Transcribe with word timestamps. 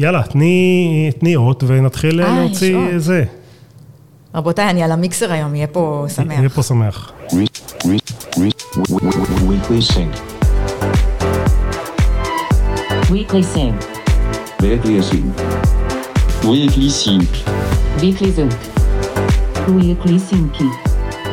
יאללה, 0.00 0.22
תני, 0.22 1.10
תני 1.18 1.36
אות 1.36 1.64
ונתחיל 1.66 2.20
אה, 2.20 2.38
להוציא 2.40 2.76
אות. 2.76 2.84
זה. 2.96 3.24
רבותיי, 4.34 4.70
אני 4.70 4.82
על 4.82 4.92
המיקסר 4.92 5.32
היום, 5.32 5.54
יהיה 5.54 5.66
פה 5.66 6.06
שמח. 6.14 6.38
יהיה 6.38 6.48
פה 6.48 6.62
שמח. 6.62 7.12
Re- 7.28 7.32
re- 7.82 8.12
re- 8.36 8.84
Weekly 9.48 9.92
Sync. 9.92 10.14
Weekly 13.10 13.44
Sync. 13.54 13.84
Weekly 14.62 15.00
Sync. 15.10 15.34
Weekly 16.42 16.90
Sync. 17.02 17.30
Weekly 18.02 18.30
Sync. 18.36 18.50
Weekly 19.68 20.18
Sync. 20.30 20.60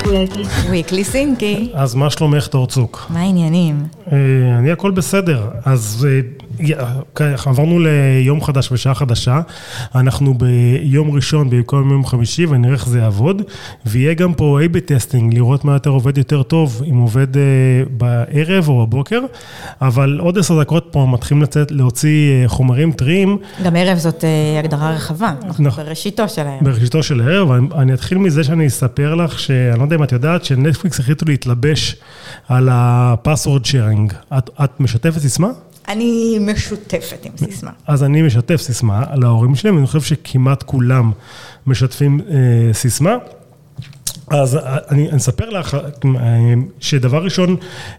Weekly 0.04 0.46
Sync. 0.46 0.68
וויקלי 0.70 1.04
סינקי. 1.04 1.72
אז 1.74 1.96
מה 1.96 2.10
שלומך, 2.10 2.48
תורצוק? 2.48 3.06
מה 3.10 3.20
העניינים? 3.20 3.84
אה, 4.12 4.18
אני 4.60 4.72
הכל 4.72 4.92
בסדר. 4.92 5.50
אז 5.66 6.08
אה, 6.10 6.20
עברנו 7.46 7.80
ליום 7.80 8.44
חדש 8.44 8.72
ושעה 8.72 8.96
חדשה. 8.96 9.42
אנחנו 9.96 10.34
ביום 10.34 11.12
ראשון 11.12 11.50
במקום 11.50 11.92
יום 11.92 12.06
חמישי 12.06 12.46
ונראה 12.46 12.74
איך 12.74 12.88
זה 12.88 13.00
יעבוד. 13.00 13.42
ויהיה 13.86 14.14
גם 14.14 14.34
פה 14.34 14.60
A-B 14.62 14.80
testing, 14.80 15.34
לראות 15.34 15.66
מה 15.66 15.74
יותר 15.74 15.90
עובד 15.90 16.18
יותר 16.18 16.44
טוב, 16.44 16.82
אם 16.90 16.98
עובד 16.98 17.38
אה, 17.38 17.42
בערב 17.90 18.70
או 18.70 18.88
בבוקר. 18.88 19.20
אבל 19.82 20.20
עוד 20.20 20.38
עשר 20.38 20.62
דקות 20.62 20.88
פה 20.92 21.08
מתחילים 21.12 21.44
לצאת, 21.44 21.72
להוציא 21.72 22.32
אה, 22.32 22.48
חומרים 22.48 22.92
טריים. 22.92 23.38
גם 23.64 23.76
ערב 23.76 23.98
זאת 23.98 24.24
אה, 24.24 24.60
הגדרה 24.60 24.92
רחבה, 24.92 25.34
אנחנו 25.44 25.64
נכון. 25.64 25.84
בראשיתו 25.84 26.30
של 26.30 26.42
הערב. 26.42 26.64
בראשיתו 26.64 27.04
של 27.04 27.22
הערב, 27.22 27.74
אני 27.74 27.94
אתחיל 27.94 28.18
מזה 28.18 28.44
שאני 28.44 28.68
אספר 28.68 29.16
לך, 29.16 29.40
שאני 29.40 29.80
לא 29.80 29.84
יודע 29.84 29.96
אם 29.96 30.04
את 30.04 30.12
יודעת, 30.12 30.46
שנטפליקס 30.46 31.00
החליטו 31.00 31.26
להתלבש 31.26 31.96
על 32.50 32.70
ה-password 32.70 33.66
sharing. 33.66 34.14
את, 34.38 34.50
את 34.64 34.80
משתפת 34.80 35.20
סיסמה? 35.20 35.50
אני 35.92 36.40
משותפת 36.42 37.26
עם 37.26 37.32
סיסמה. 37.38 37.72
אז 37.88 38.04
אני 38.04 38.22
משתף 38.22 38.56
סיסמה 38.62 39.06
להורים 39.16 39.56
שלי, 39.56 39.72
ואני 39.72 39.88
חושב 39.88 40.02
שכמעט 40.02 40.64
כולם 40.64 41.12
משתפים 41.68 42.20
אה, 42.30 42.74
סיסמה. 42.74 43.18
אז 44.32 44.56
אני 44.90 45.02
אני 45.12 45.18
אספר 45.18 45.50
לך 45.50 45.78
אה, 46.06 46.54
שדבר 46.80 47.24
ראשון, 47.24 47.56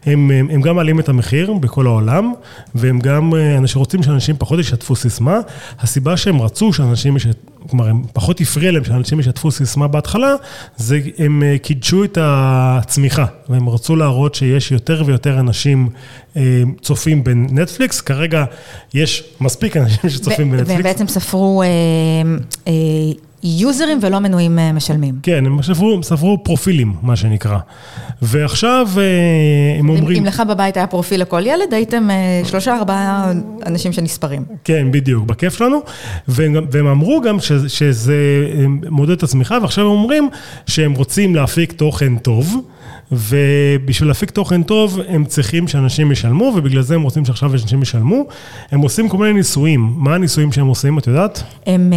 הם, 0.07 0.31
הם 0.31 0.51
הם 0.51 0.61
גם 0.61 0.77
מעלים 0.77 1.01
את 1.01 1.09
המחיר 1.09 1.53
בכל 1.53 1.87
העולם, 1.87 2.33
והם 2.75 2.99
גם 2.99 3.35
אה, 3.35 3.59
אנשים 3.59 3.79
רוצים 3.79 4.03
שאנשים 4.03 4.37
פחות 4.39 4.59
ישתפו 4.59 4.97
סיסמה. 4.97 5.41
הסיבה 5.81 6.17
שהם 6.17 6.43
רצו 6.43 6.73
שאנשים, 6.73 7.17
ישת, 7.17 7.37
כלומר, 7.71 7.89
הם 7.89 8.03
פחות 8.13 8.41
הפריע 8.41 8.73
להם 8.73 8.85
שאנשים 8.85 9.21
ישתפו 9.21 9.51
סיסמה 9.51 9.89
בהתחלה, 9.89 10.35
זה 10.77 11.01
הם 11.19 11.43
אה, 11.43 11.57
קידשו 11.59 12.05
את 12.05 12.19
הצמיחה, 12.21 13.27
והם 13.49 13.69
רצו 13.69 13.97
להראות 13.97 14.35
שיש 14.35 14.73
יותר 14.73 15.03
ויותר 15.07 15.41
אנשים 15.41 15.89
אה, 16.37 16.63
צופים 16.83 17.25
בנטפליקס. 17.25 18.01
כרגע 18.01 18.45
יש 18.95 19.25
מספיק 19.41 19.77
אנשים 19.77 20.11
שצופים 20.11 20.49
ו- 20.49 20.51
והם 20.51 20.59
בנטפליקס. 20.59 20.83
בעצם 20.83 21.09
ספרו 21.09 21.63
אה, 21.63 21.69
אה, 22.69 22.73
יוזרים 23.43 23.99
ולא 24.03 24.19
מנויים 24.19 24.59
אה, 24.59 24.73
משלמים. 24.73 25.15
כן, 25.23 25.47
הם 25.47 25.63
ספרו, 25.63 26.03
ספרו 26.03 26.45
פרופילים, 26.45 26.95
מה 27.03 27.17
שנקרא. 27.17 27.59
ועכשיו 28.23 28.89
אה, 28.99 29.79
הם 29.79 29.89
אומרים... 29.89 30.19
אם 30.19 30.25
לך 30.25 30.43
בבית 30.49 30.77
היה 30.77 30.87
פרופיל 30.87 31.21
לכל 31.21 31.47
ילד, 31.47 31.75
הייתם 31.75 32.11
אה, 32.11 32.43
שלושה 32.45 32.77
ארבעה 32.77 33.33
אנשים 33.67 33.93
שנספרים. 33.93 34.45
כן, 34.65 34.93
בדיוק, 34.93 35.25
בכיף 35.25 35.59
שלנו. 35.59 35.81
והם, 36.29 36.55
והם 36.71 36.87
אמרו 36.87 37.21
גם 37.21 37.41
ש, 37.41 37.53
שזה 37.53 38.17
מודד 38.91 39.13
את 39.13 39.23
הצמיחה, 39.23 39.59
ועכשיו 39.63 39.85
הם 39.85 39.91
אומרים 39.91 40.29
שהם 40.67 40.93
רוצים 40.93 41.35
להפיק 41.35 41.73
תוכן 41.73 42.19
טוב, 42.19 42.57
ובשביל 43.13 44.09
להפיק 44.09 44.31
תוכן 44.31 44.63
טוב, 44.63 45.01
הם 45.09 45.25
צריכים 45.25 45.69
שאנשים 45.69 46.13
ישלמו, 46.13 46.53
ובגלל 46.57 46.83
זה 46.83 46.95
הם 46.95 47.03
רוצים 47.03 47.25
שעכשיו 47.25 47.53
אנשים 47.53 47.83
ישלמו. 47.83 48.25
הם 48.71 48.81
עושים 48.81 49.09
כל 49.09 49.17
מיני 49.17 49.33
ניסויים. 49.33 49.95
מה 49.97 50.15
הניסויים 50.15 50.53
שהם 50.53 50.67
עושים, 50.67 50.99
את 50.99 51.07
יודעת? 51.07 51.43
הם, 51.67 51.93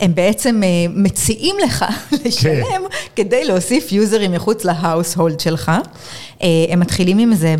הם 0.00 0.14
בעצם 0.14 0.60
אה, 0.62 0.68
מציעים 0.94 1.56
לך 1.64 1.84
לשלם 2.24 2.82
כדי 3.16 3.44
להוסיף 3.44 3.92
יוזרים 3.92 4.32
מחוץ 4.32 4.64
להאוס-הולד 4.64 5.40
שלך. 5.40 5.72
אה, 6.42 6.48
הם 6.70 6.80
מתחילים 6.80 7.18
עם 7.18 7.34
זה 7.34 7.54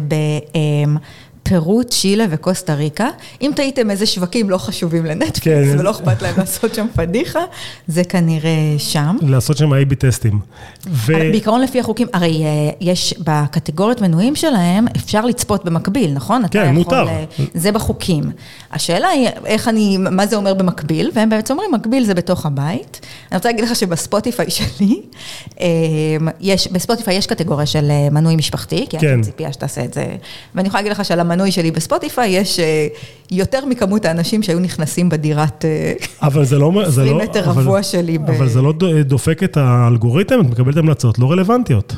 בפרו, 1.50 1.84
צ'ילה 1.84 2.24
וקוסטה 2.30 2.74
ריקה. 2.74 3.08
אם 3.42 3.50
טעיתם 3.56 3.90
איזה 3.90 4.06
שווקים 4.06 4.50
לא 4.50 4.58
חשובים 4.58 5.06
לנטפליקס 5.06 5.70
כן. 5.70 5.78
ולא 5.78 5.90
אכפת 5.90 6.22
להם 6.22 6.34
לעשות 6.38 6.74
שם 6.74 6.86
פדיחה, 6.94 7.40
זה 7.88 8.04
כנראה 8.04 8.74
שם. 8.78 9.16
לעשות 9.22 9.56
שם 9.56 9.72
A-B 9.72 9.94
טסטים. 9.94 10.40
ו... 10.86 11.12
בעיקרון 11.12 11.60
לפי 11.60 11.80
החוקים, 11.80 12.06
הרי 12.12 12.42
אה, 12.44 12.70
יש 12.80 13.14
בקטגוריות 13.18 14.00
מנויים 14.00 14.36
שלהם, 14.36 14.86
אפשר 14.96 15.26
לצפות 15.26 15.64
במקביל, 15.64 16.12
נכון? 16.12 16.42
כן, 16.50 16.58
יכול, 16.58 16.72
מותר. 16.74 17.08
אה, 17.08 17.24
זה 17.54 17.72
בחוקים. 17.72 18.24
השאלה 18.72 19.08
היא, 19.08 19.28
איך 19.44 19.68
אני, 19.68 19.96
מה 19.96 20.26
זה 20.26 20.36
אומר 20.36 20.54
במקביל? 20.54 21.10
והם 21.14 21.30
בעצם 21.30 21.54
אומרים, 21.54 21.72
מקביל 21.72 22.04
זה 22.04 22.14
בתוך 22.14 22.46
הבית. 22.46 23.00
אני 23.30 23.36
רוצה 23.36 23.48
להגיד 23.48 23.64
לך 23.64 23.76
שבספוטיפיי 23.76 24.50
שלי, 24.56 25.02
אה, 25.60 25.66
יש, 26.40 26.68
בספוטיפיי 26.68 27.14
יש 27.14 27.26
קטגוריה 27.26 27.66
של 27.66 27.90
אה, 27.90 28.08
מנוי 28.10 28.36
משפחתי, 28.36 28.86
כי 28.90 28.98
כן. 28.98 29.06
כן. 29.06 29.22
ציפייה 29.22 29.52
שתעשה 29.52 29.84
את 29.84 29.94
זה. 29.94 30.06
ואני 30.54 30.68
יכולה 30.68 30.82
להגיד 30.82 30.92
לך 30.92 31.04
שעל 31.04 31.20
המנוי 31.20 31.39
שלי 31.50 31.70
בספוטיפיי 31.70 32.28
יש 32.30 32.58
אה, 32.60 32.86
יותר 33.30 33.64
מכמות 33.66 34.04
האנשים 34.04 34.42
שהיו 34.42 34.58
נכנסים 34.58 35.08
בדירת... 35.08 35.64
אה, 35.64 35.92
אבל 36.22 36.44
זה 36.44 36.58
לא... 36.58 36.72
זה 36.86 37.02
20 37.02 37.16
לא- 37.18 37.24
מטר 37.24 37.40
רבוע 37.44 37.82
שלי 37.82 38.18
אבל 38.38 38.48
זה 38.48 38.62
לא 38.62 38.72
ד- 38.72 38.84
דופק 39.08 39.42
את 39.42 39.56
האלגוריתם, 39.56 40.40
את 40.40 40.46
מקבלת 40.46 40.76
המלצות 40.76 41.18
לא 41.18 41.30
רלוונטיות. 41.30 41.94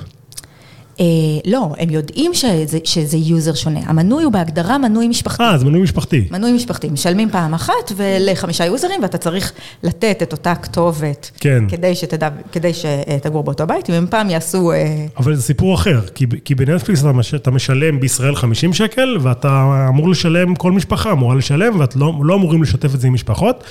אה, 1.00 1.04
לא, 1.44 1.74
הם 1.78 1.90
יודעים 1.90 2.34
שזה, 2.34 2.78
שזה 2.84 3.16
user 3.16 3.54
שונה. 3.54 3.80
המנוי 3.84 4.24
הוא 4.24 4.32
בהגדרה 4.32 4.78
מנוי 4.78 5.08
משפחתי. 5.08 5.42
אה, 5.42 5.58
זה 5.58 5.64
מנוי 5.64 5.82
משפחתי. 5.82 6.28
מנוי 6.30 6.52
משפחתי, 6.52 6.88
משלמים 6.88 7.30
פעם 7.30 7.54
אחת 7.54 7.92
ולחמישה 7.96 8.64
users, 8.64 9.02
ואתה 9.02 9.18
צריך 9.18 9.52
לתת 9.82 10.22
את 10.22 10.32
אותה 10.32 10.54
כתובת. 10.54 11.30
כן. 11.40 11.64
כדי 11.68 11.94
שתדע, 11.94 12.28
כדי 12.52 12.70
שתגור 12.74 13.42
באותו 13.42 13.66
בית, 13.66 13.90
אם 13.90 13.94
הם 13.94 14.06
פעם 14.10 14.30
יעשו... 14.30 14.72
אה, 14.72 15.06
אבל 15.16 15.34
זה 15.34 15.42
סיפור 15.42 15.74
אחר, 15.74 16.00
כי, 16.14 16.26
כי 16.44 16.54
בנטפליקס 16.54 17.00
אתה, 17.00 17.12
מש, 17.12 17.34
אתה 17.34 17.50
משלם 17.50 18.00
בישראל 18.00 18.36
50 18.36 18.72
שקל, 18.72 19.16
ואתה 19.20 19.86
אמור 19.88 20.08
לשלם, 20.08 20.54
כל 20.54 20.72
משפחה 20.72 21.12
אמורה 21.12 21.34
לשלם, 21.34 21.80
ואת 21.80 21.96
לא, 21.96 22.12
לא 22.22 22.34
אמורים 22.34 22.62
לשתף 22.62 22.94
את 22.94 23.00
זה 23.00 23.06
עם 23.06 23.14
משפחות. 23.14 23.64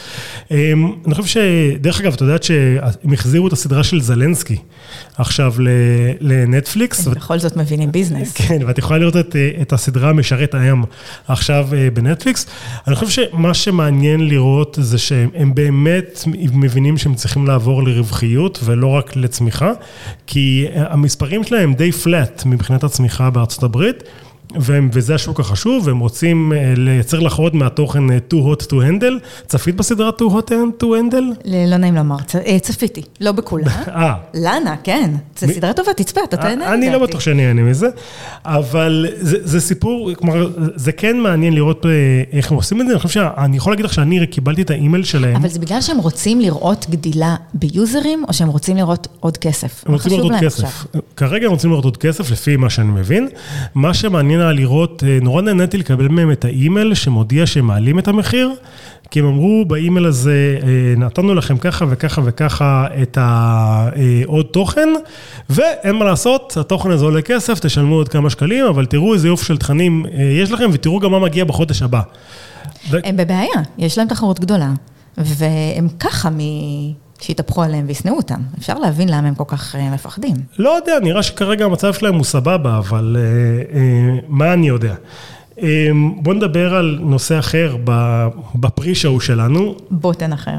אמ, 0.52 0.92
אני 1.06 1.16
חושב 1.16 1.28
ש... 1.28 1.38
דרך 1.80 2.02
אגב, 2.02 2.14
את 2.14 2.22
יודעת 2.22 2.44
שהם 2.44 3.14
החזירו 3.14 3.48
את 3.48 3.53
הסדרה 3.53 3.84
של 3.84 4.02
זלנסקי 4.02 4.58
עכשיו 5.18 5.53
לנטפליקס. 6.20 7.08
בכל 7.16 7.39
זאת 7.39 7.57
מבינים 7.57 7.91
ביזנס. 7.91 8.33
כן, 8.33 8.59
ואת 8.67 8.77
יכולה 8.77 8.99
לראות 8.99 9.17
את, 9.17 9.35
את 9.61 9.73
הסדרה 9.73 10.13
משרת 10.13 10.53
הים 10.53 10.83
עכשיו 11.27 11.67
אה, 11.73 11.88
בנטפליקס. 11.94 12.45
אני 12.88 12.95
חושב 12.95 13.27
שמה 13.31 13.53
שמעניין 13.53 14.27
לראות 14.27 14.77
זה 14.81 14.97
שהם 14.97 15.55
באמת 15.55 16.23
מבינים 16.53 16.97
שהם 16.97 17.16
צריכים 17.16 17.47
לעבור 17.47 17.83
לרווחיות 17.83 18.59
ולא 18.63 18.88
רק 18.88 19.16
לצמיחה, 19.16 19.72
כי 20.27 20.67
המספרים 20.75 21.44
שלהם 21.44 21.73
די 21.73 21.91
פלט 21.91 22.44
מבחינת 22.45 22.83
הצמיחה 22.83 23.29
בארצות 23.29 23.63
הברית. 23.63 24.03
והם, 24.56 24.89
וזה 24.94 25.16
השוק 25.16 25.39
החשוב, 25.39 25.88
והם 25.88 26.00
רוצים 26.00 26.53
אה, 26.53 26.73
לייצר 26.78 27.19
לך 27.19 27.35
עוד 27.35 27.56
מהתוכן 27.56 28.12
אה, 28.12 28.17
too 28.34 28.35
hot 28.35 28.63
to 28.66 28.73
handle. 28.73 29.45
צפית 29.47 29.75
בסדרה 29.75 30.09
too 30.09 30.31
hot 30.31 30.51
to 30.81 30.84
handle? 30.84 31.50
לא 31.67 31.78
נעים 31.78 31.95
לומר, 31.95 32.16
אה, 32.45 32.59
צפיתי, 32.59 33.01
לא 33.22 33.31
בכולה. 33.31 33.66
אה, 33.88 34.13
לאנה, 34.34 34.75
כן, 34.84 35.11
זו 35.40 35.47
סדרה 35.47 35.73
טובה, 35.73 35.94
תצפה, 35.94 36.22
אתה 36.23 36.38
תהנה. 36.38 36.73
אני 36.73 36.90
לא. 36.90 37.00
בטוח 37.00 37.22
שאני 37.22 37.47
אהנה 37.47 37.61
מזה, 37.61 37.88
אבל 38.45 39.06
זה, 39.22 39.61
סיפור, 39.61 40.13
כלומר, 40.13 40.50
זה 40.75 40.91
כן 40.91 41.17
מעניין 41.17 41.53
לראות 41.53 41.85
איך 42.31 42.51
הם 42.51 42.57
עושים 42.57 42.81
את 42.81 42.85
זה, 42.85 42.91
אני 42.91 43.00
חושב 43.00 43.22
שאני 43.22 43.57
יכול 43.57 43.73
להגיד 43.73 43.85
לך 43.85 43.94
שאני 43.94 44.28
קיבלתי 44.28 44.61
את 44.61 44.69
האימייל 44.69 45.03
שלהם. 45.03 45.35
אבל 45.35 45.50
זה 45.50 45.59
בגלל 45.59 45.81
שהם 45.81 45.97
רוצים 45.97 46.40
לראות 46.40 46.85
גדילה 46.90 47.35
ביוזרים, 47.53 48.23
או 48.28 48.34
שהם 48.34 48.47
רוצים 48.47 48.78
לראות 48.78 49.07
עוד 49.19 49.38
כסף? 49.38 49.84
הם 49.88 49.94
רוצים 49.94 50.11
לראות 50.11 50.31
עוד 50.31 50.41
כסף. 50.41 50.85
כרגע 51.16 51.45
הם 51.45 51.51
רוצים 51.51 51.69
לראות 51.69 51.85
עוד 51.85 51.97
כסף, 51.97 52.31
לפי 52.31 52.56
מה 52.56 52.69
שאני 52.69 52.88
מבין. 52.88 53.28
מה 53.75 53.94
שמעניין 53.94 54.41
היה 54.41 54.52
לראות, 54.52 55.03
אה, 55.07 55.18
נורא 55.22 55.41
נהניתי 55.41 55.78
לקבל 55.78 56.07
מהם 56.07 56.31
את 56.31 56.46
האימייל 56.46 56.94
שמודיע 56.94 57.46
שהם 57.46 57.67
מעלים 57.67 57.99
את 57.99 58.08
המחיר, 58.08 58.52
כי 59.11 59.20
הם 59.20 59.26
אמרו 59.26 59.66
באימייל 59.67 60.05
הזה, 60.05 60.59
אה, 60.64 60.67
נתנו 60.97 61.35
לכם 61.35 61.58
ככה 61.58 61.85
וככה 61.90 62.22
וככה 62.26 62.88
את 63.02 63.17
העוד 63.22 64.46
תוכן, 64.46 64.90
ואין 65.49 65.96
מה 65.96 66.05
לעשות, 66.05 66.58
התוכן 66.58 66.91
הזה 66.91 67.05
עולה 67.05 67.22
כסף, 67.22 67.59
תשלמו 67.59 67.96
עוד 67.96 68.09
כמה 68.09 68.29
שקלים, 68.29 68.66
אבל 68.66 68.85
תראו 68.85 69.14
איזה 69.14 69.28
יופי 69.28 69.46
של 69.46 69.58
תכנים 69.58 70.05
אה, 70.05 70.23
יש 70.23 70.52
לכם, 70.52 70.70
ותראו 70.73 70.99
גם 70.99 71.11
מה 71.11 71.20
מגיע 71.20 71.46
בחודש 71.46 71.82
הבא. 71.82 72.02
ו- 72.90 72.97
הם 73.03 73.17
בבעיה, 73.17 73.61
יש 73.78 73.97
להם 73.97 74.08
תחרות 74.08 74.40
גדולה, 74.40 74.72
והם 75.17 75.88
ככה 75.99 76.29
מ... 76.29 76.40
שיתהפכו 77.22 77.64
עליהם 77.64 77.85
וישנאו 77.88 78.14
אותם. 78.18 78.40
אפשר 78.59 78.73
להבין 78.79 79.09
למה 79.09 79.28
הם 79.28 79.35
כל 79.35 79.44
כך 79.47 79.76
אה, 79.76 79.90
מפחדים. 79.94 80.35
לא 80.59 80.70
יודע, 80.70 81.00
נראה 81.00 81.23
שכרגע 81.23 81.66
המצב 81.66 81.94
שלהם 81.94 82.16
הוא 82.16 82.23
סבבה, 82.23 82.78
אבל 82.78 83.18
אה, 83.20 83.78
אה, 83.79 84.20
מה 84.28 84.53
אני 84.53 84.68
יודע? 84.68 84.96
אה, 85.62 85.88
בוא 86.22 86.34
נדבר 86.34 86.76
על 86.76 87.00
נושא 87.02 87.40
אחר 87.40 87.76
ב- 87.84 88.28
בפרי 88.56 88.96
שואו 88.96 89.20
שלנו, 89.20 89.76
בוטן 89.91 90.34
אחר. 90.34 90.56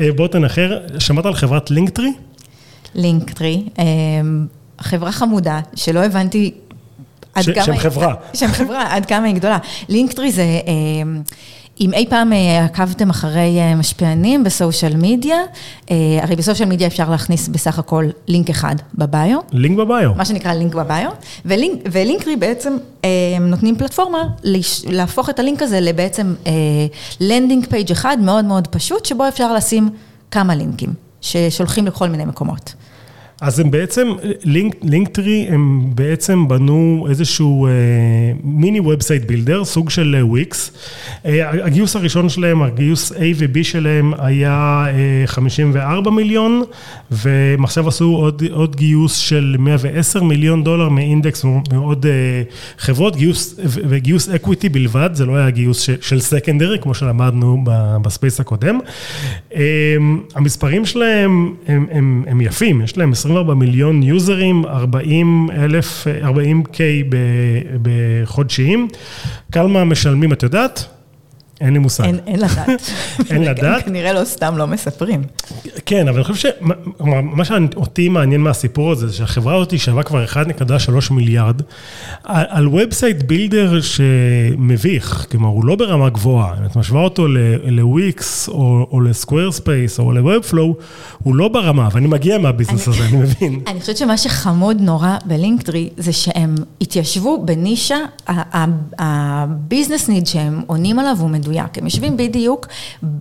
אה, 0.00 0.08
בוטן 0.16 0.44
אחר, 0.44 0.78
שמעת 0.98 1.26
על 1.26 1.34
חברת 1.34 1.70
לינקטרי? 1.70 2.12
לינקטרי, 2.94 3.64
אה, 3.78 3.84
חברה 4.80 5.12
חמודה, 5.12 5.60
שלא 5.74 6.04
הבנתי 6.04 6.50
עד 7.34 7.42
ש- 7.42 7.48
כמה... 7.50 7.64
שם 7.64 7.76
חברה. 7.76 8.14
שם 8.34 8.46
חברה, 8.48 8.94
עד 8.96 9.06
כמה 9.06 9.26
היא 9.26 9.34
גדולה. 9.34 9.58
Linktree 9.88 10.32
זה... 10.32 10.44
אם 11.80 11.92
אי 11.92 12.06
פעם 12.08 12.32
אה, 12.32 12.64
עקבתם 12.64 13.10
אחרי 13.10 13.58
אה, 13.60 13.74
משפיענים 13.74 14.44
ב 14.44 14.51
social 14.51 14.96
media, 14.96 15.36
אה, 15.90 15.96
הרי 16.22 16.36
ב 16.36 16.41
social 16.41 16.68
media 16.68 16.86
אפשר 16.86 17.10
להכניס 17.10 17.48
בסך 17.48 17.78
הכל 17.78 18.04
לינק 18.28 18.50
אחד 18.50 18.74
ב 18.94 19.03
bio, 19.03 19.38
link 19.52 19.78
in 19.78 19.89
bio. 19.89 20.12
מה 20.16 20.24
שנקרא 20.24 20.52
link 20.52 20.74
in 20.74 20.86
bio, 20.86 21.10
ולינק, 21.44 21.80
ו 21.92 21.97
Linktree 21.97 22.36
בעצם 22.36 22.76
נותנים 23.40 23.76
פלטפורמה 23.76 24.18
להפוך 24.86 25.30
את 25.30 25.38
הלינק 25.38 25.62
הזה 25.62 25.80
לבעצם 25.80 26.34
landing 27.20 27.66
page 27.66 27.90
אחד 27.90 28.16
מאוד 28.20 28.44
מאוד 28.44 28.66
פשוט, 28.66 29.04
שבו 29.04 29.28
אפשר 29.28 29.54
לשים 29.54 29.88
כמה 30.30 30.54
לינקים, 30.54 30.94
ששולחים 31.20 31.86
לכל 31.86 32.08
מיני 32.08 32.24
מקומות. 32.24 32.74
אז 33.40 33.60
הם 33.60 33.70
בעצם, 33.70 34.08
לינק, 34.44 34.76
Linktree, 34.82 35.46
הם 35.48 35.82
בעצם 35.94 36.48
בנו 36.48 37.06
איזשהו 37.10 37.66
אה, 37.66 37.72
mini 38.44 38.80
website 38.80 39.24
builder, 39.24 39.64
סוג 39.64 39.90
של 39.90 40.16
אה, 40.18 40.26
וויקס. 40.26 40.72
אה, 41.26 41.64
הגיוס 41.64 41.96
הראשון 41.96 42.28
שלהם, 42.28 42.62
הגיוס 42.62 43.12
A 43.12 43.16
ו-B 43.36 43.62
שלהם 43.62 44.12
היה 44.18 44.84
אה, 44.88 45.26
54 45.26 46.10
מיליון, 46.10 46.62
והם 47.10 47.64
עכשיו 47.64 47.88
עשו 47.88 48.04
עוד, 48.04 48.42
עוד 48.50 48.76
גיוס 48.76 49.16
של 49.16 49.56
110 49.58 50.22
מיליון 50.22 50.64
דולר 50.64 50.88
מאינדקס 50.88 51.44
ומעוד 51.44 52.06
אה, 52.06 52.42
חברות, 52.78 53.16
גיוס, 53.16 53.60
וגיוס 53.64 54.28
equity 54.28 54.68
בלבד, 54.68 55.10
זה 55.12 55.26
לא 55.26 55.36
היה 55.36 55.50
גיוס 55.50 55.80
ש, 55.80 55.90
של 56.00 56.20
secondary, 56.20 56.78
כמו 56.78 56.94
שלמדנו 56.94 57.64
ב 58.02 58.08
space 58.08 58.40
הקודם. 58.40 58.78
אה, 59.54 59.60
המספרים 60.34 60.86
שלהם 60.86 61.54
הם, 61.66 61.86
הם, 61.90 62.24
הם 62.26 62.40
יפים, 62.40 62.82
יש 62.82 62.98
להם 62.98 63.12
20 63.12 63.29
24 63.30 63.54
מיליון 63.54 64.02
users, 64.02 64.64
40 64.66 65.48
אלף, 65.52 66.06
40K 66.22 66.78
בחודשיים. 67.82 68.88
כמה 69.52 69.84
משלמים, 69.84 70.32
את 70.32 70.42
יודעת? 70.42 70.99
אין 71.60 71.72
לי 71.72 71.78
מושג. 71.78 72.04
אין, 72.04 72.18
אין 72.26 72.40
לדעת. 72.40 72.90
אין 73.30 73.44
לדעת? 73.50 73.84
כנראה 73.84 74.12
לא 74.12 74.24
סתם 74.24 74.58
לא 74.58 74.66
מספרים. 74.66 75.22
כן, 75.86 76.08
אבל 76.08 76.16
אני 76.16 76.24
חושב 76.24 76.50
שמה 77.00 77.44
שאותי 77.44 78.08
מעניין 78.08 78.40
מהסיפור 78.40 78.92
הזה, 78.92 79.06
זה 79.08 79.14
שהחברה 79.14 79.56
הזאת 79.56 79.78
שווה 79.78 80.02
כבר 80.02 80.24
1.3 80.24 81.12
מיליארד, 81.12 81.62
על 82.24 82.68
website 82.68 83.22
builder 83.22 83.80
שמביך, 83.80 85.26
כלומר, 85.30 85.48
הוא 85.48 85.64
לא 85.64 85.76
ברמה 85.76 86.10
גבוהה, 86.10 86.54
אם 86.58 86.64
את 86.64 86.76
משווה 86.76 87.00
אותו 87.00 87.26
לוויקס, 87.64 88.48
או, 88.48 88.86
או 88.90 89.00
ל 89.00 89.52
Squarespace, 89.52 89.98
או 89.98 90.12
ל-Webflow, 90.12 90.82
הוא 91.22 91.34
לא 91.34 91.48
ברמה, 91.48 91.88
ואני 91.92 92.06
מגיע 92.06 92.38
מה 92.38 92.48
business 92.48 92.88
הזה, 92.88 93.04
אני 93.04 93.16
מבין. 93.16 93.60
אני 93.68 93.80
חושבת 93.80 93.96
שמה 93.96 94.16
שחמוד 94.16 94.80
נורא 94.80 95.16
ב 95.24 95.31
Linktree, 95.31 95.90
זה 95.96 96.12
שהם 96.12 96.54
התיישבו 96.80 97.42
בנישה, 97.44 97.98
ה 98.98 99.10
business 99.10 100.08
need 100.08 100.26
שהם 100.26 100.62
עונים 100.66 100.98
עליו 100.98 101.16
הוא 101.20 101.30
מדויק. 101.30 101.49
מדויק, 101.50 101.78
הם 101.78 101.84
יושבים 101.84 102.16
בדיוק 102.16 102.66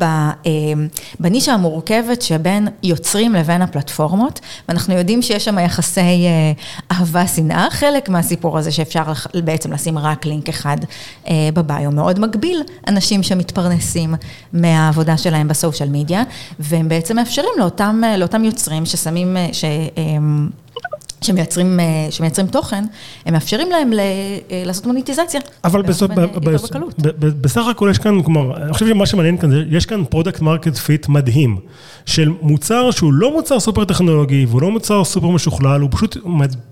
אה, 0.01 0.07
בנישה 1.19 1.53
המורכבת 1.53 2.21
שבין 2.21 2.67
יוצרים 2.83 3.33
לבין 3.33 3.61
הפלטפורמות, 3.61 4.39
ואנחנו 4.69 4.93
יודעים 4.93 5.21
שיש 5.21 5.45
שם 5.45 5.59
יחסי 5.59 6.01
אה, 6.01 6.51
אהבה-שנאה, 6.91 7.67
חלק 7.69 8.09
מהסיפור 8.09 8.57
הזה 8.57 8.71
שאפשר 8.71 9.03
בעצם 9.43 9.73
לשים 9.73 9.97
רק 9.97 10.25
לינק 10.25 10.49
אחד 10.49 10.77
אה, 11.27 11.49
ב 11.53 11.61
bio, 11.61 11.91
מאוד 11.91 12.19
מגביל 12.19 12.61
אנשים 12.87 13.23
שמתפרנסים 13.23 14.15
מהעבודה 14.53 15.17
שלהם 15.17 15.47
ב 15.47 15.53
social 15.53 15.89
media, 15.89 16.23
והם 16.59 16.89
בעצם 16.89 17.15
מאפשרים 17.15 17.49
לאותם, 17.57 18.01
לאותם 18.17 18.43
יוצרים 18.43 18.85
ששמים, 18.85 19.37
ש... 19.51 19.65
שמייצרים, 21.21 21.80
אה, 21.80 21.86
שמייצרים 22.10 22.48
תוכן, 22.48 22.83
הם 23.25 23.33
מאפשרים 23.33 23.71
להם 23.71 23.94
אה, 23.94 24.63
לעשות 24.66 24.86
מוניטיזציה. 24.86 25.42
אבל 25.63 25.81
בסוף, 25.81 26.12
בסך 27.18 27.68
הכל 27.71 27.88
יש 27.92 27.98
כאן, 27.98 28.24
כלומר, 28.24 28.63
אני 28.63 28.74
חושב 28.74 28.88
שמה 28.88 29.06
שמעניין 29.06 29.38
כאן, 29.38 29.50
יש 29.69 29.86
כאן 29.86 30.04
product 30.09 30.41
market 30.41 30.75
fit 30.75 31.07
מדהים, 31.07 31.57
של 32.06 32.30
מוצר 32.42 32.92
שהוא 32.92 33.13
לא 33.13 33.33
מוצר 33.33 33.60
סופר 33.60 33.86
טכנולוגי, 33.86 34.45
והוא 34.45 34.62
לא 34.62 34.71
מוצר 34.71 35.04
סופר 35.04 35.27
משוכלל, 35.27 35.81
הוא 35.81 35.89
פשוט 35.92 36.18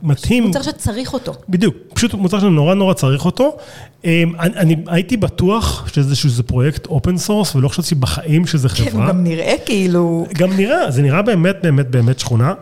מדהים. 0.01 0.43
מוצר 0.43 0.61
שצריך 0.61 1.13
אותו. 1.13 1.33
בדיוק, 1.49 1.75
פשוט 1.93 2.13
מוצר 2.13 2.39
שנורא 2.39 2.73
נורא 2.73 2.93
צריך 2.93 3.25
אותו. 3.25 3.57
אמ, 4.05 4.09
אני, 4.39 4.55
אני 4.57 4.75
הייתי 4.87 5.17
בטוח 5.17 5.87
שזה 5.93 6.15
שזה 6.15 6.43
פרויקט 6.43 6.85
open 6.85 7.17
source, 7.17 7.55
ולא 7.55 7.67
חשבתי 7.67 7.95
בחיים 7.95 8.45
שזה 8.45 8.69
חברה. 8.69 8.91
כן, 8.91 8.97
הוא 8.97 9.07
גם 9.07 9.23
נראה 9.23 9.53
כאילו... 9.65 10.25
גם 10.33 10.57
נראה, 10.57 10.91
זה 10.91 11.01
נראה 11.01 11.21
באמת 11.21 11.55
באמת 11.63 11.89
באמת 11.89 12.19
שכונה. 12.19 12.53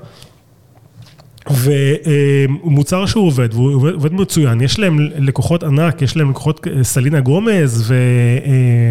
והוא 1.50 2.72
מוצר 2.72 3.06
שהוא 3.06 3.28
עובד, 3.28 3.54
והוא 3.54 3.74
עובד 3.74 4.14
מצוין, 4.14 4.62
יש 4.62 4.80
להם 4.80 5.00
לקוחות 5.00 5.64
ענק, 5.64 6.02
יש 6.02 6.18
להם 6.18 6.30
לקוחות 6.30 6.68
אה, 6.68 6.84
סלינה 6.84 7.20
גומז 7.20 7.94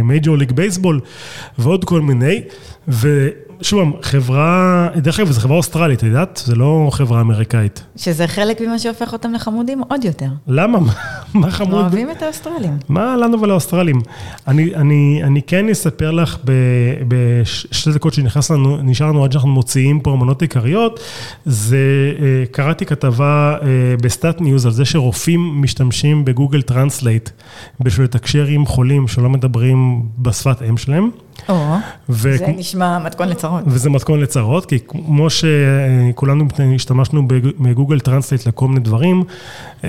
ו 0.02 0.08
Major 0.08 0.36
League 0.38 0.52
Baseball 0.52 1.00
ועוד 1.58 1.84
כל 1.84 2.00
מיני, 2.00 2.40
שוב, 3.64 3.98
חברה, 4.02 4.88
דרך 4.96 5.20
אגב, 5.20 5.30
זו 5.30 5.40
חברה 5.40 5.56
אוסטרלית, 5.56 5.98
את 5.98 6.02
יודעת? 6.02 6.42
זה 6.44 6.54
לא 6.54 6.88
חברה 6.92 7.20
אמריקאית. 7.20 7.84
שזה 7.96 8.26
חלק 8.26 8.60
ממה 8.60 8.78
שהופך 8.78 9.12
אותם 9.12 9.32
לחמודים 9.32 9.82
עוד 9.88 10.04
יותר. 10.04 10.26
למה? 10.46 10.78
מה 11.34 11.50
חמוד? 11.50 11.72
אוהבים 11.72 12.10
את 12.10 12.22
האוסטרלים. 12.22 12.78
מה 12.88 13.16
לנו 13.16 13.40
ולאוסטרלים? 13.40 14.00
אני, 14.48 14.74
אני, 14.74 15.20
אני 15.22 15.42
כן 15.42 15.68
אספר 15.68 16.10
לך 16.10 16.38
בשתי 17.08 17.92
דקות 17.92 18.14
שנשאר 18.14 19.06
לנו 19.06 19.24
עד 19.24 19.32
שאנחנו 19.32 19.48
מוציאים 19.48 20.00
פה 20.00 20.12
המנות 20.12 20.42
עיקריות, 20.42 21.00
זה, 21.44 21.76
אה, 22.20 22.44
קראתי 22.50 22.86
כתבה 22.86 23.56
אה, 23.62 23.68
ב 24.02 24.10
STAT 24.10 24.40
News 24.40 24.66
על 24.66 24.72
זה 24.72 24.84
שרופאים 24.84 25.62
משתמשים 25.62 26.24
ב 26.24 26.30
Google 26.30 26.62
Translate 26.62 27.30
בשביל 27.80 28.04
לתקשר 28.04 28.46
עם 28.46 28.66
חולים 28.66 29.08
שלא 29.08 29.28
מדברים 29.28 30.02
בשפת 30.18 30.62
אם 30.62 30.76
שלהם. 30.76 31.10
או, 31.48 31.76
ו... 32.08 32.36
זה 32.38 32.46
נשמע 32.46 32.98
מתכון 32.98 33.28
לצרות. 33.28 33.62
וזה 33.66 33.90
מתכון 33.90 34.20
לצרות, 34.20 34.66
כי 34.66 34.78
כמו 34.88 35.28
שכולנו 35.30 36.44
השתמשנו 36.74 37.28
ב 37.58 37.64
Google 37.64 38.00
Translate 38.00 38.46
לכל 38.46 38.68
מיני 38.68 38.80
דברים, 38.80 39.24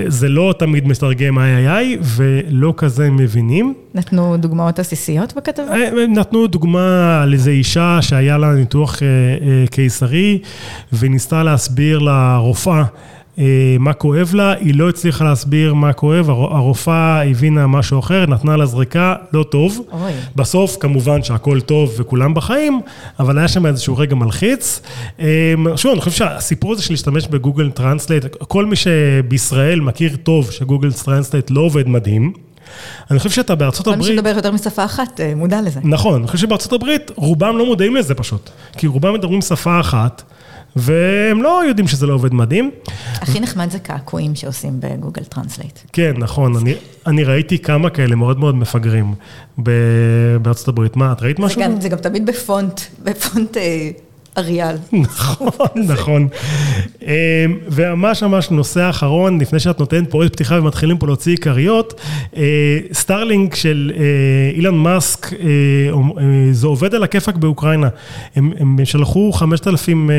זה 0.08 0.30
לא 0.30 0.54
תמיד 0.60 0.88
מתרגם 0.88 1.40
איי 1.40 1.56
איי 1.56 1.70
איי, 1.70 1.98
ולא 2.02 2.74
כזה 2.78 3.10
מבינים. 3.10 3.74
נתנו 3.94 4.38
דוגמאות 4.38 4.80
עסיסיות 4.80 5.34
בכתבה? 5.34 5.76
אה, 5.76 6.08
נתנו 6.08 6.48
דוגמה 6.48 7.22
על 7.24 7.34
איזו 7.34 7.52
אישה 7.52 7.98
שהיה 8.02 8.38
לה 8.38 8.54
ניתוח 8.54 9.04
אה, 9.04 9.08
אה, 9.08 9.68
קיסרי, 9.72 10.40
וניסתה 10.94 11.44
להסביר 11.44 12.00
לרופאה. 12.00 12.84
אה, 13.40 13.76
מה 13.80 13.94
כואב 13.94 14.32
לה, 14.34 14.52
היא 14.52 14.76
לא 14.76 14.90
הצליחה 14.90 15.26
להסביר 15.26 15.74
מה 15.74 15.94
כואב, 15.94 16.30
הרופאה 16.30 17.24
הבינה 17.24 17.68
משהו 17.68 18.00
אחר, 18.00 18.26
נתנה 18.28 18.58
לה 18.58 18.66
זריקה, 18.66 19.16
לא 19.34 19.44
טוב. 19.44 19.82
אוי. 19.92 20.12
בסוף, 20.36 20.78
כמובן 20.80 21.24
שהכל 21.24 21.62
טוב 21.62 21.94
וכולם 21.98 22.34
בחיים, 22.34 22.82
אבל 23.20 23.38
היה 23.38 23.48
שם 23.48 23.66
איזשהו 23.66 23.98
רגע 23.98 24.16
מלחיץ. 24.16 24.82
אה, 25.20 25.54
שוב, 25.76 25.92
אני 25.92 26.02
חושב 26.02 26.18
שהסיפור 26.18 26.74
הזה 26.74 26.82
של 26.82 26.94
להשתמש 26.94 27.28
ב 27.28 27.34
Google 27.34 27.72
Translate, 27.72 28.26
כל 28.26 28.66
מי 28.66 28.76
שבישראל 28.76 29.80
מכיר 29.80 30.16
טוב 30.16 30.52
ש 30.52 30.62
Google 30.62 30.92
Translate 30.94 31.52
לא 31.52 31.62
עובד 31.62 31.88
מדהים. 31.88 32.34
אני 33.12 33.20
חושב 33.20 33.30
שאתה 33.30 33.56
בארצות 33.56 33.88
הברית... 33.88 34.02
כל 34.02 34.08
מי 34.08 34.14
שדובר 34.14 34.30
יותר 34.30 34.52
משפה 34.52 34.86
אחת 34.86 35.20
אה, 35.20 35.34
מודע 35.36 35.62
לזה. 35.62 35.80
נכון, 35.84 36.16
אני 36.16 36.28
חושב 36.28 36.38
שבארצות 36.38 36.74
הברית 36.74 37.12
רובם 37.16 37.58
לא 37.58 37.66
מודעים 37.66 37.96
לזה 37.96 38.16
פשוט. 38.16 38.50
כי 38.78 38.88
רובם 38.88 39.14
מדברים 39.14 39.42
שפה 39.42 39.80
אחת. 39.80 40.24
והם 40.76 41.44
לא 41.44 41.64
יודעים 41.68 41.88
שזה 41.88 42.08
לא 42.08 42.14
עובד 42.14 42.34
מדהים. 42.34 42.72
הכי 43.14 43.40
נחמד 43.40 43.70
זה 43.72 43.80
קעקועים 43.80 44.36
שעושים 44.36 44.74
בגוגל 44.80 45.24
טרנסלייט. 45.24 45.80
כן, 45.94 46.14
נכון, 46.18 46.56
אני, 46.56 46.76
אני 47.08 47.24
ראיתי 47.24 47.60
כמה 47.60 47.90
כאלה 47.90 48.16
מאוד 48.16 48.40
מאוד 48.40 48.56
מפגרים 48.56 49.14
בארצות 50.42 50.68
הברית. 50.68 50.96
מה, 50.96 51.12
את 51.12 51.22
ראית 51.22 51.40
משהו? 51.40 51.62
זה 51.62 51.68
גם, 51.68 51.82
זה 51.82 51.90
גם 51.90 51.98
תמיד 51.98 52.26
בפונט, 52.26 52.82
בפונט 53.04 53.58
אה, 53.58 53.90
Arial. 54.38 54.76
נכון, 54.94 55.70
נכון. 55.94 56.28
אמ, 57.02 57.10
וממש 57.68 58.24
ממש 58.24 58.52
נושא 58.52 58.90
אחרון, 58.90 59.42
לפני 59.42 59.60
שאת 59.60 59.80
נותנת 59.80 60.12
פה 60.12 60.18
עוד 60.18 60.32
פתיחה 60.32 60.60
ומתחילים 60.60 60.98
פה 60.98 61.06
להוציא 61.06 61.32
עיקריות, 61.32 62.02
אה, 62.38 62.44
Starlink 62.94 63.54
של 63.54 63.92
אה, 63.98 64.02
אילון 64.56 64.76
מאסק, 64.76 65.34
אה, 65.34 65.40
זה 66.52 66.68
עובד 66.68 66.96
על 66.96 67.04
הכיפאק 67.04 67.36
באוקראינה. 67.36 67.90
הם, 68.36 68.52
הם 68.60 68.78
שלחו 68.86 69.32
5,000 69.32 70.10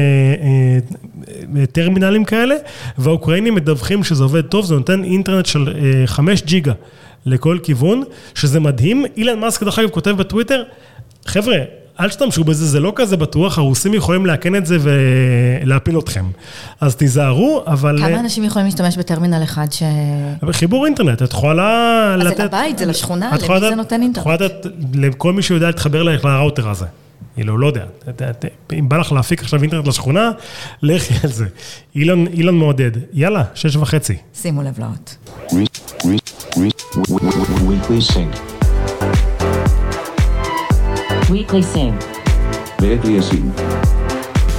טרמינלים 1.73 2.25
כאלה, 2.25 2.55
והאוקראינים 2.99 3.55
מדווחים 3.55 4.05
שזה 4.05 4.23
עובד 4.23 4.43
טוב, 4.43 4.65
זה 4.65 4.75
נותן 4.75 5.05
אינטרנט 5.05 5.47
של 5.47 5.75
5 6.07 6.43
ג'יגה 6.43 6.73
לכל 7.27 7.59
כיוון, 7.63 8.03
שזה 8.35 8.61
מדהים. 8.61 9.05
אילן 9.17 9.41
מאסק, 9.41 9.63
דרך 9.63 9.79
אגב, 9.79 9.91
כותב 9.91 10.11
בטוויטר, 10.11 10.63
חבר'ה, 11.27 11.57
אל 12.01 12.09
תשתמשו 12.09 12.45
בזה, 12.45 12.67
זה 12.67 12.81
לא 12.81 12.93
כזה 12.97 13.17
בטוח, 13.17 13.59
הרוסים 13.59 13.95
יכולים 13.95 14.27
לאכן 14.27 14.55
את 14.57 14.67
זה 14.67 14.79
ולהפיל 14.81 15.99
אתכם. 15.99 16.25
אז 16.81 16.97
תיזהרו, 16.97 17.63
אבל... 17.67 17.99
כמה 17.99 18.21
אנשים 18.21 18.45
יכולים 18.45 18.67
להשתמש 18.67 18.97
בטרמינל 18.97 19.43
אחד 19.43 19.73
ש... 19.73 19.83
חיבור 20.51 20.87
אינטרנט, 20.87 21.23
את 21.23 21.33
יכולה 21.33 22.17
לתת... 22.17 22.31
אז 22.31 22.37
זה 22.37 22.45
לבית, 22.45 22.79
זה 22.79 22.87
לשכונה, 22.87 23.31
למי 23.49 23.61
זה 23.61 23.75
נותן 23.75 24.03
אינטרנט? 24.03 24.17
את 24.17 24.21
יכולה 24.21 24.35
לתת 24.35 24.67
לכל 24.95 25.33
מי 25.33 25.43
שיודע 25.43 25.67
להתחבר 25.67 26.03
לראוטר 26.03 26.69
הזה. 26.69 26.87
כאילו, 27.35 27.59
לא 27.59 27.67
יודע, 27.67 27.85
אם 28.79 28.89
בא 28.89 28.97
לך 28.97 29.13
להפיק 29.13 29.43
עכשיו 29.43 29.63
אינטרנט 29.63 29.87
לשכונה, 29.87 30.31
לכי 30.83 31.15
על 31.25 31.31
זה. 31.31 31.47
אילון, 31.95 32.27
אילון 32.27 32.59
מעודד. 32.59 32.91
יאללה, 33.13 33.45
שש 33.55 33.77
וחצי. 33.77 34.17
שימו 34.35 34.63
לב 34.63 34.79
לאות. 34.79 35.17
Weekly 41.31 41.63
Sync. 41.75 41.95
Weekly 42.81 43.21
Sync. 43.29 43.55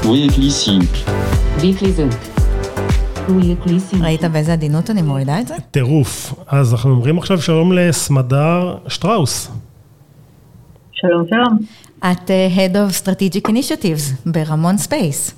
Weekly 0.03 0.49
Sync. 0.51 0.91
Weekly 3.29 3.79
Sync. 3.91 4.03
ראית 4.03 4.23
באיזה 4.23 4.53
עדינות 4.53 4.89
אני 4.89 5.01
מורידה 5.01 5.39
את 5.39 5.47
זה? 5.47 5.55
טירוף. 5.71 6.33
אז 6.47 6.73
אנחנו 6.73 6.91
אומרים 6.91 7.17
עכשיו 7.17 7.41
שלום 7.41 7.71
לסמדר 7.73 8.77
שטראוס. 8.87 9.51
שלום, 10.91 11.25
שלום. 11.29 11.57
את 11.99 12.31
אה, 12.31 12.47
Head 12.55 12.73
of 12.73 13.05
Strategic 13.05 13.51
Initiatives 13.51 14.29
ב 14.31 14.39
Ramon 14.39 14.77
Space. 14.77 15.33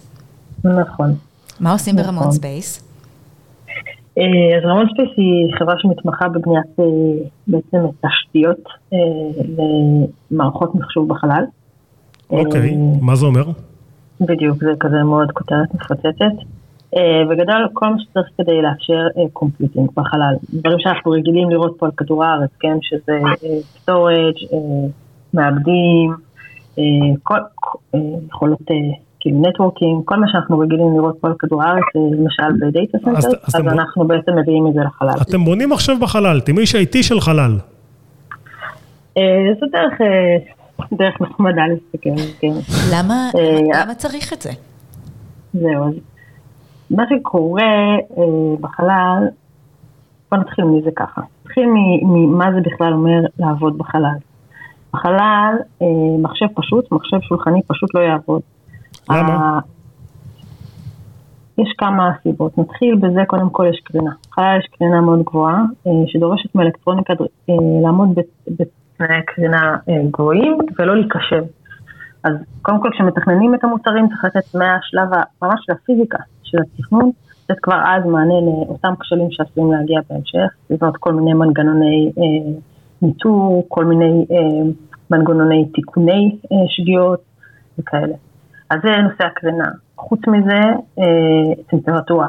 נכון. 0.64 1.16
מה 1.60 1.72
עושים 1.72 1.96
נכון. 1.96 2.16
ב 2.16 2.19
Ramon 2.19 2.32
Space? 2.32 2.84
אה, 4.18 4.58
אז 4.58 4.66
Ramon 4.66 4.88
Space 4.94 5.10
היא 5.18 5.56
חברה 5.60 5.76
שמתמחה 5.78 6.30
בבניית 6.30 6.80
אה, 6.80 6.86
בעצם 7.48 7.78
תשתיות 8.06 8.64
אה, 8.94 8.98
למערכות 10.32 10.76
מחשוב 10.76 11.10
בחלל. 11.10 11.44
אוקיי, 12.30 12.78
מה 13.02 13.16
זה 13.16 13.26
אומר? 13.26 13.44
בדיוק, 14.22 14.58
זה 14.64 14.72
כזה 14.80 15.04
מאוד 15.04 15.32
כותרת 15.32 15.74
מפוצצת. 15.74 16.46
בגדול, 17.30 17.68
כל 17.74 17.86
מה 17.90 17.96
שצריך 18.00 18.28
כדי 18.38 18.62
לאפשר 18.62 19.08
computing 19.34 19.90
בחלל. 19.96 20.36
דברים 20.54 20.80
שאנחנו 20.80 21.12
רגילים 21.12 21.50
לראות 21.50 21.76
פה 21.80 21.86
על 21.86 21.92
כדור 21.98 22.24
הארץ, 22.24 22.50
כן? 22.60 22.78
שזה 22.82 23.20
storage, 23.62 24.36
מעבדים, 25.34 26.14
יכולות 28.28 28.62
כאילו 29.20 29.42
networking, 29.50 30.02
כל 30.06 30.16
מה 30.20 30.28
שאנחנו 30.32 30.60
רגילים 30.60 30.94
לראות 30.98 31.18
פה 31.22 31.28
על 31.28 31.34
כדור 31.40 31.64
הארץ, 31.64 31.84
אה, 31.96 32.02
למשל 32.18 32.66
ב 32.68 32.74
data 32.74 32.98
אז- 32.98 33.24
center, 33.24 33.28
אז 33.28 33.36
אז 33.48 33.56
אתם- 33.56 33.70
אנחנו 33.70 34.08
בעצם 34.08 34.32
מביאים 34.38 34.68
את 34.68 34.74
זה 34.74 34.80
לחלל. 34.82 35.10
אתם 35.30 35.46
בונים 35.46 35.72
עכשיו 35.72 35.96
בחלל, 36.02 36.40
אתם 36.44 36.58
איש 36.58 36.76
IT 36.76 37.04
של 37.04 37.20
חלל. 37.22 37.52
אה, 39.18 39.24
זו 39.60 39.66
דרך, 39.72 40.02
אה, 40.02 40.38
דרך 40.94 41.22
נחמדה 41.22 41.62
להסתכל, 41.68 42.22
כן. 42.40 42.54
למה 42.94 43.30
למה 43.84 43.96
צריך 43.96 44.34
את 44.34 44.42
זה? 44.42 44.50
זהו, 45.54 45.88
אז 45.88 45.94
מה 46.92 47.04
שקורה 47.10 47.96
בחלל, 48.62 49.24
בוא 50.32 50.38
נתחיל 50.40 50.66
מזה 50.66 50.90
ככה. 50.96 51.22
נתחיל 51.46 51.66
מ- 51.66 52.08
ממה 52.14 52.46
זה 52.54 52.60
בכלל 52.62 52.94
אומר 52.94 53.20
לעבוד 53.40 53.78
בחלל. 53.78 54.16
בחלל, 54.94 55.54
מחשב 56.22 56.46
פשוט, 56.56 56.92
מחשב 56.92 57.18
שולחני 57.22 57.62
פשוט 57.68 57.96
לא 57.96 58.00
יעבוד. 58.00 58.42
למה? 59.10 59.34
ה- 59.34 59.60
יש 61.58 61.74
כמה 61.78 62.12
סיבות. 62.24 62.58
נתחיל 62.58 62.96
בזה, 62.96 63.22
קודם 63.28 63.50
כל 63.50 63.66
יש 63.70 63.82
קרינה. 63.84 64.12
בחלל 64.32 64.58
יש 64.60 64.68
קרינה 64.78 65.02
מאוד 65.02 65.24
גבוהה, 65.24 65.56
אה, 65.88 65.92
שדורשת 66.08 66.56
מאלקטרוניקה 66.56 67.14
אה, 67.50 67.56
לעמוד 67.84 68.16
בת- 68.16 68.50
בתנאי 68.60 69.22
קרינה 69.26 69.78
אה, 69.90 70.02
גבוהים 70.12 70.58
ולא 70.80 70.96
להיכשל. 70.96 71.42
אז 72.24 72.34
קודם 72.62 72.82
כל 72.82 72.90
כשמתכננים 72.94 73.56
את 73.56 73.64
המוצרים 73.64 74.08
צריך 74.08 74.26
לתת 74.26 74.56
מהשלב 74.56 75.10
ממש 75.42 75.60
של 75.66 75.72
הפיזיקה 75.74 76.18
של 76.44 76.58
התכנון, 76.62 77.12
לתת 77.50 77.60
כבר 77.62 77.82
אז 77.86 78.06
מענה 78.06 78.34
לאותם 78.46 78.94
כשלים 79.00 79.28
שעשויים 79.32 79.72
להגיע 79.72 80.00
בהמשך, 80.10 80.54
לבנות 80.70 80.98
כל 80.98 81.14
מיני 81.14 81.34
מנגנוני 81.34 82.12
אה, 82.18 82.52
ניטור, 83.02 83.66
כל 83.68 83.86
מיני 83.86 84.26
אה, 84.32 84.70
מנגנוני 85.12 85.66
תיקוני 85.74 86.38
אה, 86.52 86.58
שגיאות 86.68 87.20
וכאלה. 87.80 88.16
אז 88.70 88.80
זה 88.84 88.90
נושא 88.98 89.24
הקרינה. 89.24 89.70
חוץ 89.98 90.20
מזה, 90.28 90.60
אה, 91.00 91.64
טמפרטורה. 91.70 92.28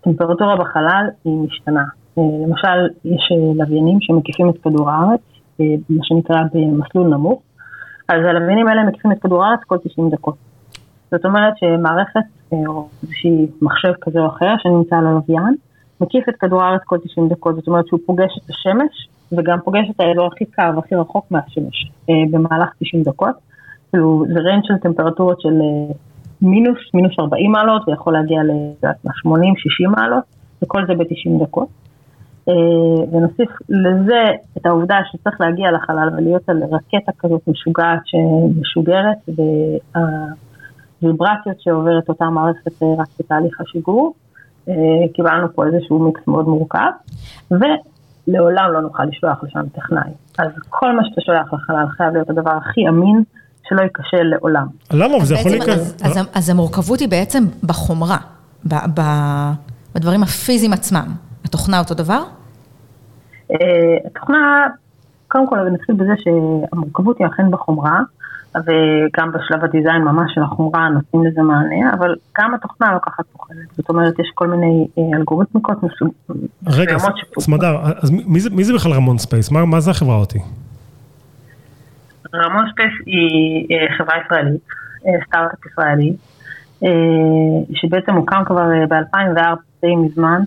הטמפרטורה 0.00 0.56
בחלל 0.56 1.06
היא 1.24 1.38
משתנה. 1.38 1.84
אה, 2.18 2.22
למשל, 2.46 2.88
יש 3.04 3.32
אה, 3.32 3.64
לוויינים 3.64 4.00
שמקיפים 4.00 4.48
את 4.50 4.54
כדור 4.62 4.90
הארץ, 4.90 5.20
מה 5.90 6.02
שנקרא 6.02 6.36
במסלול 6.54 7.08
נמוך, 7.08 7.42
אז 8.08 8.18
הלוויינים 8.24 8.68
האלה 8.68 8.84
מקיפים 8.84 9.12
את 9.12 9.18
כדור 9.18 9.44
הארץ 9.44 9.60
כל 9.66 9.78
90 9.78 10.10
דקות. 10.10 10.34
זאת 11.10 11.24
אומרת 11.24 11.54
שמערכת 11.56 12.20
או 12.52 12.88
איזושהי 13.02 13.46
מחשב 13.62 13.92
כזה 14.00 14.20
או 14.20 14.26
אחר 14.26 14.54
שנמצא 14.58 14.96
על 14.96 15.06
הלוויין, 15.06 15.54
מקיף 16.00 16.28
את 16.28 16.36
כדור 16.36 16.62
הארץ 16.62 16.80
כל 16.84 16.98
90 16.98 17.28
דקות, 17.28 17.54
זאת 17.54 17.66
אומרת 17.66 17.86
שהוא 17.86 18.00
פוגש 18.06 18.38
את 18.44 18.50
השמש 18.50 19.08
וגם 19.32 19.58
פוגש 19.64 19.90
את 19.90 20.00
האזור 20.00 20.26
הכי 20.26 20.44
קר 20.44 20.70
והכי 20.76 20.94
רחוק 20.94 21.26
מהשמש 21.30 21.90
במהלך 22.30 22.68
90 22.78 23.02
דקות. 23.02 23.34
כאילו 23.94 24.24
זה 24.28 24.40
ריינג' 24.40 24.64
של 24.64 24.78
טמפרטורות 24.78 25.40
של 25.40 25.48
אה, 25.48 25.94
מינוס, 26.42 26.78
מינוס 26.94 27.12
40 27.18 27.52
מעלות 27.52 27.88
ויכול 27.88 28.12
להגיע 28.12 28.42
ל-80-60 28.42 29.88
מעלות 29.96 30.24
וכל 30.62 30.86
זה 30.86 30.94
ב-90 30.94 31.44
דקות. 31.44 31.68
אה, 32.48 32.54
ונוסיף 33.12 33.50
לזה 33.68 34.22
את 34.58 34.66
העובדה 34.66 34.96
שצריך 35.12 35.40
להגיע 35.40 35.70
לחלל 35.70 36.08
ולהיות 36.16 36.48
על 36.48 36.62
רקטה 36.70 37.12
כזאת 37.18 37.40
משוגעת 37.48 38.00
שמשוגרת 38.04 39.16
והוויברציות 41.02 41.60
שעוברת 41.60 42.08
אותה 42.08 42.24
מערכת 42.24 42.82
אה, 42.82 42.88
רק 42.98 43.08
בתהליך 43.18 43.60
השיגור. 43.60 44.14
קיבלנו 45.14 45.54
פה 45.54 45.66
איזשהו 45.66 45.98
מיקס 45.98 46.26
מאוד 46.26 46.48
מורכב, 46.48 46.90
ולעולם 47.50 48.72
לא 48.72 48.80
נוכל 48.80 49.04
לשלוח 49.04 49.44
לשם 49.44 49.68
טכנאי. 49.74 50.10
אז 50.38 50.50
כל 50.68 50.96
מה 50.96 51.02
שאתה 51.04 51.20
שולח 51.20 51.54
לחלל 51.54 51.86
חייב 51.88 52.12
להיות 52.12 52.30
הדבר 52.30 52.50
הכי 52.50 52.88
אמין, 52.88 53.24
שלא 53.68 53.82
ייכשל 53.82 54.22
לעולם. 54.22 54.66
למה? 54.92 55.16
וזה 55.16 55.34
יכול 55.34 55.50
להיכנס... 55.50 55.94
אז, 56.02 56.18
אז, 56.18 56.26
אז 56.34 56.50
המורכבות 56.50 57.00
היא 57.00 57.08
בעצם 57.08 57.44
בחומרה, 57.62 58.16
ב, 58.68 58.74
ב, 58.94 59.00
בדברים 59.94 60.22
הפיזיים 60.22 60.72
עצמם. 60.72 61.06
התוכנה 61.44 61.78
אותו 61.78 61.94
דבר? 61.94 62.22
אה, 63.50 63.56
התוכנה, 64.06 64.66
קודם 65.28 65.48
כל 65.48 65.58
נתחיל 65.70 65.94
בזה 65.94 66.12
שהמורכבות 66.18 67.18
היא 67.18 67.26
אכן 67.26 67.50
בחומרה, 67.50 68.00
וגם 68.54 69.32
בשלב 69.32 69.64
ה 69.64 69.69
design 69.69 70.02
ממש 70.02 70.32
של 70.34 70.42
החומרה 70.42 70.88
נותנים 70.88 71.24
לזה 71.24 71.42
מענה, 71.42 71.94
אבל 71.98 72.14
גם 72.38 72.54
התוכנה 72.54 72.92
לוקחת 72.92 73.24
תוכנת. 73.32 73.58
זאת 73.76 73.88
אומרת, 73.88 74.18
יש 74.18 74.30
כל 74.34 74.48
מיני 74.48 74.86
אה, 74.98 75.18
אלגוריתמיקות 75.18 75.76
רגע, 76.66 76.96
מסוימות 76.96 77.18
שפותחו. 77.18 77.40
סמדר, 77.40 77.76
אז 78.02 78.10
מי 78.10 78.40
זה- 78.40 78.50
מי 78.50 78.64
זה 78.64 78.72
בכלל 78.74 78.92
Ramon 78.92 79.18
Space? 79.18 79.50
מה 79.50 79.64
מה 79.64 79.80
זה 79.80 79.90
החברה 79.90 80.16
הזאתי? 80.16 80.38
Ramon 82.34 82.64
Space 82.72 82.92
היא 83.06 83.66
אה, 83.70 83.96
חברה 83.98 84.14
ישראלית, 84.24 84.60
אה, 85.06 85.12
סטארט-אפ 85.26 85.66
ישראלי, 85.66 86.16
אה, 86.84 86.88
שבעצם 87.74 88.14
הוקם 88.14 88.42
כבר 88.46 88.68
ב-2004 88.88 89.40
די 89.82 89.96
מזמן, 89.96 90.40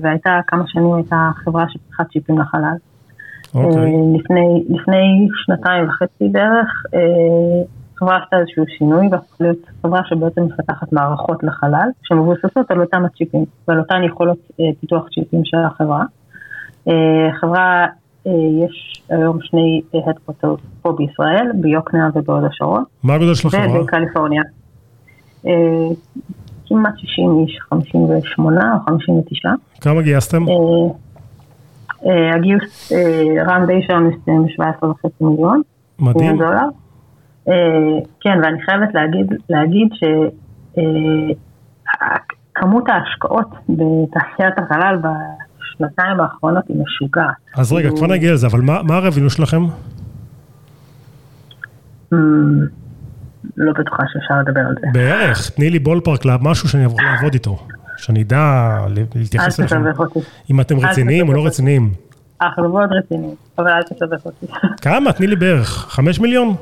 והייתה 0.00 0.40
כמה 0.46 0.62
שנים 0.66 0.94
הייתה 0.94 1.30
חברה 1.44 1.64
שפיתחה 1.68 2.04
צ'יפים 2.04 2.38
לחלל. 2.38 2.76
אוקיי. 3.54 3.82
אה, 3.82 4.18
לפני, 4.18 4.64
לפני 4.68 5.28
שנתיים 5.44 5.88
וחצי 5.88 6.28
בערך, 6.28 6.82
החברה 7.94 8.18
עשתה 8.22 8.38
איזשהו 8.38 8.64
שינוי 8.78 9.08
והפכה 9.10 9.36
להיות 9.40 9.58
חברה 9.82 10.00
שבעצם 10.04 10.42
מפתחת 10.42 10.92
מערכות 10.92 11.42
לחלל, 11.42 11.88
שמבוססות 12.02 12.70
על 12.70 12.80
אותם 12.80 13.04
הצ'יפים 13.04 13.44
ועל 13.68 13.78
אותן 13.78 14.02
יכולות 14.02 14.38
פיתוח 14.80 15.08
צ'יפים 15.14 15.40
של 15.44 15.58
החברה. 15.58 16.04
חברה, 17.40 17.86
יש 18.26 19.02
היום 19.08 19.38
שני 19.42 19.82
הדקוטות 20.08 20.60
פה 20.82 20.92
בישראל, 20.92 21.46
ביוקנעם 21.54 22.10
ובהוד 22.14 22.44
השרון, 22.44 22.84
מה 23.02 23.14
הגודל 23.14 23.34
של 23.34 23.48
החברה? 23.48 23.80
ובקליפורניה. 23.80 24.42
אה, 25.46 25.52
כמעט 26.68 26.98
60 26.98 27.44
איש, 27.46 27.58
58 27.70 28.74
או 28.74 28.80
59. 28.86 29.50
כמה 29.80 30.02
גייסתם? 30.02 30.48
אה, 30.48 30.54
אה, 32.06 32.34
הגיוס, 32.34 32.92
אה, 32.92 33.44
רן 33.44 33.66
די 33.66 33.82
שם 33.86 34.08
מסתיים 34.08 34.42
ב-17.5 34.42 35.08
מיליון. 35.20 35.62
מדהים. 35.98 36.38
דולר. 36.38 36.68
אה, 37.48 37.98
כן, 38.20 38.38
ואני 38.42 38.62
חייבת 38.62 38.94
להגיד, 38.94 39.26
להגיד 39.50 39.88
שכמות 42.52 42.84
ההשקעות 42.88 43.48
בתעשיית 43.68 44.58
החלל 44.58 44.96
בשנתיים 45.80 46.20
האחרונות 46.20 46.64
היא 46.68 46.76
משוגעת. 46.82 47.34
אז 47.54 47.72
רגע, 47.72 47.82
כאילו, 47.82 47.96
כבר 47.96 48.06
נגיע 48.06 48.32
לזה, 48.32 48.46
אבל 48.46 48.60
מה 48.60 48.96
הרווינו 48.96 49.30
שלכם? 49.30 49.62
אמ, 52.12 52.18
לא 53.56 53.72
בטוחה 53.72 54.02
שאפשר 54.12 54.34
לדבר 54.46 54.60
על 54.60 54.74
זה. 54.80 54.86
בערך, 54.92 55.50
תני 55.50 55.70
לי 55.70 55.78
בולפארק 55.78 56.20
משהו 56.24 56.68
שאני 56.68 56.82
אעבור 56.82 57.00
לעבוד 57.02 57.32
איתו. 57.32 57.66
שאני 57.96 58.22
אדע 58.22 58.76
להתייחס 59.14 59.60
אליכם. 59.60 59.82
אם 60.50 60.60
אתם 60.60 60.78
רציניים 60.78 61.28
או 61.28 61.34
לא. 61.34 61.46
רציניים. 61.46 61.92
אנחנו 62.42 62.68
מאוד 62.68 62.92
רציניים, 62.92 63.34
אבל 63.58 63.70
אל 63.70 63.82
תסבך 63.82 64.26
אותי. 64.26 64.46
כמה? 64.84 65.12
תני 65.12 65.26
לי 65.26 65.36
בערך. 65.36 65.68
חמש 65.68 66.20
מיליון? 66.20 66.54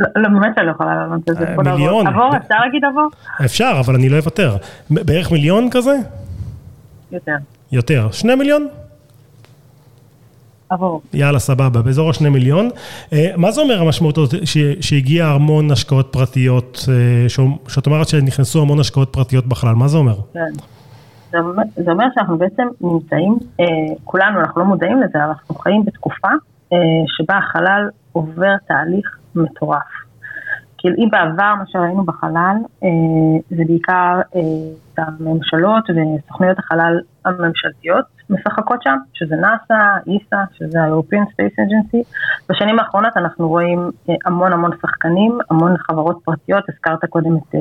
לא, 0.00 0.08
לא, 0.16 0.28
באמת 0.28 0.52
שאני 0.54 0.66
לא 0.66 0.70
יכולה 0.70 0.94
לענות 0.94 1.28
על 1.28 1.34
זה. 1.34 1.44
אה. 1.44 1.72
מיליון. 1.72 2.06
עבור, 2.06 2.36
אפשר 2.36 2.54
להגיד 2.64 2.84
עבור? 2.84 3.10
אפשר, 3.44 3.72
אבל 3.80 3.94
אני 3.94 4.08
לא 4.08 4.16
אוותר. 4.16 4.56
בערך 4.90 5.32
מיליון 5.32 5.68
כזה? 5.70 5.96
יותר. 7.12 7.36
יותר. 7.72 8.08
שני 8.10 8.34
מיליון? 8.34 8.68
עבור. 10.72 11.02
יאללה, 11.14 11.38
סבבה, 11.38 11.82
באזור 11.82 12.10
השני 12.10 12.28
מיליון. 12.28 12.68
אה, 13.12 13.30
מה 13.36 13.50
זה 13.50 13.60
אומר 13.60 13.80
המשמעות 13.80 14.18
הזאת 14.18 14.34
שהגיע 14.80 15.26
המון 15.26 15.70
השקעות 15.70 16.08
פרטיות, 16.12 16.78
אה, 16.88 17.28
שאת 17.68 17.86
אומרת 17.86 18.08
שנכנסו 18.08 18.62
המון 18.62 18.80
השקעות 18.80 19.12
פרטיות 19.12 19.46
בחלל, 19.46 19.74
מה 19.74 19.88
זה 19.88 19.98
אומר? 19.98 20.14
כן. 20.32 20.52
זה 21.76 21.90
אומר, 21.90 22.04
שאנחנו 22.14 22.38
בעצם 22.38 22.62
נמצאים, 22.80 23.38
אה, 23.60 23.64
כולנו, 24.04 24.40
אנחנו 24.40 24.60
לא 24.60 24.66
מודעים 24.66 25.02
לזה, 25.02 25.18
אבל 25.24 25.28
אנחנו 25.28 25.54
חיים 25.54 25.84
בתקופה 25.84 26.28
שבה 27.06 27.38
החלל 27.38 27.88
עובר 28.12 28.54
תהליך 28.68 29.18
מטורף. 29.34 29.82
כאילו 30.82 30.96
אם 30.98 31.08
בעבר 31.10 31.54
מה 31.58 31.64
שראינו 31.66 32.04
בחלל 32.04 32.56
אה, 32.84 32.88
זה 33.50 33.62
בעיקר 33.66 34.20
אה, 34.36 34.40
את 34.94 34.98
הממשלות 34.98 35.84
וסוכניות 35.90 36.58
החלל 36.58 37.00
הממשלתיות 37.24 38.04
משחקות 38.30 38.82
שם, 38.82 38.96
שזה 39.14 39.36
נאסא, 39.36 39.96
איסא, 40.06 40.36
שזה 40.52 40.82
ה-European 40.82 41.24
Space 41.32 41.56
Agency. 41.56 42.02
בשנים 42.48 42.78
האחרונות 42.78 43.16
אנחנו 43.16 43.48
רואים 43.48 43.90
אה, 44.08 44.14
המון 44.26 44.52
המון 44.52 44.70
שחקנים, 44.82 45.38
המון 45.50 45.76
חברות 45.78 46.18
פרטיות, 46.24 46.64
הזכרת 46.68 47.04
קודם 47.04 47.36
את, 47.36 47.54
אה, 47.54 47.60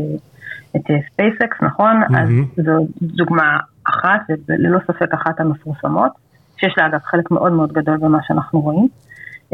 את 0.75 0.91
אה, 0.91 0.95
SpaceX, 0.95 1.65
נכון? 1.65 2.01
מהמם. 2.09 2.45
אז 2.57 2.65
זו 2.65 2.87
דוגמה 3.01 3.57
אחת, 3.83 4.21
וללא 4.49 4.79
ספק 4.87 5.13
אחת 5.13 5.39
המפורסמות, 5.39 6.11
שיש 6.57 6.73
לה 6.77 6.85
אגב 6.85 6.99
חלק 7.03 7.31
מאוד 7.31 7.51
מאוד 7.51 7.73
גדול 7.73 7.97
במה 7.97 8.17
שאנחנו 8.23 8.61
רואים. 8.61 8.87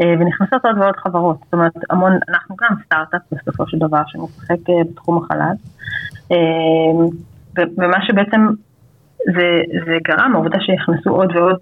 אה, 0.00 0.14
ונכנסות 0.20 0.64
עוד 0.64 0.78
ועוד 0.78 0.96
חברות, 0.96 1.36
זאת 1.44 1.52
אומרת 1.52 1.72
המון, 1.90 2.12
אנחנו 2.28 2.56
גם 2.60 2.76
סטארט-אפ 2.84 3.20
בסופו 3.32 3.66
של 3.66 3.78
דבר 3.78 4.02
שמשחק 4.06 4.70
אה, 4.70 4.74
בתחום 4.90 5.24
החלל. 5.24 5.54
אה, 6.32 6.36
ומה 7.76 8.06
שבעצם 8.06 8.46
זה, 9.18 9.62
זה 9.86 9.96
גרם, 10.02 10.34
העובדה 10.34 10.58
שנכנסו 10.60 11.10
עוד 11.10 11.36
ועוד 11.36 11.56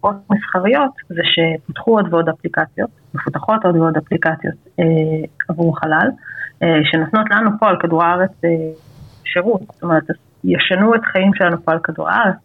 עוד 0.00 0.16
מסחריות, 0.30 0.90
זה 1.08 1.22
שפותחו 1.24 1.90
עוד 1.90 2.14
ועוד 2.14 2.28
אפליקציות, 2.28 2.90
מפותחות 3.14 3.64
עוד 3.64 3.76
ועוד 3.76 3.96
אפליקציות 3.96 4.54
עבור 5.48 5.78
חלל, 5.78 6.08
שנותנות 6.84 7.26
לנו 7.30 7.50
פה 7.60 7.68
על 7.68 7.76
כדור 7.80 8.04
הארץ 8.04 8.30
שירות, 9.24 9.60
זאת 9.72 9.82
אומרת, 9.82 10.02
ישנו 10.44 10.94
את 10.94 11.04
החיים 11.04 11.34
שלנו 11.34 11.56
פה 11.64 11.72
על 11.72 11.78
כדור 11.78 12.08
הארץ. 12.08 12.36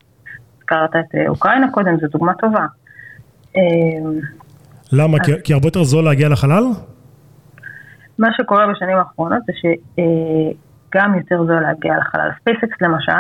הזכרת 0.58 0.96
את 0.96 1.16
אוקראינה 1.28 1.72
קודם, 1.72 1.98
זו 2.00 2.08
דוגמה 2.08 2.34
טובה. 2.34 2.66
למה? 4.94 5.20
כי, 5.20 5.32
כי 5.44 5.54
הרבה 5.54 5.68
יותר 5.68 5.84
זול 5.84 6.06
להגיע 6.06 6.30
לחלל? 6.30 6.64
מה 8.20 8.28
שקורה 8.38 8.68
בשנים 8.68 8.98
האחרונות 8.98 9.40
זה 9.46 9.54
שגם 9.60 11.18
יותר 11.18 11.44
זול 11.46 11.60
להגיע 11.60 11.98
לחלל. 11.98 12.30
SpaceX 12.42 12.82
למשל, 12.82 13.12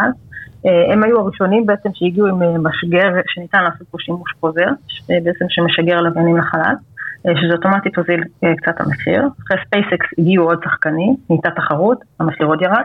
אה, 0.65 0.93
הם 0.93 1.03
היו 1.03 1.19
הראשונים 1.19 1.65
בעצם 1.65 1.89
שהגיעו 1.93 2.27
עם 2.27 2.41
אה, 2.43 2.57
משגר 2.57 3.09
שניתן 3.27 3.63
לעשות 3.63 3.87
פה 3.91 3.97
שימוש 3.99 4.31
חוזר, 4.39 4.67
ש- 4.87 5.01
בעצם 5.09 5.45
שמשגר 5.49 6.01
לוויינים 6.01 6.37
לחלל, 6.37 6.75
אה, 7.27 7.31
שזה 7.41 7.53
אוטומטית 7.53 7.97
הוזיל 7.97 8.23
אה, 8.43 8.53
קצת 8.55 8.81
המחיר. 8.81 9.23
אחרי 9.45 9.57
SpaceX 9.67 10.07
הגיעו 10.17 10.45
עוד 10.45 10.59
שחקנים, 10.63 11.15
נהייתה 11.29 11.49
תחרות, 11.51 11.97
המחיר 12.19 12.47
עוד 12.47 12.61
ירד. 12.61 12.83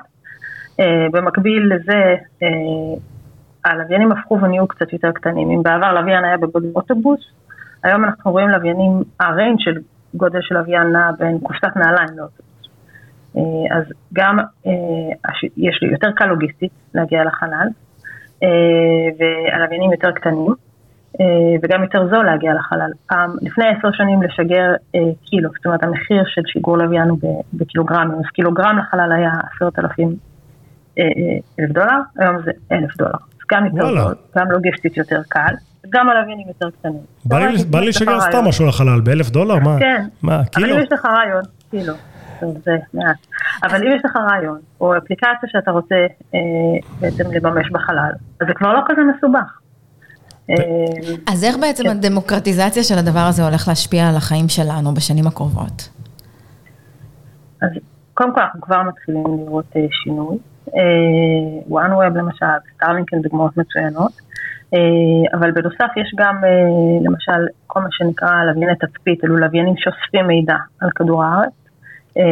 אה, 0.80 1.06
במקביל 1.12 1.74
לזה, 1.74 2.14
אה, 2.42 2.48
הלוויינים 3.64 4.12
הפכו 4.12 4.38
ונהיו 4.42 4.66
קצת 4.68 4.92
יותר 4.92 5.12
קטנים. 5.12 5.50
אם 5.50 5.62
בעבר 5.62 5.92
לוויין 5.92 6.24
היה 6.24 6.36
בגודל 6.36 6.68
אוטובוס, 6.74 7.20
היום 7.86 8.04
אנחנו 8.04 8.32
רואים 8.32 8.48
לוויינים, 8.48 9.02
ה 9.20 9.27
range 9.27 9.58
של 9.58 9.80
גודל 10.14 10.38
של 10.42 10.54
לוויין 10.54 10.92
נע 10.92 11.10
בין 11.18 11.38
קופסת 11.38 11.76
נעליים 11.76 12.08
לאוטובוס. 12.16 12.68
אה, 13.36 13.76
אז 13.76 13.84
גם 14.12 14.38
אה, 14.38 15.32
יש 15.56 15.78
לי 15.82 15.88
יותר 15.92 16.10
קל 16.16 16.26
לוגיסטית 16.26 16.72
להגיע 16.94 17.24
לחלל, 17.24 17.68
אה, 18.42 18.48
והלוויינים 19.18 19.92
יותר 19.92 20.10
קטנים, 20.12 20.54
וגם 21.62 21.82
יותר 21.82 22.08
זול 22.08 22.24
להגיע 22.24 22.54
לחלל. 22.54 22.90
פעם, 23.06 23.30
לפני 23.42 23.64
עשר 23.68 23.88
שנים 23.92 24.22
לשגר 24.22 24.74
קילו, 25.24 25.50
זאת 25.56 25.66
אומרת 25.66 25.84
המחיר 25.84 26.22
של 26.26 26.42
שיגור 26.46 26.78
לוויין 26.78 27.08
הוא 27.08 27.44
בקילוגרמים, 27.54 28.18
אז 28.18 28.30
קילוגרם 28.34 28.78
לחלל 28.78 29.12
היה 29.12 29.30
עשרת 29.54 29.78
אלפים 29.78 30.16
אלף 31.58 31.70
דולר, 31.70 31.98
היום 32.18 32.42
זה 32.44 32.50
אלף 32.72 32.96
דולר. 32.96 33.10
אז 33.10 33.46
גם 33.52 33.66
יותר. 33.66 33.86
זול, 33.86 34.14
גם 34.36 34.50
לוגיסטית 34.50 34.96
יותר 34.96 35.20
קל, 35.28 35.54
גם 35.90 36.08
הלוויינים 36.10 36.48
יותר 36.48 36.70
קטנים. 36.70 37.00
בא 37.24 37.38
לי- 37.80 37.88
לשגר 37.88 38.20
סתם 38.20 38.30
רעיון. 38.32 38.48
משהו 38.48 38.66
לחלל, 38.66 39.00
באלף 39.00 39.30
דולר? 39.30 39.54
מה? 39.58 39.76
כן. 39.78 40.06
מה, 40.22 40.34
אבל 40.36 40.44
כאילו? 40.52 40.76
אם 40.76 40.82
יש 40.82 40.92
לך 40.92 41.04
רעיון, 41.04 41.42
כאילו, 41.70 41.94
זה 42.40 42.76
מעט. 42.94 43.16
אבל 43.62 43.86
אם 43.86 43.92
יש 43.96 44.02
לך 44.04 44.16
רעיון, 44.16 44.58
או 44.80 44.96
אפליקציה 44.96 45.49
שאתה 45.49 45.70
רוצה 45.70 45.94
אה, 46.34 46.38
בעצם 47.00 47.25
לממש 47.32 47.70
בחלל, 47.70 48.10
אז 48.40 48.46
זה 48.46 48.54
כבר 48.54 48.72
לא 48.72 48.80
כזה 48.86 49.00
מסובך. 49.16 49.58
אה, 50.50 50.54
אז 51.32 51.44
איך 51.44 51.56
בעצם 51.60 51.84
כן. 51.84 51.90
הדמוקרטיזציה 51.90 52.82
של 52.82 52.99
הדבר 52.99 53.20
הזה 53.28 53.44
הולך 53.44 53.68
להשפיע 53.68 54.08
על 54.08 54.16
החיים 54.16 54.49
שלנו 54.49 54.94
בשנים 54.94 55.26
הקרובות? 55.26 55.88
אז 57.62 57.68
קודם 58.14 58.34
כל 58.34 58.40
אנחנו 58.40 58.60
כבר 58.60 58.82
מתחילים 58.82 59.25
לראות 59.46 59.64
אה, 59.76 59.80
שינוי. 60.04 60.38
אה, 60.68 60.80
OneWeb 61.70 62.18
למשל, 62.18 62.46
סטארלינק 62.76 63.12
הן 63.14 63.22
דוגמאות 63.22 63.56
מצוינות, 63.56 64.12
אבל 65.34 65.50
בנוסף 65.50 65.90
יש 65.96 66.12
גם 66.16 66.44
אה, 66.44 66.50
למשל 67.04 67.46
כל 67.66 67.80
מה 67.80 67.88
שנקרא 67.90 68.44
לווייני 68.44 68.76
תצפית, 68.76 69.24
אלו 69.24 69.36
לוויינים 69.36 69.74
שאוספים 69.76 70.26
מידע 70.26 70.56
על 70.80 70.90
כדור 70.94 71.24
הארץ. 71.24 71.52
אה, 72.18 72.22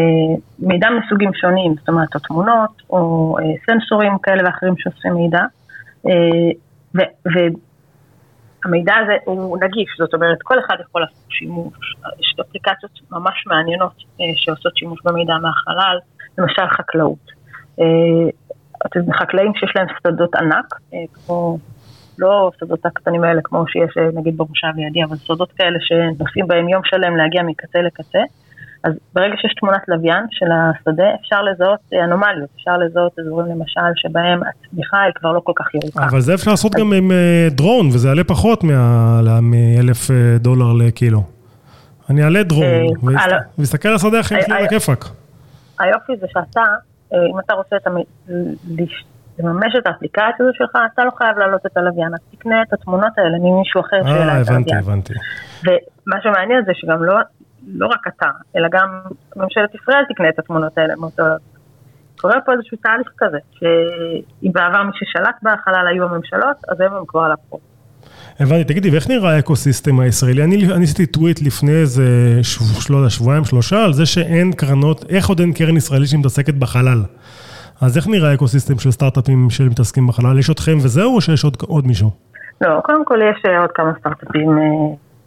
מידע 0.58 0.88
מסוגים 0.90 1.34
שונים, 1.34 1.74
זאת 1.78 1.88
אומרת 1.88 2.14
או 2.14 2.20
תמונות 2.20 2.82
או 2.90 3.36
אה, 3.38 3.44
סנסורים 3.66 4.18
כאלה 4.22 4.42
ואחרים 4.44 4.74
שאוספים 4.78 5.14
מידע. 5.14 5.42
אה, 6.06 6.50
והמידע 8.64 8.94
הזה 9.02 9.16
הוא 9.24 9.58
נגיש, 9.64 9.88
זאת 9.98 10.14
אומרת 10.14 10.38
כל 10.42 10.58
אחד 10.66 10.76
יכול 10.80 11.00
לעשות 11.00 11.24
שימוש, 11.28 11.96
יש 12.20 12.34
אפליקציות 12.40 13.00
ממש 13.10 13.44
מעניינות 13.46 13.92
אה, 14.20 14.24
שעושות 14.36 14.76
שימוש 14.76 15.00
במידע 15.04 15.34
מהחלל, 15.42 15.98
למשל 16.38 16.66
חקלאות. 16.76 17.30
אה, 17.80 18.30
חקלאים 19.20 19.52
שיש 19.54 19.72
להם 19.76 19.86
שדות 20.02 20.34
ענק, 20.34 20.74
אה, 20.94 20.98
כמו, 21.12 21.58
לא 22.18 22.50
שדות 22.60 22.86
הקטנים 22.86 23.24
האלה 23.24 23.40
כמו 23.44 23.64
שיש 23.68 23.94
אה, 23.98 24.08
נגיד 24.20 24.36
במושב 24.36 24.66
לידי, 24.76 25.04
אבל 25.04 25.16
שדות 25.16 25.52
כאלה 25.52 25.78
שנוסעים 25.80 26.46
בהם 26.48 26.68
יום 26.68 26.82
שלם 26.84 27.16
להגיע 27.16 27.42
מקצה 27.42 27.78
לקצה. 27.82 28.18
אז 28.84 28.92
ברגע 29.14 29.34
שיש 29.36 29.54
תמונת 29.60 29.80
לוויין 29.88 30.24
של 30.30 30.46
השדה, 30.52 31.04
אפשר 31.20 31.42
לזהות 31.42 31.80
אה, 31.92 32.04
אנומליות, 32.04 32.48
אפשר 32.56 32.76
לזהות 32.76 33.18
אזורים 33.18 33.46
למשל 33.46 33.80
שבהם 33.96 34.40
הצמיחה 34.42 35.02
היא 35.02 35.12
כבר 35.14 35.32
לא 35.32 35.40
כל 35.44 35.52
כך 35.56 35.74
ירוקה. 35.74 36.04
אבל 36.10 36.20
זה 36.20 36.34
אפשר 36.34 36.50
לעשות 36.50 36.72
גם 36.74 36.92
עם 36.92 37.10
אה, 37.12 37.48
דרון, 37.50 37.86
וזה 37.86 38.08
יעלה 38.08 38.24
פחות 38.24 38.64
מאלף 38.64 40.10
אה, 40.10 40.16
דולר 40.38 40.72
לקילו. 40.72 41.22
אני 42.10 42.24
אעלה 42.24 42.42
דרון, 42.42 42.64
על- 43.18 43.30
ואסתכל 43.58 43.88
על 43.88 43.94
השדה 43.94 44.18
החיים 44.20 44.40
שלי 44.46 44.54
על 44.56 44.64
הכיפאק. 44.64 45.04
היופי 45.80 46.12
זה 46.20 46.26
שאתה, 46.28 46.62
אם 47.12 47.38
אתה 47.44 47.54
רוצה 47.54 47.76
לממש 49.38 49.72
את 49.78 49.86
האפליקציה 49.86 50.34
הזו 50.40 50.50
שלך, 50.54 50.70
אתה 50.94 51.04
לא 51.04 51.10
חייב 51.18 51.38
להעלות 51.38 51.66
את 51.66 51.76
הלוויין, 51.76 52.14
אז 52.14 52.20
תקנה 52.30 52.62
את 52.62 52.72
התמונות 52.72 53.12
האלה 53.18 53.38
ממישהו 53.38 53.80
אחר 53.80 53.96
אה, 53.96 54.08
שיעלה 54.08 54.40
את 54.40 54.48
הבנתי, 54.48 54.74
הלוויין. 54.74 54.78
הבנתי. 54.78 55.12
ומה 55.64 56.16
שמעניין 56.22 56.64
זה 56.66 56.72
שגם 56.74 57.04
לא, 57.04 57.14
לא 57.66 57.86
רק 57.86 58.06
אתה, 58.08 58.30
אלא 58.56 58.68
גם 58.72 59.00
ממשלת 59.36 59.74
ישראל 59.74 60.04
תקנה 60.08 60.28
את 60.28 60.38
התמונות 60.38 60.78
האלה 60.78 60.94
מאותו... 60.96 61.22
קורה 62.16 62.40
פה 62.46 62.52
איזשהו 62.52 62.76
תהליך 62.82 63.08
כזה, 63.18 63.38
שאם 63.58 64.50
בעבר 64.52 64.82
מי 64.82 64.90
ששלט 64.94 65.36
בחלל 65.42 65.86
היו 65.88 66.04
הממשלות, 66.04 66.56
אז 66.68 66.80
הם 66.80 66.92
כבר 67.06 67.20
על 67.20 67.32
הפרו. 67.32 67.60
הבנתי, 68.40 68.64
תגידי, 68.64 68.90
ואיך 68.90 69.08
נראה 69.08 69.36
האקוסיסטם 69.36 70.00
הישראלי? 70.00 70.44
אני, 70.44 70.72
אני 70.74 70.84
עשיתי 70.84 71.06
טוויט 71.06 71.42
לפני 71.42 71.72
איזה 71.72 72.40
לא 72.90 73.08
שבועיים, 73.08 73.44
שלושה, 73.44 73.84
על 73.84 73.92
זה 73.92 74.06
שאין 74.06 74.52
קרנות, 74.52 75.04
איך 75.08 75.28
עוד 75.28 75.40
אין 75.40 75.52
קרן 75.52 75.76
ישראלית 75.76 76.08
שמתעסקת 76.08 76.54
בחלל? 76.54 77.02
אז 77.80 77.96
איך 77.96 78.08
נראה 78.08 78.30
האקוסיסטם 78.30 78.78
של 78.78 78.90
סטארט-אפים 78.90 79.50
שמתעסקים 79.50 80.06
בחלל? 80.06 80.38
יש 80.38 80.50
אתכם 80.50 80.76
וזהו, 80.76 81.14
או 81.16 81.20
שיש 81.20 81.44
עוד, 81.44 81.56
עוד 81.66 81.86
מישהו? 81.86 82.10
לא, 82.60 82.80
קודם 82.80 83.04
כל 83.04 83.18
יש 83.30 83.42
אה, 83.46 83.60
עוד 83.60 83.70
כמה 83.74 83.92
סטארט-אפים 84.00 84.50
אה, 84.58 84.64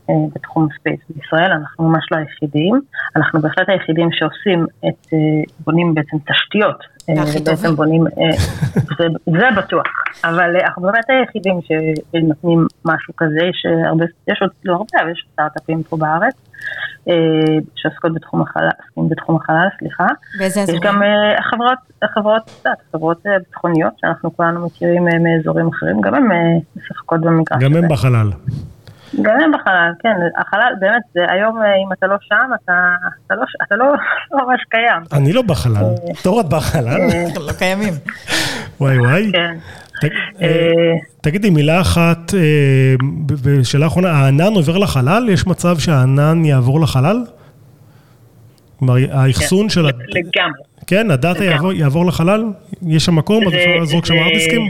אה, 0.09 0.15
בתחום 0.35 0.67
הספייס 0.71 0.99
בישראל, 1.09 1.51
אנחנו 1.51 1.89
ממש 1.89 2.05
לא 2.11 2.17
היחידים, 2.17 2.81
אנחנו 3.15 3.41
בהחלט 3.41 3.69
היחידים 3.69 4.09
שעושים 4.11 4.65
את, 4.79 5.13
אה, 5.13 5.43
בונים 5.59 5.93
בעצם 5.93 6.17
תשתיות. 6.17 6.96
הכי 7.09 7.37
ובעצם 7.41 7.55
טובים. 7.55 7.75
בונים, 7.75 8.07
אה, 8.07 8.37
זה, 8.97 9.05
זה 9.25 9.45
בטוח, 9.57 9.85
אבל 10.23 10.55
אה, 10.55 10.65
אנחנו 10.65 10.81
באמת 10.81 11.09
היחידים 11.09 11.59
שנותנים 11.61 12.67
משהו 12.85 13.13
כזה, 13.17 13.39
יש 13.49 13.65
אה, 13.65 13.89
הרבה, 13.89 14.05
יש 14.27 14.41
עוד, 14.41 14.49
לא 14.65 14.73
הרבה, 14.73 14.85
אבל 15.01 15.11
יש 15.11 15.25
סטארט-אפים 15.33 15.83
פה 15.83 15.97
בארץ, 15.97 16.35
אה, 17.09 17.13
שעוסקות 17.75 18.13
בתחום 18.13 18.41
החלל, 18.41 18.69
עוסקים 18.83 19.09
בתחום 19.09 19.35
החלל, 19.35 19.67
סליחה. 19.79 20.07
באיזה 20.39 20.59
יש 20.59 20.69
אזורים? 20.69 20.81
גם 20.83 21.03
אה, 21.03 21.39
החברות, 21.39 21.77
החברות, 22.01 22.41
את 22.45 22.65
יודעת, 22.65 22.77
חברות 22.91 23.27
אה, 23.27 23.39
ביטחוניות 23.39 23.93
שאנחנו 23.97 24.37
כולנו 24.37 24.65
מכירים 24.65 25.05
מאזורים 25.23 25.67
אחרים, 25.67 26.01
גם 26.01 26.15
הן 26.15 26.27
משחקות 26.75 27.21
במגרש 27.21 27.63
גם. 27.63 27.75
הם 27.75 27.87
בחלל. 27.87 28.29
גם 29.21 29.33
הם 29.43 29.51
בחלל, 29.51 29.91
כן, 29.99 30.09
החלל, 30.37 30.73
באמת, 30.79 31.01
זה 31.13 31.19
היום 31.29 31.57
אה, 31.61 31.75
אם 31.75 31.93
אתה 31.93 32.07
לא 32.07 32.15
שם, 32.21 32.49
אתה, 32.63 32.73
אתה, 33.27 33.35
לא, 33.35 33.43
אתה 33.67 33.75
לא, 33.75 33.85
לא 34.31 34.47
ממש 34.47 34.61
קיים. 34.69 35.03
אני 35.21 35.33
לא 35.33 35.41
בחלל. 35.41 35.83
תור 36.23 36.39
את 36.41 36.49
בחלל? 36.49 36.97
לא 37.47 37.51
קיימים. 37.59 37.93
וואי 38.81 38.99
וואי. 38.99 39.31
כן. 39.33 39.55
אה, 40.41 40.47
תגידי, 41.21 41.49
מילה 41.49 41.81
אחת, 41.81 42.33
אה, 42.33 42.39
ב- 43.25 43.33
ושאלה 43.43 43.87
אחרונה, 43.87 44.11
הענן 44.11 44.53
עובר 44.55 44.77
לחלל? 44.77 45.29
יש 45.29 45.47
מצב 45.47 45.79
שהענן 45.79 46.45
יעבור 46.45 46.81
לחלל? 46.81 47.23
כלומר, 48.79 48.93
האחסון 49.11 49.69
של... 49.69 49.85
לגמרי. 49.85 50.61
כן, 50.87 51.11
הדאטה 51.11 51.39
כן, 51.39 51.45
לגמרי. 51.45 51.55
אה, 51.55 51.73
כן. 51.73 51.79
אה, 51.79 51.83
יעבור- 51.83 52.05
לחלל? 52.05 52.43
יש 52.87 53.05
שם 53.05 53.15
מקום? 53.15 53.47
אז 53.47 53.53
אפשר 53.53 53.69
לזרוק 53.81 54.05
שם 54.05 54.13
הארד 54.13 54.33
דיסקים? 54.33 54.61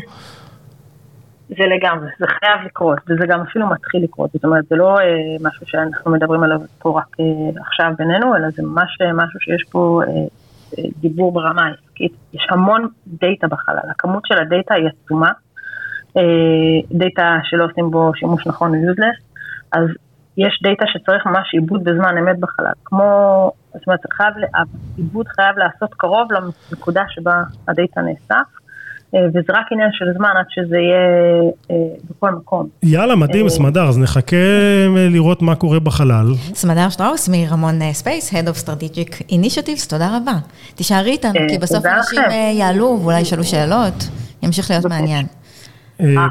זה 1.50 1.64
לגמרי, 1.66 2.10
זה 2.20 2.26
חייב 2.28 2.66
לקרות, 2.66 3.00
וזה 3.10 3.26
גם 3.28 3.42
אפילו 3.42 3.68
מתחיל 3.70 4.04
לקרות, 4.04 4.32
זאת 4.34 4.46
אומרת 4.46 4.66
זה 4.70 4.76
לא 4.76 5.00
אה, 5.00 5.06
משהו 5.42 5.68
שאנחנו 5.68 6.12
מדברים 6.12 6.44
עליו 6.44 6.60
פה 6.80 7.00
רק 7.00 7.20
אה, 7.20 7.62
עכשיו 7.62 7.92
בינינו, 7.98 8.36
אלא 8.36 8.50
זה 8.50 8.64
ממש 8.64 8.98
אה, 9.02 9.14
משהו 9.14 9.40
שיש 9.40 9.64
פה 9.72 10.02
אה, 10.08 10.12
אה, 10.78 10.90
דיבור 11.00 11.34
ברמה 11.34 11.66
העסקית, 11.66 12.14
יש 12.34 12.48
המון 12.50 12.88
דאטה 13.08 13.48
בחלל, 13.48 13.90
הכמות 13.92 14.24
של 14.26 14.38
הדאטה 14.38 14.74
היא 14.74 14.88
עצומה, 14.88 15.32
אה, 16.18 16.98
דאטה 16.98 17.38
שלא 17.44 17.66
עושים 17.66 17.92
בו 17.92 18.12
שימוש 18.16 18.48
נכון 18.48 18.76
הוא 18.76 18.86
useless, 18.86 19.18
אז 19.72 19.88
יש 20.38 20.60
דאטה 20.64 20.86
שצריך 20.88 21.26
ממש 21.26 21.54
עיבוד 21.54 21.84
בזמן 21.84 22.18
אמת 22.18 22.40
בחלל, 22.40 22.72
כמו, 22.86 23.52
זאת 23.74 23.88
אומרת, 23.88 24.00
חייב, 24.14 24.34
העיבוד 24.96 25.28
חייב 25.28 25.58
להיעשות 25.58 25.94
קרוב 25.94 26.28
לנקודה 26.32 27.04
שבה 27.10 27.44
הדאטה 27.68 28.02
נאסף. 28.02 28.67
אה, 29.16 29.20
וזה 29.30 29.40
רק 29.50 29.66
עניין 29.72 29.90
של 29.94 30.06
זמן 30.18 30.30
עד 30.40 30.46
שזה 30.50 30.78
יהיה 30.78 31.52
אה, 31.72 31.76
בכל 32.10 32.32
מקום. 32.32 32.68
יאללה, 32.84 33.16
מדהים, 33.16 33.46
אה, 33.46 33.50
סמדר, 33.50 33.88
אז 33.88 33.98
נחכה 33.98 34.36
לראות 35.10 35.42
מה 35.42 35.56
קורה 35.56 35.80
בחלל. 35.80 36.28
סמדר 36.54 36.90
שטראוס 36.90 37.30
מ 37.30 37.38
Ramon 37.38 37.80
Space, 37.94 38.34
Head 38.34 38.48
of 38.48 38.66
Strategic 38.66 39.32
Initiatives, 39.32 39.90
תודה 39.90 40.18
רבה. 40.18 40.34
תישארי 40.76 41.12
איתנו, 41.12 41.40
כי 41.50 41.58
בסוף 41.58 41.86
אנשים 41.86 42.22
יעלו 42.54 43.00
ואולי 43.02 43.22
ישאלו 43.22 43.44
שאלות, 43.44 44.10
ימשיך 44.44 44.72
להיות 44.72 44.86
מעניין. 44.86 45.26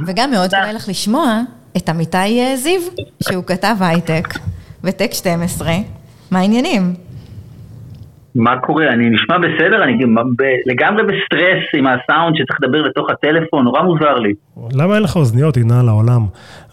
וגם 0.07 0.31
מאוד. 0.31 0.51
כדאי 0.51 0.73
לך 0.73 0.89
לשמוע 0.89 1.41
את 1.77 1.89
עמיתי 1.89 2.57
זיו, 2.57 2.81
שהוא 3.23 3.45
כתב 3.45 3.77
הייטק, 3.81 4.29
וטק 4.85 5.13
12, 5.13 5.73
מה 6.31 6.39
העניינים? 6.39 7.06
מה 8.37 8.61
קורה? 8.61 8.89
אני 8.89 9.11
נשמע 9.11 9.39
בסדר? 9.39 9.83
אני 9.85 9.99
גם 9.99 10.15
ב- 10.15 10.71
לגמרי 10.71 11.03
בסטרס 11.03 11.65
עם 11.75 11.87
הסאונד 11.87 12.37
שצריך 12.37 12.59
לדבר 12.63 12.83
לתוך 12.83 13.11
הטלפון, 13.11 13.65
נורא 13.65 13.83
מוזר 13.83 14.15
לי. 14.15 14.33
למה 14.73 14.95
אין 14.95 15.03
לך 15.03 15.17
אוזניות, 15.17 15.57
עינה, 15.57 15.83
לעולם? 15.83 16.23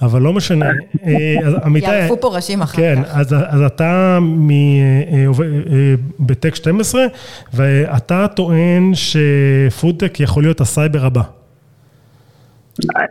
אבל 0.01 0.21
לא 0.21 0.33
משנה. 0.33 0.65
אה, 0.65 1.47
אז 1.47 1.55
עמיתי... 1.65 1.91
יערפו 1.91 2.21
פה 2.21 2.35
ראשים 2.35 2.61
אחר 2.61 2.77
כן, 2.77 2.95
כך. 3.03 3.17
אז, 3.17 3.35
אז 3.47 3.61
אתה 3.61 4.17
מ, 4.21 4.49
אה, 4.49 5.25
אה, 5.71 5.93
בטק 6.19 6.55
12, 6.55 7.01
ואתה 7.53 8.27
טוען 8.27 8.91
שפודטק 8.93 10.19
יכול 10.19 10.43
להיות 10.43 10.61
הסייבר 10.61 11.05
הבא. 11.05 11.21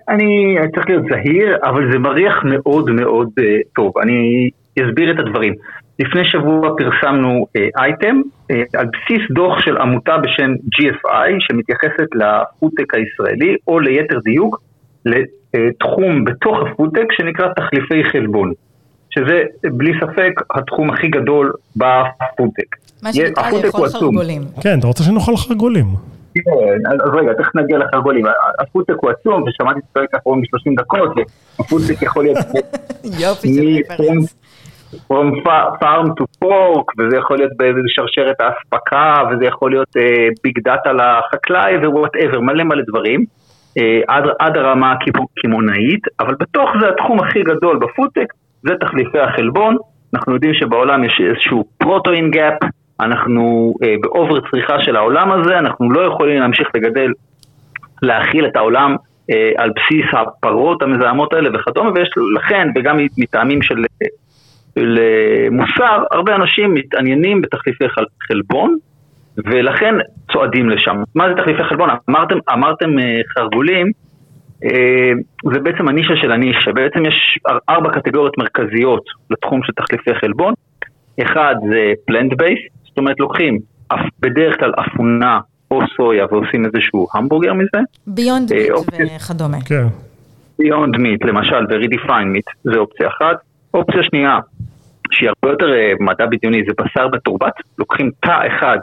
אני 0.08 0.56
צריך 0.74 0.88
להיות 0.88 1.04
זהיר, 1.10 1.56
אבל 1.64 1.92
זה 1.92 1.98
מריח 1.98 2.34
מאוד 2.44 2.90
מאוד 2.90 3.28
אה, 3.38 3.44
טוב. 3.76 3.92
אני 4.02 4.50
אסביר 4.78 5.10
את 5.10 5.18
הדברים. 5.18 5.54
לפני 6.02 6.24
שבוע 6.24 6.70
פרסמנו 6.78 7.46
אה, 7.56 7.66
אייטם 7.76 8.20
אה, 8.50 8.62
על 8.74 8.86
בסיס 8.86 9.30
דוח 9.30 9.60
של 9.60 9.76
עמותה 9.76 10.16
בשם 10.18 10.50
GFI, 10.52 11.30
שמתייחסת 11.38 12.08
לפודטק 12.14 12.94
הישראלי, 12.94 13.56
או 13.68 13.80
ליתר 13.80 14.18
דיוק, 14.24 14.62
לתחום 15.04 16.24
בתוך 16.24 16.56
הפודטק 16.66 17.06
שנקרא 17.12 17.48
תחליפי 17.56 18.04
חלבון. 18.12 18.52
שזה 19.10 19.42
בלי 19.64 19.92
ספק 20.00 20.40
התחום 20.54 20.90
הכי 20.90 21.08
גדול 21.08 21.52
בפודטק. 21.76 22.76
מה 23.02 23.12
שנקרא 23.12 23.50
לאכול. 23.50 23.88
חרגולים. 23.88 24.42
כן, 24.62 24.78
אתה 24.78 24.86
רוצה 24.86 25.04
שנאכל 25.04 25.36
חרגולים. 25.36 25.86
כן, 26.34 26.90
אז 27.04 27.10
רגע, 27.12 27.32
תכף 27.32 27.54
נגיע 27.54 27.78
לחרגולים. 27.78 28.24
הפודטק 28.58 28.94
הוא 29.00 29.10
עצום, 29.10 29.42
ושמעתי 29.42 29.78
את 29.78 29.84
הפרק 29.90 30.14
האחרון 30.14 30.38
מ-30 30.40 30.82
דקות, 30.82 31.10
והפודטק 31.58 32.02
יכול 32.02 32.24
להיות 32.24 32.36
יופי 33.22 33.54
של 33.54 33.62
מ- 33.66 33.92
reference. 33.92 34.34
From 35.08 35.26
fa- 35.44 35.70
farm 35.80 36.06
to 36.18 36.24
fork, 36.44 36.86
וזה 36.98 37.16
יכול 37.16 37.36
להיות 37.36 37.52
באיזה 37.56 37.80
שרשרת 37.86 38.36
האספקה, 38.40 39.14
וזה 39.30 39.44
יכול 39.44 39.70
להיות 39.70 39.88
big 40.44 40.58
data 40.64 40.92
לחקלאי, 40.92 41.76
ו 41.76 41.83
whatever, 41.83 42.40
מלא 42.40 42.64
מלא 42.64 42.82
דברים, 42.86 43.24
אה, 43.78 44.00
עד, 44.08 44.24
עד 44.38 44.56
הרמה 44.56 44.92
הקמעונאית, 44.92 46.00
אבל 46.20 46.34
בתוך 46.40 46.70
זה 46.80 46.88
התחום 46.88 47.20
הכי 47.20 47.42
גדול 47.42 47.78
בפודטק, 47.78 48.32
זה 48.62 48.74
תחליפי 48.80 49.18
החלבון. 49.18 49.76
אנחנו 50.14 50.34
יודעים 50.34 50.54
שבעולם 50.54 51.04
יש 51.04 51.20
איזשהו 51.28 51.64
protein 51.78 52.30
gap, 52.30 52.58
אנחנו 53.00 53.74
אה, 53.82 53.94
ב 54.02 54.10
over 54.10 54.40
צריכה 54.50 54.80
של 54.80 54.96
העולם 54.96 55.32
הזה, 55.32 55.58
אנחנו 55.58 55.92
לא 55.92 56.00
יכולים 56.00 56.40
להמשיך 56.40 56.68
לגדל 56.74 57.12
להאכיל 58.02 58.46
את 58.46 58.56
העולם 58.56 58.96
אה, 59.30 59.50
על 59.56 59.70
בסיס 59.70 60.06
הפרות 60.12 60.82
המזהמות 60.82 61.32
האלה 61.32 61.50
וכדומה, 61.54 61.90
ויש 61.94 62.10
לכן, 62.36 62.68
וגם 62.74 62.96
מטעמים 63.18 63.62
של, 63.62 63.84
של 64.78 64.98
אה, 64.98 65.50
מוסר, 65.50 66.04
הרבה 66.10 66.34
אנשים 66.34 66.74
מתעניינים 66.74 67.42
בתחליפי 67.42 67.88
חל, 67.88 68.04
חלבון, 68.28 68.76
ולכן 69.36 69.94
צועדים 70.32 70.70
לשם. 70.70 70.96
מה 71.14 71.28
זה 71.28 71.34
תחליפי 71.42 71.62
חלבון? 71.64 71.88
אמרתם, 72.10 72.36
אמרתם 72.52 72.98
אה, 72.98 73.20
חרגולים, 73.38 73.86
אה, 74.64 75.12
זה 75.54 75.60
בעצם 75.60 75.88
הנישה 75.88 76.16
של 76.16 76.32
הנישה. 76.32 76.72
בעצם 76.72 77.06
יש 77.06 77.38
אר- 77.50 77.58
ארבע 77.68 77.90
קטגוריות 77.90 78.38
מרכזיות 78.38 79.02
לתחום 79.30 79.60
של 79.62 79.72
תחליפי 79.72 80.10
חלבון. 80.20 80.54
אחד 81.22 81.54
זה 81.70 81.92
plant 82.06 82.32
based, 82.38 82.58
זאת 82.88 82.98
אומרת 82.98 83.20
לוקחים 83.20 83.58
בדרך 84.20 84.58
כלל 84.58 84.72
אפונה 84.80 85.40
או 85.70 85.80
סויה 85.96 86.26
ועושים 86.30 86.64
איזשהו 86.66 87.06
המבורגר 87.14 87.52
מזה. 87.52 87.78
Beyond 88.06 88.52
אה, 88.52 88.58
Meat. 88.98 89.10
וכדומה. 89.16 89.58
כן. 89.68 89.84
Beyond 90.58 90.96
Meat 90.96 91.24
למשל 91.24 91.64
ו- 91.70 91.81
Redefine 91.81 92.24
Meat 92.24 92.44
זה 92.64 92.78
אופציה 92.78 93.08
אחת. 93.08 93.36
אופציה 93.74 94.02
שנייה 94.02 94.38
שהיא 95.12 95.28
הרבה 95.28 95.54
יותר 95.54 95.72
אה, 95.74 95.92
מדע 96.00 96.26
בדיוני 96.26 96.62
זה 96.66 96.72
בשר 96.78 97.08
מתורבת, 97.12 97.52
לוקחים 97.78 98.10
תא 98.20 98.46
אחד 98.46 98.78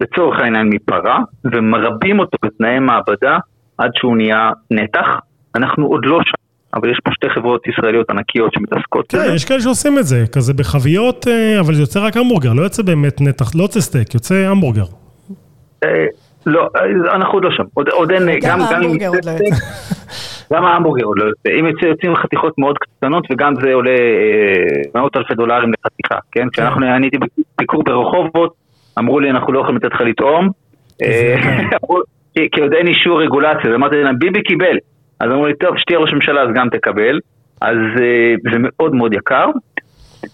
לצורך 0.00 0.40
העניין 0.40 0.68
מפרה 0.68 1.18
ומרבים 1.44 2.18
אותו 2.18 2.38
בתנאי 2.44 2.78
מעבדה 2.78 3.38
עד 3.78 3.90
שהוא 3.94 4.16
נהיה 4.16 4.50
נתח. 4.70 5.06
אנחנו 5.54 5.86
עוד 5.86 6.00
לא 6.04 6.18
שם, 6.24 6.42
אבל 6.74 6.90
יש 6.90 6.98
פה 7.04 7.10
שתי 7.12 7.30
חברות 7.30 7.66
ישראליות 7.66 8.10
ענקיות 8.10 8.52
שמתעסקות 8.54 9.06
כן, 9.08 9.18
בזה. 9.18 9.34
יש 9.34 9.44
כאלה 9.44 9.60
שעושים 9.60 9.98
את 9.98 10.04
זה, 10.04 10.24
כזה 10.32 10.54
בחביות, 10.54 11.28
אה, 11.28 11.60
אבל 11.60 11.74
זה 11.74 11.82
יוצא 11.82 12.06
רק 12.06 12.16
המבורגר, 12.16 12.52
לא 12.52 12.62
יוצא 12.62 12.82
באמת 12.82 13.20
נתח, 13.20 13.54
לא 13.54 13.62
יוצא 13.62 13.80
סטייק, 13.80 14.14
יוצא 14.14 14.34
המבורגר. 14.34 14.84
אה, 15.84 16.06
לא, 16.46 16.68
אנחנו 17.14 17.32
עוד 17.32 17.44
לא 17.44 17.50
שם, 17.50 17.64
עוד, 17.74 18.10
אין, 18.10 18.22
גם 18.26 18.38
גם, 18.42 18.60
ההמבורגר 18.60 19.08
עוד 19.08 19.24
לא 19.24 19.30
יוצא. 19.30 19.56
גם 20.52 20.64
ההמבורגר 20.64 21.04
עוד 21.04 21.18
לא 21.18 21.24
יוצא, 21.24 21.50
אם 21.60 21.66
יוצא, 21.66 21.86
יוצאים 21.86 22.16
חתיכות 22.16 22.58
מאוד 22.58 22.78
קטנות 22.78 23.24
וגם 23.30 23.54
זה 23.62 23.74
עולה 23.74 23.90
אה, 23.90 24.82
מאות 24.94 25.16
אלפי 25.16 25.34
דולרים 25.34 25.72
לחתיכה, 25.72 26.18
כן? 26.32 26.48
כשאנחנו, 26.52 26.86
אני 26.86 27.06
הייתי 27.06 27.18
בביקור 27.58 27.84
ברחובות, 27.84 28.54
אמרו 28.98 29.20
לי 29.20 29.30
אנחנו 29.30 29.52
לא 29.52 29.60
יכולים 29.60 29.76
לתת 29.76 29.94
לך 29.94 30.00
לטעום, 30.00 30.48
אה, 31.02 31.36
אמרו, 31.82 32.00
כי 32.52 32.60
עוד 32.60 32.72
אין 32.72 32.86
אישור 32.86 33.22
רגולציה, 33.22 33.70
אז 33.70 33.74
אמרתי 33.74 33.96
להם 33.96 34.18
ביבי 34.18 34.42
קיבל, 34.42 34.76
אז 35.20 35.30
אמרו 35.30 35.46
לי 35.46 35.54
טוב, 35.54 35.78
שתהיה 35.78 35.98
ראש 35.98 36.12
ממשלה 36.12 36.42
אז 36.42 36.48
גם 36.54 36.68
תקבל, 36.70 37.18
אז 37.60 37.76
אה, 38.00 38.34
זה 38.52 38.58
מאוד 38.58 38.94
מאוד 38.94 39.14
יקר. 39.14 39.46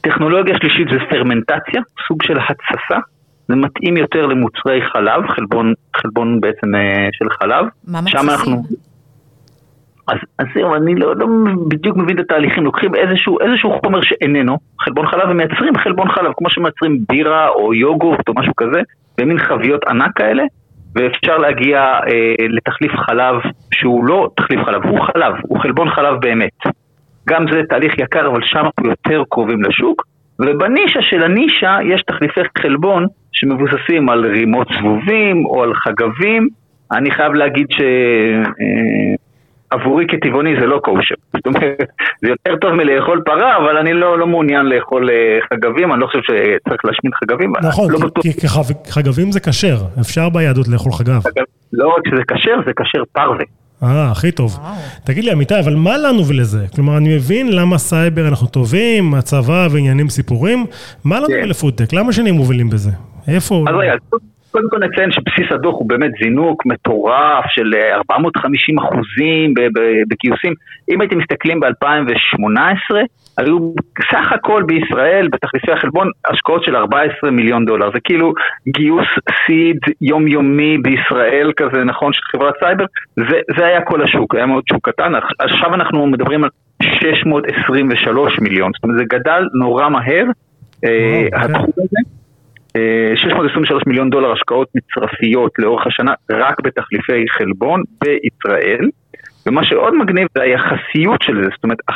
טכנולוגיה 0.01 0.55
שלישית 0.59 0.89
זה 0.89 0.99
פרמנטציה, 1.11 1.83
סוג 2.09 2.23
של 2.23 2.39
התססה, 2.39 2.99
זה 3.49 3.55
מתאים 3.57 3.97
יותר 3.97 4.27
למוצרי 4.27 4.81
חלב, 4.93 5.27
חלבון, 5.29 5.73
חלבון 5.97 6.41
בעצם 6.41 6.67
של 7.13 7.31
חלב. 7.31 7.67
מה 7.89 8.01
מתסיסים? 8.01 8.63
אז, 10.09 10.17
אז 10.39 10.47
זהו, 10.55 10.75
אני 10.75 10.95
לא, 10.95 11.17
לא 11.17 11.27
בדיוק 11.69 11.97
מבין 11.97 12.19
את 12.19 12.25
התהליכים, 12.25 12.65
לוקחים 12.65 12.95
איזשהו, 12.95 13.41
איזשהו 13.41 13.81
חומר 13.85 14.01
שאיננו 14.03 14.57
חלבון 14.81 15.07
חלב 15.07 15.31
ומייצרים 15.31 15.77
חלבון 15.77 16.09
חלב, 16.09 16.33
כמו 16.37 16.51
שמייצרים 16.51 16.99
בירה 17.09 17.49
או 17.49 17.75
יוגורט 17.75 18.29
או 18.29 18.35
משהו 18.37 18.53
כזה, 18.57 18.81
במין 19.19 19.39
חביות 19.39 19.85
ענק 19.85 20.17
כאלה, 20.17 20.45
ואפשר 20.95 21.39
להגיע 21.39 21.81
אה, 21.81 22.35
לתחליף 22.49 22.93
חלב 22.93 23.35
שהוא 23.75 24.05
לא 24.05 24.29
תחליף 24.37 24.61
חלב, 24.65 24.87
הוא 24.87 25.01
חלב, 25.01 25.35
הוא 25.43 25.61
חלבון 25.61 25.91
חלב 25.91 26.21
באמת. 26.21 26.59
גם 27.29 27.45
זה 27.53 27.61
תהליך 27.69 27.99
יקר, 27.99 28.27
אבל 28.27 28.41
שם 28.45 28.59
אנחנו 28.59 28.91
יותר 28.91 29.23
קרובים 29.31 29.63
לשוק, 29.63 30.03
ובנישה 30.39 31.03
של 31.03 31.23
הנישה 31.23 31.79
יש 31.85 32.03
תחליפי 32.03 32.41
חלבון 32.59 33.07
שמבוססים 33.33 34.09
על 34.09 34.27
רימות 34.27 34.69
זבובים 34.79 35.47
או 35.47 35.63
על 35.63 35.75
חגבים. 35.75 36.49
אני 36.93 37.11
חייב 37.11 37.33
להגיד 37.33 37.67
ש... 37.71 37.81
אה, 37.81 39.15
עבורי 39.75 40.05
כטבעוני 40.09 40.51
זה 40.61 40.67
לא 40.67 40.79
קושר. 40.85 41.15
זאת 41.37 41.47
אומרת, 41.47 41.79
זה 42.23 42.29
יותר 42.29 42.57
טוב 42.61 42.73
מלאכול 42.73 43.23
פרה, 43.27 43.57
אבל 43.57 43.77
אני 43.77 43.93
לא, 43.93 44.19
לא 44.19 44.27
מעוניין 44.27 44.67
לאכול 44.67 45.11
אה, 45.11 45.15
חגבים, 45.53 45.93
אני 45.93 46.01
לא 46.01 46.07
חושב 46.07 46.19
שצריך 46.23 46.85
להשמין 46.85 47.13
חגבים. 47.15 47.53
נכון, 47.63 47.91
לא 47.91 47.99
כי- 47.99 48.05
בטוח. 48.05 48.23
כי 48.23 48.33
כחב- 48.33 48.91
חגבים 48.91 49.33
זה 49.33 49.41
כשר, 49.41 49.77
אפשר 50.01 50.29
ביהדות 50.29 50.69
לאכול 50.69 50.93
חגב. 50.93 51.21
לא 51.73 51.89
רק 51.89 52.03
שזה 52.09 52.23
כשר, 52.29 52.57
זה 52.67 52.73
כשר 52.73 53.03
פרווה. 53.13 53.45
אה, 53.83 54.11
הכי 54.11 54.31
טוב. 54.33 54.59
וואו. 54.63 54.75
תגיד 55.05 55.25
לי, 55.25 55.33
אמיתי, 55.33 55.59
אבל 55.61 55.75
מה 55.75 55.97
לנו 55.99 56.27
ולזה? 56.27 56.67
כלומר, 56.75 56.97
אני 56.97 57.17
מבין 57.17 57.53
למה 57.53 57.79
סייבר 57.79 58.29
אנחנו 58.29 58.47
טובים, 58.47 59.15
הצבא 59.15 59.69
ועניינים 59.71 60.09
סיפורים, 60.09 60.67
מה 61.05 61.17
לנו 61.19 61.27
כן. 61.29 61.41
ולפודטק? 61.45 61.93
למה 61.93 62.13
שנהיה 62.13 62.33
מובילים 62.33 62.71
בזה? 62.71 62.91
איפה? 63.29 63.65
אז 63.69 63.75
רגע, 63.75 63.93
קודם 64.55 64.71
כל 64.71 64.79
נציין 64.79 65.11
שבסיס 65.13 65.53
הדוח 65.53 65.75
הוא 65.75 65.89
באמת 65.89 66.11
זינוק 66.23 66.67
מטורף 66.67 67.45
של 67.49 67.75
אה, 67.75 67.95
450 67.95 68.79
אחוזים 68.79 69.55
ב- 69.55 69.79
ב- 69.79 70.03
בגיוסים. 70.09 70.55
אם 70.91 71.01
הייתם 71.01 71.19
מסתכלים 71.19 71.61
ב-2018, 71.61 72.97
היו 73.39 73.73
סך 74.11 74.33
הכל 74.33 74.63
בישראל, 74.67 75.29
בתחליפי 75.33 75.73
החלבון, 75.73 76.09
השקעות 76.31 76.65
של 76.65 76.77
14 76.77 77.31
מיליון 77.31 77.65
דולר. 77.65 77.91
זה 77.95 78.01
כאילו 78.05 78.33
גיוס 78.69 79.07
סיד 79.47 79.79
יומיומי 80.01 80.79
בישראל 80.79 81.53
כזה, 81.57 81.85
נכון, 81.85 82.13
של 82.13 82.23
חברת 82.33 82.55
סייבר. 82.61 82.85
זה, 83.17 83.39
זה 83.57 83.67
היה 83.67 83.81
כל 83.83 84.03
השוק, 84.03 84.35
היה 84.35 84.47
מאוד 84.47 84.65
שוק 84.73 84.89
קטן. 84.89 85.13
עכשיו 85.39 85.75
אנחנו 85.75 86.07
מדברים 86.07 86.45
על 86.45 86.51
623 86.83 88.39
מיליון, 88.41 88.71
זאת 88.75 88.85
אומרת 88.85 88.99
זה 88.99 89.05
גדל 89.05 89.43
נורא 89.55 89.89
מהר. 89.89 90.25
אה, 90.85 91.25
כן. 91.31 91.37
התחום 91.37 91.73
הזה. 91.79 92.24
אה, 92.77 92.81
623 93.17 93.83
מיליון 93.87 94.11
דולר 94.11 94.33
השקעות 94.33 94.69
מצרפיות 94.75 95.53
לאורך 95.59 95.87
השנה 95.87 96.13
רק 96.33 96.61
בתחליפי 96.61 97.25
חלבון 97.39 97.83
בישראל. 98.03 98.89
ומה 99.47 99.61
שעוד 99.65 99.95
מגניב 99.95 100.27
זה 100.39 100.43
היחסיות 100.43 101.23
של 101.23 101.43
זה, 101.43 101.49
זאת 101.55 101.65
אומרת 101.65 101.79
11% 101.91 101.95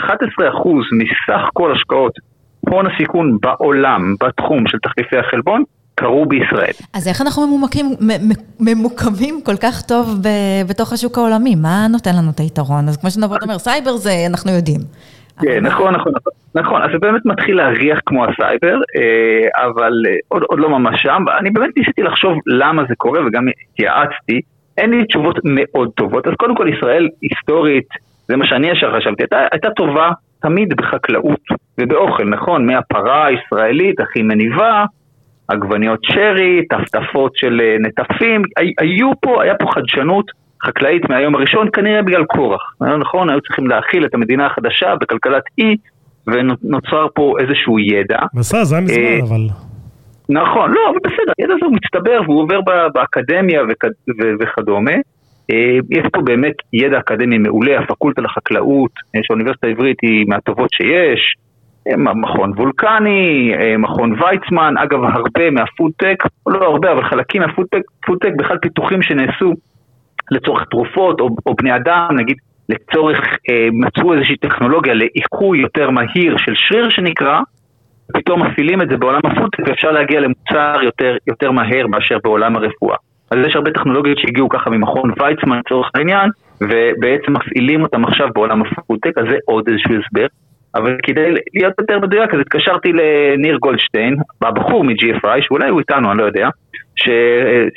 מסך 0.93 1.49
כל 1.53 1.73
השקעות 1.73 2.13
הון 2.61 2.87
הסיכון 2.91 3.39
בעולם 3.43 4.15
בתחום 4.21 4.65
של 4.69 4.79
תחליפי 4.79 5.17
החלבון 5.19 5.63
קרו 5.95 6.27
בישראל. 6.27 6.73
אז 6.95 7.09
איך 7.09 7.21
אנחנו 7.23 7.47
ממומקים, 7.47 7.87
מ- 8.01 8.29
מ- 8.29 8.35
ממוקמים 8.61 9.41
כל 9.45 9.57
כך 9.63 9.83
טוב 9.83 10.19
ב- 10.23 10.69
בתוך 10.71 10.93
השוק 10.93 11.19
העולמי? 11.19 11.55
מה 11.55 11.87
נותן 11.91 12.11
לנו 12.17 12.31
את 12.35 12.41
היתרון? 12.41 12.89
אז 12.89 12.97
כמו 12.97 13.11
שנבות 13.11 13.43
אומר, 13.43 13.59
סייבר 13.59 13.97
זה 13.97 14.11
אנחנו 14.31 14.51
יודעים. 14.53 14.81
אבל 15.39 15.47
כן, 15.49 15.63
מה- 15.63 15.69
נכון, 15.69 15.95
נכון, 15.95 16.13
נכון, 16.55 16.83
אז 16.83 16.91
זה 16.93 16.99
באמת 16.99 17.27
מתחיל 17.27 17.57
להריח 17.57 18.01
כמו 18.07 18.25
הסייבר, 18.25 18.77
אה, 18.97 19.67
אבל 19.67 19.93
אה, 20.07 20.15
עוד, 20.29 20.43
עוד 20.43 20.59
לא 20.59 20.71
ממש 20.71 21.03
שם, 21.03 21.25
אני 21.39 21.51
באמת 21.51 21.77
ניסיתי 21.77 22.03
לחשוב 22.03 22.39
למה 22.47 22.83
זה 22.89 22.95
קורה 22.97 23.27
וגם 23.27 23.47
התייעצתי, 23.73 24.41
אין 24.79 24.91
לי 24.91 25.05
תשובות 25.05 25.39
מאוד 25.45 25.91
טובות, 25.97 26.27
אז 26.27 26.33
קודם 26.35 26.57
כל 26.57 26.69
ישראל 26.77 27.09
היסטורית, 27.23 27.89
זה 28.29 28.37
מה 28.37 28.47
שאני 28.47 28.71
ישר 28.71 28.97
חשבתי, 28.97 29.23
הייתה, 29.23 29.39
הייתה 29.53 29.71
טובה 29.71 30.11
תמיד 30.43 30.77
בחקלאות 30.77 31.41
ובאוכל, 31.81 32.25
נכון, 32.25 32.67
מהפרה 32.67 33.27
הישראלית 33.27 34.01
הכי 34.01 34.23
מניבה, 34.23 34.85
עגבניות 35.49 36.01
שרי, 36.05 36.63
טפטפות 36.71 37.37
של 37.37 37.61
אה, 37.65 37.77
נטפים, 37.81 38.43
הי- 38.57 38.75
היו 38.79 39.11
פה, 39.21 39.43
היה 39.43 39.55
פה 39.55 39.67
חדשנות 39.75 40.31
חקלאית 40.65 41.11
מהיום 41.11 41.35
הראשון, 41.35 41.69
כנראה 41.73 42.03
בגלל 42.03 42.25
קורח, 42.25 42.61
נכון? 43.01 43.31
היו 43.31 43.41
צריכים 43.41 43.67
להכיל 43.67 44.05
את 44.05 44.15
המדינה 44.15 44.47
החדשה 44.47 44.95
בכלכלת 45.01 45.43
אי, 45.59 45.77
ונוצר 46.33 47.07
פה 47.15 47.35
איזשהו 47.41 47.79
ידע. 47.79 48.19
בסדר, 48.35 48.65
זה 48.65 48.77
היה 48.77 48.85
מזמן, 48.85 49.03
אה, 49.05 49.19
אבל... 49.29 49.47
נכון, 50.29 50.71
לא, 50.71 50.81
אבל 50.91 50.99
בסדר, 51.05 51.33
הידע 51.39 51.55
הזה 51.55 51.67
הוא 51.67 51.75
מצטבר 51.75 52.21
והוא 52.25 52.43
עובר 52.43 52.61
באקדמיה 52.95 53.63
וכדומה. 54.41 54.93
אה, 55.51 55.79
יש 55.91 56.07
פה 56.13 56.21
באמת 56.21 56.55
ידע 56.73 56.99
אקדמי 56.99 57.39
מעולה, 57.39 57.79
הפקולטה 57.79 58.23
לחקלאות, 58.23 58.91
אה, 59.17 59.21
שהאוניברסיטה 59.23 59.67
העברית 59.67 59.97
היא 60.03 60.27
מהטובות 60.29 60.71
שיש, 60.73 61.35
מכון 61.97 62.53
וולקני, 62.57 63.53
מכון 63.79 64.13
ויצמן, 64.23 64.75
אגב 64.79 64.99
הרבה 65.05 65.51
מהפודטק, 65.51 66.25
לא 66.47 66.65
הרבה 66.65 66.93
אבל 66.93 67.05
חלקים 67.05 67.43
מהפודטק, 67.43 67.81
פודטק 68.07 68.31
בכלל 68.39 68.59
פיתוחים 68.59 69.03
שנעשו 69.03 69.53
לצורך 70.31 70.65
תרופות 70.71 71.21
או, 71.21 71.29
או 71.47 71.55
בני 71.55 71.77
אדם, 71.77 72.09
נגיד 72.17 72.37
לצורך, 72.69 73.19
אה, 73.51 73.69
מצאו 73.73 74.15
איזושהי 74.15 74.37
טכנולוגיה 74.37 74.95
לאיחוי 74.95 75.59
יותר 75.59 75.91
מהיר 75.91 76.37
של 76.39 76.53
שריר 76.55 76.91
שנקרא, 76.91 77.41
פתאום 78.15 78.43
מפעילים 78.43 78.83
את 78.83 78.89
זה 78.89 78.97
בעולם 78.97 79.21
הפודטק 79.25 79.59
ואפשר 79.67 79.91
להגיע 79.91 80.21
למוצר 80.21 80.83
יותר, 80.83 81.17
יותר 81.27 81.51
מהר 81.51 81.87
מאשר 81.87 82.19
בעולם 82.25 82.57
הרפואה. 82.57 82.97
אז 83.31 83.39
יש 83.47 83.57
הרבה 83.57 83.71
טכנולוגיות 83.71 84.19
שהגיעו 84.19 84.49
ככה 84.49 84.71
ממכון 84.71 85.13
ויצמן 85.21 85.59
לצורך 85.59 85.91
העניין, 85.95 86.31
ובעצם 86.61 87.33
מפעילים 87.33 87.83
אותם 87.83 88.05
עכשיו 88.05 88.29
בעולם 88.35 88.63
הפודטק, 88.63 89.19
אז 89.19 89.25
זה 89.31 89.37
עוד 89.45 89.69
איזשהו 89.69 89.95
הסבר. 89.95 90.27
אבל 90.75 90.97
כדי 91.03 91.31
להיות 91.55 91.75
יותר 91.81 91.99
מדויק, 91.99 92.35
אז 92.35 92.41
התקשרתי 92.41 92.93
לניר 92.93 93.57
גולדשטיין, 93.57 94.17
הבחור 94.43 94.85
מ-GFI, 94.85 95.39
שאולי 95.41 95.69
הוא 95.69 95.79
איתנו, 95.81 96.11
אני 96.11 96.19
לא 96.19 96.25
יודע, 96.25 96.49
ש... 96.97 97.09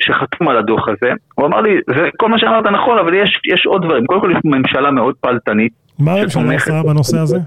שחתום 0.00 0.48
על 0.48 0.56
הדוח 0.56 0.88
הזה. 0.88 1.12
הוא 1.34 1.46
אמר 1.46 1.60
לי, 1.60 1.76
זה 1.86 2.08
כל 2.16 2.28
מה 2.28 2.38
שאמרת 2.38 2.66
נכון, 2.66 2.98
אבל 2.98 3.14
יש, 3.14 3.40
יש 3.54 3.66
עוד 3.66 3.84
דברים. 3.84 4.06
קודם 4.06 4.20
כל 4.20 4.30
יש 4.30 4.38
ממשלה 4.44 4.90
מאוד 4.90 5.14
פעלתנית. 5.20 5.72
מה 5.98 6.12
הממשלה 6.12 6.52
עושה 6.54 6.82
בנושא 6.82 7.18
הזה? 7.18 7.38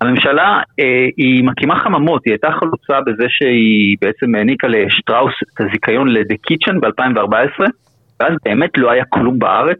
הממשלה 0.00 0.60
אה, 0.80 1.06
היא 1.16 1.44
מקימה 1.44 1.78
חממות, 1.78 2.22
היא 2.24 2.32
הייתה 2.32 2.50
חלוצה 2.60 3.00
בזה 3.06 3.24
שהיא 3.28 3.96
בעצם 4.00 4.34
העניקה 4.34 4.66
לשטראוס 4.68 5.34
את 5.54 5.60
הזיכיון 5.60 6.08
ל-The 6.08 6.36
Kitchen 6.50 6.80
ב-2014, 6.80 7.64
ואז 8.20 8.32
באמת 8.44 8.70
לא 8.76 8.90
היה 8.90 9.04
כלום 9.08 9.38
בארץ, 9.38 9.78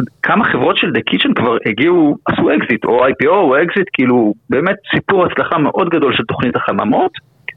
וכמה 0.00 0.44
חברות 0.44 0.76
של 0.76 0.86
The 0.86 1.00
Kitchen 1.10 1.34
כבר 1.34 1.56
הגיעו, 1.66 2.16
עשו 2.24 2.50
אקזיט, 2.50 2.84
או 2.84 3.06
IPO 3.06 3.28
או 3.28 3.62
אקזיט, 3.62 3.88
כאילו 3.92 4.34
באמת 4.50 4.76
סיפור 4.94 5.26
הצלחה 5.26 5.58
מאוד 5.58 5.88
גדול 5.88 6.16
של 6.16 6.24
תוכנית 6.24 6.56
החממות, 6.56 7.12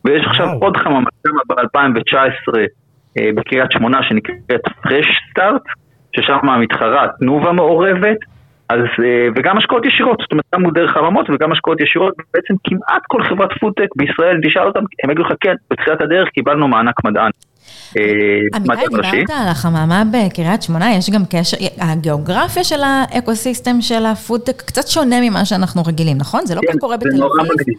ויש 0.06 0.26
עכשיו 0.26 0.46
וואו. 0.46 0.60
עוד 0.60 0.78
חממה 0.78 1.10
קמה 1.22 1.42
ב-2019 1.48 2.58
אה, 3.18 3.30
בקריית 3.36 3.72
שמונה 3.72 4.04
שנקראת 4.04 4.62
Fresh 4.68 5.38
Start, 5.38 5.74
ששם 6.16 6.50
המתחרה 6.50 7.08
תנובה 7.20 7.52
מעורבת, 7.52 8.18
אז, 8.72 8.80
אה, 9.04 9.28
וגם 9.36 9.58
השקעות 9.58 9.86
ישירות, 9.86 10.18
זאת 10.22 10.32
אומרת, 10.32 10.46
גם 10.56 10.62
דרך 10.74 10.92
חממות 10.92 11.30
וגם 11.30 11.52
השקעות 11.52 11.82
ישירות, 11.82 12.14
בעצם 12.34 12.54
כמעט 12.64 13.04
כל 13.08 13.24
חברת 13.24 13.50
פודטק 13.60 13.90
בישראל, 13.96 14.38
תשאל 14.44 14.68
אותם, 14.68 14.80
הם 15.04 15.12
יגידו 15.12 15.24
לך, 15.24 15.34
כן, 15.42 15.56
בתחילת 15.72 16.02
הדרך 16.02 16.30
קיבלנו 16.30 16.68
מענק 16.68 17.04
מדען. 17.06 17.32
אה, 17.98 18.04
עמיתי, 18.56 18.74
מדען 18.74 19.00
ראשי. 19.00 19.12
דיברת 19.12 19.30
על 19.30 19.48
החממה 19.52 20.04
בקריית 20.12 20.62
שמונה, 20.62 20.86
יש 20.98 21.10
גם 21.10 21.22
קשר, 21.30 21.58
הגיאוגרפיה 21.82 22.64
של 22.64 22.82
האקוסיסטם 22.84 23.82
של 23.82 24.06
הפודטק 24.06 24.62
קצת 24.62 24.88
שונה 24.88 25.16
ממה 25.22 25.46
שאנחנו 25.46 25.82
רגילים, 25.88 26.18
נכון? 26.18 26.42
זה 26.46 26.56
לא 26.56 26.62
כן, 26.68 26.80
קורה 26.80 26.98
בתל 26.98 27.08
אביב. 27.08 27.78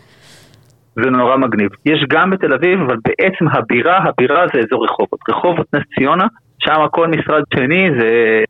זה 0.97 1.11
נורא 1.11 1.37
מגניב. 1.37 1.71
יש 1.87 2.05
גם 2.09 2.31
בתל 2.31 2.53
אביב, 2.53 2.81
אבל 2.81 2.97
בעצם 3.05 3.49
הבירה, 3.53 3.99
הבירה 4.09 4.47
זה 4.55 4.61
אזור 4.61 4.85
רחובות. 4.85 5.21
רחובות 5.29 5.67
נס 5.75 5.83
ציונה, 5.95 6.27
שם 6.65 6.87
כל 6.91 7.09
משרד 7.09 7.43
שני, 7.55 7.91
זה 8.01 8.09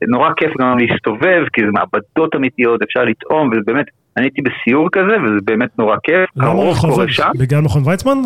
נורא 0.09 0.31
כיף 0.37 0.51
גם 0.61 0.79
להסתובב, 0.79 1.45
כי 1.53 1.61
זה 1.61 1.73
מעבדות 1.73 2.35
אמיתיות, 2.37 2.83
אפשר 2.83 3.05
לטעום, 3.05 3.49
וזה 3.49 3.61
באמת, 3.67 3.87
אני 4.17 4.25
הייתי 4.25 4.43
בסיור 4.43 4.89
כזה, 4.93 5.17
וזה 5.25 5.39
באמת 5.45 5.79
נורא 5.79 5.97
כיף. 6.03 6.31
למה 6.37 7.09
שם, 7.09 7.31
בגלל 7.39 7.61
מכון 7.61 7.83
ויצמן? 7.87 8.19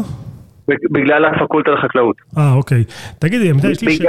בגלל 0.68 1.24
הפקולטה 1.24 1.70
לחקלאות. 1.70 2.16
אה, 2.38 2.52
אוקיי. 2.52 2.84
תגידי, 3.18 3.50
יש 3.70 3.78
ש-. 3.78 4.00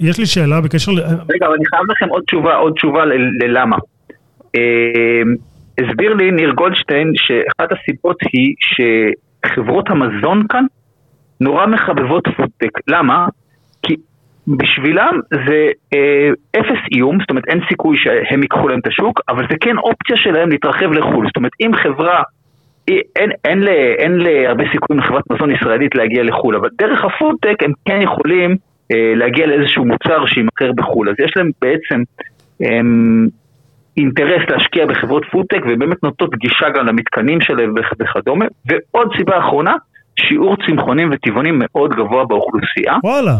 יש 0.00 0.18
לי 0.18 0.26
שאלה 0.26 0.60
בקשר 0.60 0.92
ל... 0.92 0.98
רגע, 1.00 1.46
אבל 1.46 1.54
אני 1.54 1.64
חייב 1.66 1.82
לכם 1.90 2.08
עוד 2.08 2.22
תשובה, 2.26 2.54
עוד 2.54 2.72
תשובה 2.72 3.04
ללמה. 3.40 3.76
אה, 4.56 5.22
הסביר 5.78 6.14
לי 6.14 6.30
ניר 6.30 6.52
גולדשטיין 6.52 7.12
שאחת 7.14 7.72
הסיבות 7.72 8.16
היא 8.32 8.54
שחברות 8.60 9.90
המזון 9.90 10.46
כאן 10.48 10.64
נורא 11.40 11.66
מחבבות 11.66 12.24
פודטק. 12.36 12.78
למה? 12.88 13.26
כי 13.82 13.96
בשבילם 14.48 15.20
זה 15.46 15.68
אה, 15.94 16.30
אפס 16.60 16.80
איום, 16.94 17.18
זאת 17.20 17.30
אומרת 17.30 17.48
אין 17.48 17.60
סיכוי 17.68 17.96
שהם 17.98 18.42
ייקחו 18.42 18.68
להם 18.68 18.78
את 18.78 18.86
השוק, 18.86 19.20
אבל 19.28 19.46
זה 19.50 19.56
כן 19.60 19.78
אופציה 19.78 20.16
שלהם 20.16 20.50
להתרחב 20.50 20.92
לחו"ל. 20.92 21.26
זאת 21.26 21.36
אומרת 21.36 21.52
אם 21.60 21.70
חברה, 21.82 22.22
אין, 22.88 23.30
אין, 23.44 23.68
אין, 23.98 24.12
להרבה 24.18 24.64
סיכויים 24.72 25.02
לחברת 25.02 25.24
מזון 25.32 25.50
ישראלית 25.50 25.94
להגיע 25.94 26.22
לחו"ל, 26.22 26.56
אבל 26.56 26.68
דרך 26.78 27.04
הפודטק 27.04 27.62
הם 27.62 27.72
כן 27.84 28.02
יכולים 28.02 28.56
אה, 28.92 29.12
להגיע 29.16 29.46
לאיזשהו 29.46 29.84
מוצר 29.84 30.26
שימכר 30.26 30.72
בחו"ל. 30.76 31.08
אז 31.08 31.14
יש 31.18 31.32
להם 31.36 31.50
בעצם 31.62 32.02
אה, 32.62 32.80
אינטרס 33.96 34.42
להשקיע 34.50 34.86
בחברות 34.86 35.24
פודטק 35.32 35.60
ובאמת 35.68 36.02
נותנות 36.02 36.34
גישה 36.34 36.70
גם 36.74 36.86
למתקנים 36.86 37.40
שלהם 37.40 37.74
וכ- 37.76 37.94
וכדומה. 38.00 38.44
ועוד 38.66 39.08
סיבה 39.16 39.38
אחרונה, 39.38 39.74
שיעור 40.20 40.56
צמחונים 40.66 41.10
וטבעונים 41.12 41.62
מאוד 41.64 41.90
גבוה 41.90 42.24
באוכלוסייה. 42.24 42.94
וואלה. 43.04 43.32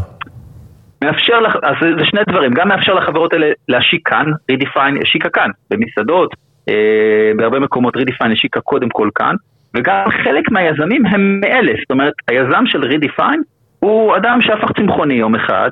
מאפשר, 1.05 1.41
לח... 1.41 1.57
אז 1.63 1.75
זה, 1.81 2.05
שני 2.05 2.21
דברים, 2.29 2.55
גם 2.55 2.69
מאפשר 2.69 2.95
לחברות 2.95 3.33
האלה 3.33 3.47
להשיק 3.69 4.09
כאן, 4.09 4.27
Redefine 4.51 4.99
השיקה 5.03 5.29
כאן, 5.29 5.51
במסעדות, 5.71 6.35
אה, 6.69 7.33
בהרבה 7.37 7.59
מקומות 7.61 7.97
Redefine 7.97 8.33
השיקה 8.33 8.61
קודם 8.61 8.89
כל 8.89 9.09
כאן, 9.15 9.35
וגם 9.77 10.05
חלק 10.25 10.51
מהיזמים 10.51 11.07
הם 11.07 11.41
מאלה, 11.41 11.73
זאת 11.81 11.91
אומרת, 11.91 12.13
היזם 12.29 12.65
של 12.67 12.85
Redefine 12.85 13.43
הוא 13.79 14.17
אדם 14.17 14.39
שהפך 14.43 14.73
צמחוני 14.77 15.15
יום 15.15 15.35
אחד, 15.35 15.71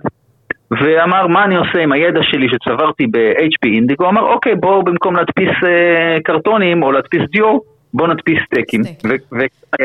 ואמר 0.71 1.27
מה 1.27 1.45
אני 1.45 1.57
עושה 1.57 1.79
עם 1.83 1.93
הידע 1.93 2.21
שלי 2.23 2.47
שצברתי 2.49 3.07
ב-HP 3.07 3.69
אינדיגו, 3.75 4.09
אמר 4.09 4.23
אוקיי 4.23 4.55
בואו 4.55 4.83
במקום 4.83 5.17
להדפיס 5.17 5.51
אה, 5.67 6.19
קרטונים 6.25 6.83
או 6.83 6.93
להדפיס 6.93 7.23
דיו, 7.33 7.59
בואו 7.95 8.13
נדפיס 8.13 8.39
סטייקים, 8.47 8.85
סטייק. 8.85 9.23
ו-. 9.33 9.83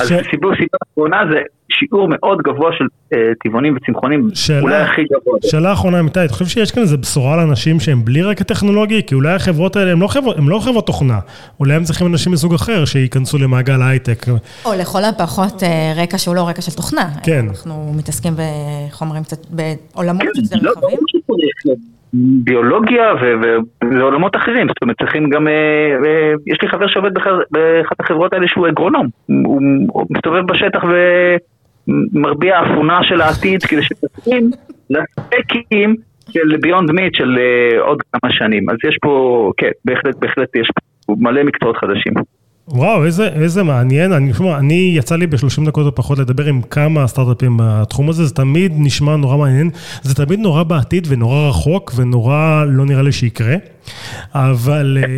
אז 0.00 0.08
ש- 0.08 0.30
סיבה 0.30 0.48
סיבה 0.56 0.78
אחרונה 0.92 1.22
זה 1.30 1.40
שיעור 1.80 2.08
מאוד 2.10 2.38
גבוה 2.42 2.70
של 2.78 2.84
אה, 3.12 3.18
טבעונים 3.44 3.76
וצמחונים, 3.76 4.28
שאלה- 4.34 4.60
אולי 4.60 4.76
הכי 4.76 5.02
גבוה. 5.04 5.38
שאלה 5.42 5.72
אחרונה 5.72 6.00
אמיתי, 6.00 6.24
אתה 6.24 6.32
חושב 6.32 6.44
שיש 6.44 6.70
כאן 6.72 6.82
איזה 6.82 6.96
בשורה 6.96 7.36
לאנשים 7.36 7.80
שהם 7.80 8.04
בלי 8.04 8.22
רקע 8.22 8.44
טכנולוגי? 8.44 9.02
כי 9.06 9.14
אולי 9.14 9.32
החברות 9.34 9.76
האלה 9.76 9.92
הם 9.92 10.00
לא 10.00 10.06
חברות, 10.06 10.36
הם 10.38 10.48
לא 10.48 10.58
חברות 10.58 10.86
תוכנה, 10.86 11.18
אולי 11.60 11.74
הם 11.74 11.82
צריכים 11.82 12.06
אנשים 12.06 12.32
מסוג 12.32 12.54
אחר 12.54 12.84
שייכנסו 12.84 13.38
למעגל 13.38 13.82
ההייטק. 13.82 14.26
או 14.64 14.70
לכל 14.80 15.04
הפחות 15.04 15.62
אה, 15.62 15.92
רקע 16.02 16.18
שהוא 16.18 16.34
לא 16.34 16.48
רקע 16.48 16.62
של 16.62 16.72
תוכנה. 16.76 17.08
כן. 17.24 17.44
אנחנו 17.48 17.92
מתעסקים 17.98 18.32
בחומרים 18.36 19.22
קצת, 19.22 19.46
בעולמות 19.50 20.22
קצת 20.22 20.56
לא, 20.62 20.68
יותר 20.68 20.80
רחבים. 20.80 20.98
שצריך. 21.08 21.76
ביולוגיה 22.44 23.02
ו- 23.22 23.56
ועולמות 23.98 24.36
אחרים, 24.36 24.68
זאת 24.68 24.76
אומרת 24.82 24.96
צריכים 24.98 25.30
גם, 25.30 25.48
אה, 25.48 25.52
אה, 26.06 26.32
יש 26.46 26.58
לי 26.62 26.68
חבר 26.68 26.86
שעובד 26.88 27.10
באחת 27.50 28.00
החברות 28.00 28.32
האלה 28.32 28.48
שהוא 28.48 28.68
אגרונום, 28.68 29.06
הוא 29.88 30.06
מסתובב 30.10 30.46
בשטח 30.46 30.80
ומרביע 32.12 32.62
אפונה 32.62 33.00
של 33.02 33.20
העתיד 33.20 33.62
כדי 33.62 33.82
שתתאים 33.82 34.50
לספקים 34.90 35.96
של 36.30 36.56
ביונד 36.60 36.90
מיט 36.90 37.14
של 37.14 37.38
אה, 37.38 37.80
עוד 37.80 38.02
כמה 38.12 38.32
שנים, 38.32 38.70
אז 38.70 38.76
יש 38.88 38.98
פה, 39.02 39.52
כן, 39.56 39.70
בהחלט, 39.84 40.16
בהחלט 40.16 40.56
יש 40.56 40.70
פה 41.06 41.14
מלא 41.18 41.42
מקצועות 41.42 41.76
חדשים. 41.76 42.12
וואו, 42.72 43.04
איזה, 43.04 43.28
איזה 43.28 43.62
מעניין, 43.62 44.12
אני, 44.12 44.34
שומע, 44.34 44.58
אני 44.58 44.92
יצא 44.96 45.16
לי 45.16 45.26
ב-30 45.26 45.66
דקות 45.66 45.86
או 45.86 45.94
פחות 45.94 46.18
לדבר 46.18 46.44
עם 46.44 46.62
כמה 46.62 47.06
סטארט-אפים 47.06 47.56
בתחום 47.62 48.08
הזה, 48.08 48.24
זה 48.24 48.34
תמיד 48.34 48.72
נשמע 48.76 49.16
נורא 49.16 49.36
מעניין, 49.36 49.70
זה 50.02 50.14
תמיד 50.14 50.40
נורא 50.40 50.62
בעתיד 50.62 51.06
ונורא 51.10 51.48
רחוק 51.48 51.92
ונורא 51.96 52.64
לא 52.68 52.84
נראה 52.84 53.02
לי 53.02 53.12
שיקרה, 53.12 53.54
אבל 54.34 54.98
אה, 55.02 55.08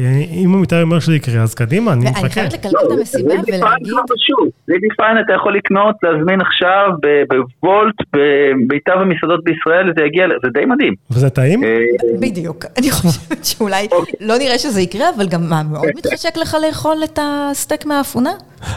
אם 0.44 0.54
עמיתי 0.54 0.82
אומר 0.82 1.00
שזה 1.00 1.16
יקרה, 1.16 1.42
אז 1.42 1.54
קדימה, 1.54 1.92
אני 1.92 2.10
מחכה. 2.10 2.28
חייבת 2.28 2.52
לקלקל 2.52 2.76
את 2.86 2.92
המסיבה 2.92 3.28
פיין 3.44 3.62
ולהגיד, 3.62 3.88
לא 3.88 4.02
פשוט. 4.04 4.52
רידי 4.70 4.86
פיין 4.96 5.16
אתה 5.24 5.32
יכול 5.32 5.56
לקנות, 5.56 5.94
להזמין 6.02 6.40
עכשיו 6.40 6.88
ב- 7.02 7.34
בוולט, 7.62 7.94
במיטב 8.12 8.92
המסעדות 9.00 9.44
בישראל, 9.44 9.92
זה 9.96 10.04
יגיע, 10.04 10.26
זה 10.42 10.48
די 10.54 10.64
מדהים. 10.64 10.94
וזה 11.10 11.30
טעים? 11.30 11.64
אה, 11.64 11.78
בדיוק, 12.20 12.64
אני 12.78 12.90
חושבת 12.90 13.44
שאולי 13.44 13.88
לא 14.20 14.38
נראה 14.38 14.58
שזה 14.58 14.80
יקרה, 14.80 15.06
אבל 15.16 15.28
גם 15.28 15.50
מה, 15.50 15.62
מאוד 15.62 15.86
מתחשק 15.96 16.36
לך 16.36 16.56
לאכול 16.66 16.96
את 17.04 17.18
הסטייק 17.50 17.86
מהאפונה? 17.86 18.30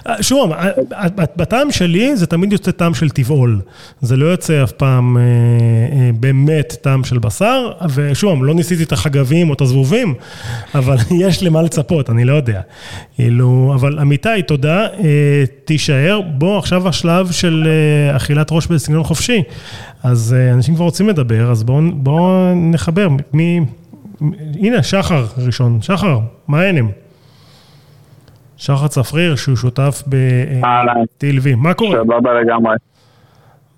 אה, 0.08 0.24
שוב, 0.24 0.52
אה, 0.52 0.70
אה, 0.94 1.08
בטעם 1.36 1.72
שלי 1.72 2.18
זה 2.18 2.28
תמיד 2.28 2.54
יוצא 2.54 2.72
טעם 2.72 2.94
של 2.94 3.10
טבעול. 3.10 3.62
זה 4.02 4.18
לא 4.18 4.26
יוצא 4.26 4.64
אף 4.64 4.72
פעם 4.72 5.18
אה, 5.18 5.22
אה, 5.22 6.10
באמת 6.20 6.76
טעם 6.82 7.04
של 7.04 7.18
בשר, 7.20 7.72
ושוב, 7.94 8.44
לא 8.44 8.54
ניסיתי 8.54 8.84
את 8.84 8.92
החגבים 8.92 9.50
או 9.50 9.54
את 9.54 9.62
הזבובים, 9.62 10.14
אבל 10.76 10.98
יש 11.26 11.44
למה 11.44 11.62
לצפות, 11.62 12.10
אני 12.10 12.26
לא 12.26 12.34
יודע. 12.34 12.62
כאילו, 13.16 13.72
אבל 13.76 14.00
אמיתי, 14.00 14.42
תודה, 14.48 14.88
אה, 14.88 15.44
תישאר. 15.66 16.22
בוא, 16.22 16.58
עכשיו 16.58 16.88
השלב 16.88 17.32
של 17.32 17.68
אה, 17.68 18.16
אכילת 18.16 18.48
ראש 18.52 18.68
בסגנון 18.68 19.04
חופשי. 19.04 19.44
אז 20.04 20.36
אה, 20.38 20.54
אנשים 20.54 20.76
כבר 20.76 20.86
רוצים 20.86 21.10
לדבר, 21.10 21.52
אז 21.52 21.64
בואו 21.64 21.82
בוא 21.94 22.54
נחבר. 22.56 23.08
מי... 23.34 23.62
הנה, 24.60 24.84
שחר 24.84 25.26
ראשון. 25.38 25.82
שחר, 25.82 26.20
מה 26.48 26.58
העניינים? 26.58 27.05
שחר 28.58 28.88
צפריר, 28.88 29.36
שהוא 29.36 29.56
שותף. 29.56 30.04
ב-TLV. 30.10 31.56
מה 31.58 31.74
קורה? 31.74 31.98
סבבה 32.04 32.34
לגמרי. 32.34 32.76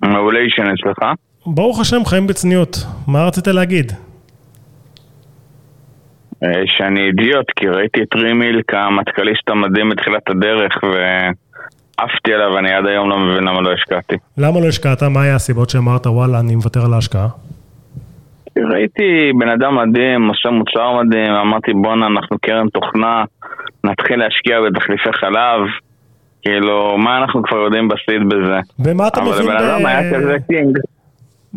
מעולה 0.01 0.39
ישן 0.39 0.63
אצלך. 0.63 1.09
ברוך 1.45 1.79
השם, 1.79 2.05
חיים 2.05 2.27
בצניעות. 2.27 2.77
מה 3.07 3.23
רצית 3.25 3.47
להגיד? 3.47 3.91
אה, 6.43 6.49
שאני 6.65 6.99
אידיוט, 7.07 7.45
כי 7.55 7.67
ראיתי 7.67 8.01
את 8.03 8.15
רימיל 8.15 8.61
כמטכ"ליסט 8.67 9.49
המדהים 9.49 9.89
בתחילת 9.89 10.29
הדרך 10.29 10.77
ועפתי 10.83 12.33
עליו, 12.33 12.51
ואני 12.55 12.73
עד 12.73 12.85
היום 12.85 13.09
לא 13.09 13.19
מבין 13.19 13.43
למה 13.43 13.61
לא 13.61 13.73
השקעתי. 13.73 14.15
למה 14.37 14.59
לא 14.59 14.67
השקעת? 14.67 15.03
מה 15.03 15.21
היה 15.21 15.35
הסיבות 15.35 15.69
שאמרת, 15.69 16.07
וואלה, 16.07 16.39
אני 16.39 16.55
מוותר 16.55 16.85
על 16.85 16.93
ההשקעה? 16.93 17.27
ראיתי 18.71 19.31
בן 19.39 19.49
אדם 19.49 19.75
מדהים, 19.75 20.27
עושה 20.27 20.49
מוצר 20.49 21.01
מדהים, 21.03 21.31
אמרתי 21.31 21.73
בואנה, 21.73 22.07
אנחנו 22.07 22.37
קרן 22.41 22.69
תוכנה, 22.69 23.23
נתחיל 23.83 24.19
להשקיע 24.19 24.61
בתחליפי 24.61 25.13
חלב. 25.13 25.61
כאילו, 26.41 26.97
מה 26.97 27.17
אנחנו 27.17 27.43
כבר 27.43 27.57
יודעים 27.57 27.87
בסיד 27.87 28.29
בזה? 28.29 28.59
ומה 28.79 29.07
אתה 29.07 29.21
אבל 29.21 29.29
מבין 29.29 29.49
הבן 29.49 29.63
אדם 29.63 29.85
היה 29.85 30.13
כזה. 30.13 30.35
קינג. 30.47 30.77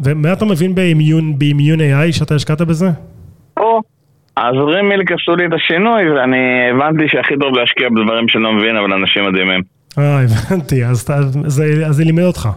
ומה 0.05 0.33
אתה 0.33 0.45
מבין 0.45 0.75
באימיון, 0.75 1.39
באימיון 1.39 1.81
AI 1.81 2.13
שאתה 2.13 2.35
השקעת 2.35 2.61
בזה? 2.61 2.87
פה, 3.55 3.81
אז 4.37 4.55
רימיל 4.55 5.03
עשו 5.15 5.37
לי 5.37 5.47
את 5.47 5.53
השינוי, 5.53 6.11
ואני 6.11 6.71
הבנתי 6.71 7.09
שהכי 7.09 7.35
טוב 7.41 7.55
להשקיע 7.55 7.89
בדברים 7.89 8.29
שאני 8.29 8.45
לא 8.45 8.53
מבין, 8.53 8.77
אבל 8.77 8.93
אנשים 8.93 9.25
מדהימים. 9.25 9.61
אה, 9.99 10.21
הבנתי, 10.23 10.85
אז 10.85 11.09
זה 11.91 12.05
לימד 12.05 12.23
אותך. 12.23 12.49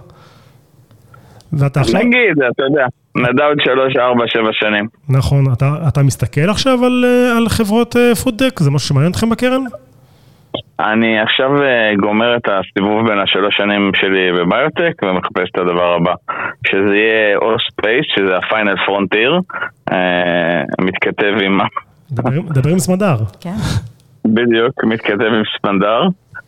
ואתה 1.59 1.79
עכשיו, 1.79 1.99
נגיד, 1.99 2.43
אתה 2.51 2.63
יודע, 2.63 2.85
נדע 3.15 3.45
עוד 3.45 3.57
שלוש, 3.63 3.95
ארבע, 3.95 4.23
שבע 4.27 4.49
שנים. 4.51 4.87
נכון, 5.09 5.45
אתה, 5.53 5.75
אתה 5.87 6.03
מסתכל 6.03 6.49
עכשיו 6.49 6.85
על, 6.85 7.05
אה, 7.05 7.37
על 7.37 7.49
חברות 7.49 7.95
אה, 7.95 8.15
פודטק? 8.15 8.59
זה 8.59 8.71
משהו 8.71 8.87
שמעניין 8.87 9.11
אתכם 9.11 9.29
בקרן? 9.29 9.61
אני 10.79 11.19
עכשיו 11.19 11.61
אה, 11.61 11.91
גומר 11.99 12.35
את 12.37 12.47
הסיבוב 12.47 13.07
בין 13.07 13.19
השלוש 13.19 13.57
שנים 13.57 13.91
שלי 13.95 14.31
בביוטק 14.31 15.03
ומחפש 15.03 15.49
את 15.51 15.57
הדבר 15.57 15.93
הבא. 15.93 16.13
שזה 16.67 16.95
יהיה 16.95 17.37
או 17.37 17.55
space, 17.71 18.05
שזה 18.15 18.37
ה 18.37 18.43
final 18.43 18.75
frontier, 18.85 19.39
מתכתב 20.81 21.33
עם... 21.41 21.59
דבר, 22.11 22.69
עם 22.69 22.79
סמדר. 22.79 23.15
כן. 23.41 23.55
בדיוק, 24.25 24.83
מתכתב 24.83 25.21
עם 25.21 25.43
סמדר, 25.57 26.01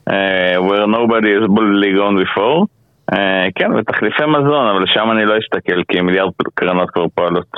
אה, 0.10 0.56
where 0.58 0.88
nobody 0.88 1.30
has 1.38 1.48
boldly 1.48 1.92
gone 2.00 2.18
before. 2.26 2.66
אה, 3.14 3.18
כן, 3.56 3.72
ותחליפי 3.74 4.24
מזון, 4.26 4.68
אבל 4.68 4.86
שם 4.94 5.12
אני 5.12 5.26
לא 5.26 5.34
אסתכל, 5.44 5.82
כי 5.92 6.02
מיליארד 6.02 6.32
קרנות 6.54 6.90
כבר 6.92 7.06
פועלות. 7.16 7.52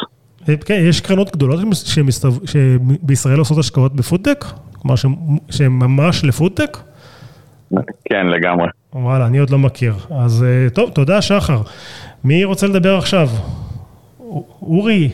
אה, 0.50 0.58
כן, 0.66 0.80
יש 0.90 1.02
קרנות 1.02 1.32
גדולות 1.36 1.60
שבישראל 2.46 3.40
עושות 3.40 3.58
השקעות 3.58 3.96
בפודטק? 3.96 4.46
כלומר, 4.82 4.96
שהן- 4.96 5.72
ממש 5.72 6.24
לפודטק? 6.26 6.78
כן, 8.10 8.28
לגמרי. 8.28 8.68
וואלה, 8.94 9.26
אני 9.26 9.38
עוד 9.38 9.50
לא 9.50 9.58
מכיר. 9.58 9.94
אז 10.10 10.44
אה, 10.44 10.70
טוב, 10.70 10.90
תודה 10.90 11.22
שחר. 11.22 11.62
מי 12.24 12.44
רוצה 12.44 12.68
לדבר 12.68 12.98
עכשיו? 12.98 13.28
אורי, 14.62 15.10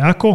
עכו? 0.00 0.28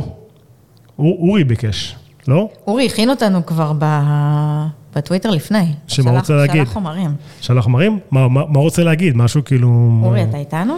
אור- 1.00 1.18
אורי 1.30 1.44
ביקש, 1.44 1.96
לא? 2.28 2.50
אורי 2.68 2.86
הכין 2.86 3.10
אותנו 3.10 3.46
כבר 3.46 3.74
ב- 3.80 4.66
בטוויטר 4.96 5.30
לפני. 5.30 5.66
שמה 5.88 6.04
שלח- 6.12 6.20
רוצה 6.20 6.34
להגיד? 6.36 6.64
שלח 6.64 6.74
חומרים. 6.74 7.10
שלח 7.42 7.64
חומרים? 7.64 8.00
מה, 8.12 8.28
מה, 8.28 8.42
מה 8.50 8.60
רוצה 8.60 8.84
להגיד? 8.84 9.18
משהו 9.18 9.44
כאילו... 9.46 9.92
אורי, 10.04 10.24
אתה 10.24 10.38
איתנו? 10.38 10.74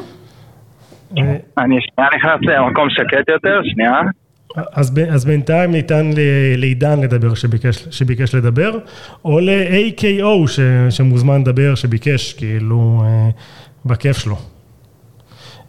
אה, 1.18 1.24
אני 1.58 1.76
שנייה 1.82 2.10
נכנס 2.18 2.40
למקום 2.42 2.90
שקט 2.90 3.30
יותר, 3.30 3.60
שנייה. 3.74 3.92
אז, 4.74 4.90
ב- 4.92 5.00
אז 5.00 5.26
בינתיים 5.26 5.72
ניתן 5.72 6.10
ל- 6.16 6.56
לעידן 6.58 7.00
לדבר 7.02 7.34
שביקש, 7.34 7.88
שביקש 7.92 8.36
לדבר, 8.36 8.72
או 9.26 9.40
ל-AKO 9.40 10.48
ש, 10.48 10.60
שמוזמן 10.90 11.42
לדבר 11.42 11.76
שביקש, 11.76 12.34
כאילו, 12.34 13.04
אה, 13.06 13.30
בכיף 13.86 14.18
שלו. 14.18 14.36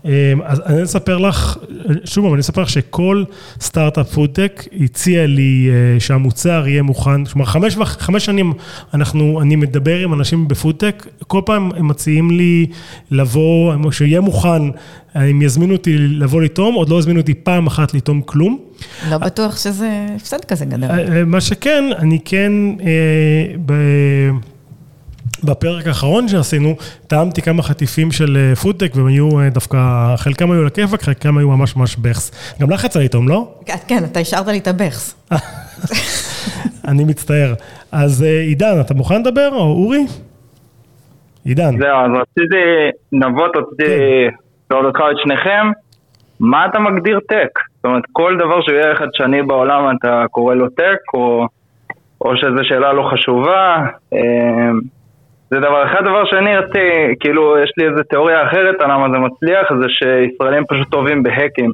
אה, 0.07 0.33
אז 0.45 0.61
אני 0.67 0.83
אספר 0.83 1.19
לך, 1.19 1.57
שוב, 2.05 2.33
אני 2.33 2.41
אספר 2.41 2.63
לך 2.63 2.71
שכל 2.71 3.25
סטארט-אפ 3.61 4.13
פודטק 4.13 4.65
הציע 4.81 5.27
לי 5.27 5.69
אה, 5.71 6.01
שהמוצר 6.01 6.69
יהיה 6.69 6.83
מוכן, 6.83 7.25
כלומר 7.25 7.47
חמש, 7.47 7.77
חמש 7.85 8.25
שנים 8.25 8.53
אנחנו, 8.95 9.43
אני 9.43 9.57
מדבר 9.57 9.99
עם 9.99 10.15
אנשים 10.15 10.49
בפודטק, 10.49 11.07
כל 11.27 11.41
פעם 11.47 11.71
הם 11.77 11.89
מציעים 11.89 12.31
לי 12.31 12.67
לבוא, 13.11 13.91
שיהיה 13.91 14.21
מוכן, 14.21 14.63
הם 15.15 15.43
יזמינו 15.43 15.73
אותי 15.73 15.99
לבוא 15.99 16.43
לטעום, 16.43 16.75
עוד 16.75 16.89
לא 16.89 16.99
הזמינו 16.99 17.21
אותי 17.21 17.35
פעם 17.35 17.67
אחת 17.67 17.95
לטעום 17.95 18.23
כלום. 18.23 18.59
לא 19.11 19.19
בטוח 19.19 19.59
שזה 19.59 20.07
הפסד 20.17 20.45
כזה 20.45 20.65
גדול. 20.65 20.91
אה, 20.91 21.25
מה 21.25 21.41
שכן, 21.41 21.85
אני 21.99 22.19
כן, 22.25 22.53
אה, 22.81 23.57
ב- 23.67 24.31
בפרק 25.45 25.87
האחרון 25.87 26.29
שעשינו, 26.29 26.75
טעמתי 27.07 27.43
כמה 27.43 27.63
חטיפים 27.63 28.11
של 28.11 28.37
אה, 28.37 28.57
פודטק, 28.57 28.93
והם 28.95 29.07
היו 29.07 29.41
אה, 29.41 29.51
דווקא, 29.51 29.79
חלקם 30.17 30.51
היו 30.51 30.65
לכיפאק, 30.65 31.03
חלקם 31.03 31.39
היו 31.39 31.51
ממש 31.51 31.77
ממש 31.77 31.97
בכס. 31.97 32.55
גם 32.61 32.71
לך 32.71 32.85
יצא 32.85 33.01
לטעום, 33.01 33.29
לא? 33.29 33.49
כן, 33.89 34.05
אתה 34.13 34.21
השארת 34.21 34.49
לי 34.49 34.59
את 34.59 34.69
הבכס. 34.69 35.31
אני 36.89 37.05
מצטער. 37.05 37.55
אז 37.93 38.23
אה, 38.23 38.41
עידן, 38.41 38.81
אתה 38.81 38.95
מוכן 38.95 39.21
לדבר, 39.21 39.49
או 39.53 39.59
אורי? 39.59 40.05
עידן. 41.45 41.79
זהו, 41.79 41.99
אז 41.99 42.11
רציתי, 42.21 42.57
נבות, 43.13 43.57
רציתי 43.57 43.95
לשאול 44.67 44.87
אותך 44.87 44.99
את 45.11 45.17
שניכם, 45.23 45.71
מה 46.41 46.67
אתה 46.67 46.79
מגדיר 46.79 47.19
טק? 47.29 47.59
זאת 47.77 47.85
אומרת, 47.85 48.03
כל 48.13 48.37
דבר 48.39 48.63
שיהיה 48.63 48.97
חדשני 48.97 49.43
בעולם 49.43 49.97
אתה 49.97 50.25
קורא 50.31 50.55
לו 50.55 50.69
טק, 50.69 51.15
או, 51.15 51.47
או 52.21 52.37
שזו 52.37 52.65
שאלה 52.65 52.93
לא 52.93 53.11
חשובה? 53.13 53.87
זה 55.51 55.61
דבר 55.61 55.85
אחד. 55.85 56.01
דבר 56.05 56.25
שני, 56.25 56.57
רציתי, 56.57 57.15
כאילו, 57.21 57.59
יש 57.65 57.73
לי 57.77 57.85
איזו 57.89 58.03
תיאוריה 58.11 58.47
אחרת 58.47 58.75
על 58.81 58.93
למה 58.93 59.07
זה 59.13 59.19
מצליח, 59.19 59.73
זה 59.81 59.87
שישראלים 59.89 60.63
פשוט 60.69 60.91
טובים 60.91 61.23
בהקים. 61.23 61.71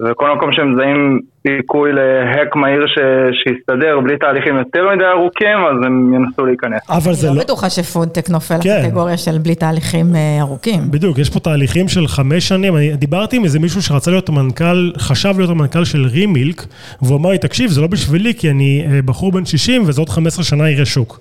וכל 0.00 0.34
מקום 0.36 0.52
שהם 0.52 0.72
מזהים 0.72 1.20
סיכוי 1.46 1.90
להק 1.92 2.56
מהיר 2.56 2.86
ש... 2.86 2.98
שיסתדר 3.42 4.00
בלי 4.00 4.18
תהליכים 4.18 4.56
יותר 4.56 4.80
מדי 4.94 5.04
ארוכים, 5.04 5.58
אז 5.70 5.86
הם 5.86 6.14
ינסו 6.14 6.46
להיכנס. 6.46 6.90
אבל 6.90 7.12
זה 7.12 7.26
אני 7.26 7.36
לא... 7.36 7.38
לא 7.38 7.44
בטוחה 7.44 7.70
שפודטק 7.70 8.30
נופל 8.30 8.54
כן. 8.62 8.82
לקטגוריה 8.82 9.16
של 9.16 9.38
בלי 9.38 9.54
תהליכים 9.54 10.06
אה, 10.14 10.40
ארוכים. 10.40 10.80
בדיוק, 10.90 11.18
יש 11.18 11.30
פה 11.30 11.40
תהליכים 11.40 11.88
של 11.88 12.08
חמש 12.08 12.48
שנים. 12.48 12.76
אני 12.76 12.96
דיברתי 12.96 13.36
עם 13.36 13.44
איזה 13.44 13.58
מישהו 13.58 13.82
שרצה 13.82 14.10
להיות 14.10 14.28
המנכ"ל, 14.28 14.90
חשב 14.98 15.34
להיות 15.36 15.50
המנכ"ל 15.50 15.84
של 15.84 16.06
רימילק, 16.06 16.62
והוא 17.02 17.18
אמר 17.18 17.30
לי, 17.30 17.38
תקשיב, 17.38 17.70
זה 17.70 17.80
לא 17.80 17.86
בשבילי, 17.86 18.34
כי 18.34 18.50
אני 18.50 18.84
אה, 18.86 19.00
בחור 19.04 19.32
בן 19.32 19.44
60 19.44 19.82
וזה 19.86 20.00
עוד 20.00 20.08
15 20.08 20.44
שנה 20.44 20.70
יראה 20.70 20.84
שוק. 20.84 21.20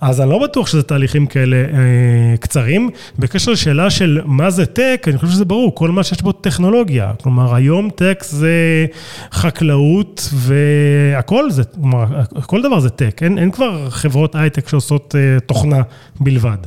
אז 0.00 0.20
אני 0.20 0.30
לא 0.30 0.38
בטוח 0.42 0.66
שזה 0.66 0.82
תהליכים 0.82 1.26
כאלה 1.26 1.56
אה, 1.56 2.34
קצרים. 2.40 2.90
בקשר 3.18 3.52
לשאלה 3.52 3.90
של 3.90 4.20
מה 4.24 4.50
זה 4.50 4.66
טק, 4.66 5.04
אני 5.08 5.18
חושב 5.18 5.32
שזה 5.32 5.44
ברור, 5.44 5.74
כל 5.74 5.90
מה 5.90 6.02
שיש 6.02 6.22
בו 6.22 6.32
טכנולוגיה. 6.32 7.12
כלומר, 7.22 7.54
היום 7.54 7.90
טק 7.90 8.22
זה 8.22 8.86
חקלאות 9.32 10.20
והכל 10.34 11.50
זה, 11.50 11.62
כלומר, 11.74 12.04
כל 12.46 12.62
דבר 12.62 12.78
זה 12.78 12.90
טק. 12.90 13.22
אין, 13.22 13.38
אין 13.38 13.50
כבר 13.50 13.90
חברות 13.90 14.34
הייטק 14.34 14.68
שעושות 14.68 15.14
אה, 15.18 15.40
תוכנה 15.46 15.82
בלבד. 16.20 16.58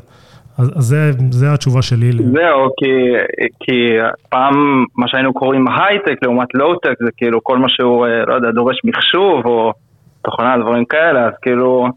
אז, 0.58 0.72
אז 0.76 0.84
זה, 0.84 1.12
זה 1.32 1.54
התשובה 1.54 1.82
שלי. 1.82 2.12
זהו, 2.12 2.70
כי, 2.78 2.92
כי 3.60 3.98
פעם 4.30 4.86
מה 4.98 5.08
שהיינו 5.08 5.34
קוראים 5.34 5.66
הייטק 5.68 6.24
לעומת 6.24 6.48
לואו-טק 6.54 6.96
זה 7.00 7.10
כאילו 7.18 7.44
כל 7.44 7.58
מה 7.58 7.70
שהוא, 7.70 8.06
אה, 8.06 8.26
לא 8.28 8.34
יודע, 8.34 8.52
דורש 8.52 8.78
מחשוב 8.84 9.46
או 9.46 9.74
תוכנה, 10.24 10.58
דברים 10.58 10.86
כאלה, 10.86 11.26
אז 11.26 11.34
כאילו, 11.42 11.88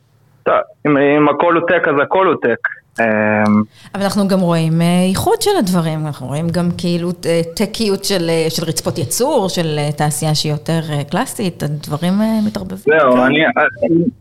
טוב, 0.44 0.54
אם, 0.86 0.96
אם 0.96 1.28
הכל 1.28 1.54
הוא 1.54 1.68
טק 1.68 1.88
אז 1.88 1.94
הכל 2.02 2.26
הוא 2.26 2.34
טק. 2.42 2.68
אמ, 3.00 3.62
אבל 3.94 4.02
אנחנו 4.02 4.28
גם 4.28 4.40
רואים 4.40 4.72
אה, 4.80 4.86
איחוד 5.10 5.42
של 5.42 5.50
הדברים, 5.58 6.06
אנחנו 6.06 6.26
רואים 6.26 6.46
גם 6.56 6.68
כאילו 6.78 7.08
אה, 7.26 7.40
טקיות 7.56 8.04
של, 8.04 8.24
אה, 8.28 8.46
של 8.50 8.64
רצפות 8.68 8.98
ייצור, 8.98 9.48
של 9.48 9.78
אה, 9.78 9.92
תעשייה 9.98 10.34
שהיא 10.34 10.52
יותר 10.52 10.80
אה, 10.92 11.04
קלאסית, 11.10 11.62
הדברים 11.62 12.12
אה, 12.20 12.38
מתערבבים. 12.46 12.98
זהו, 12.98 13.24
אני, 13.26 13.40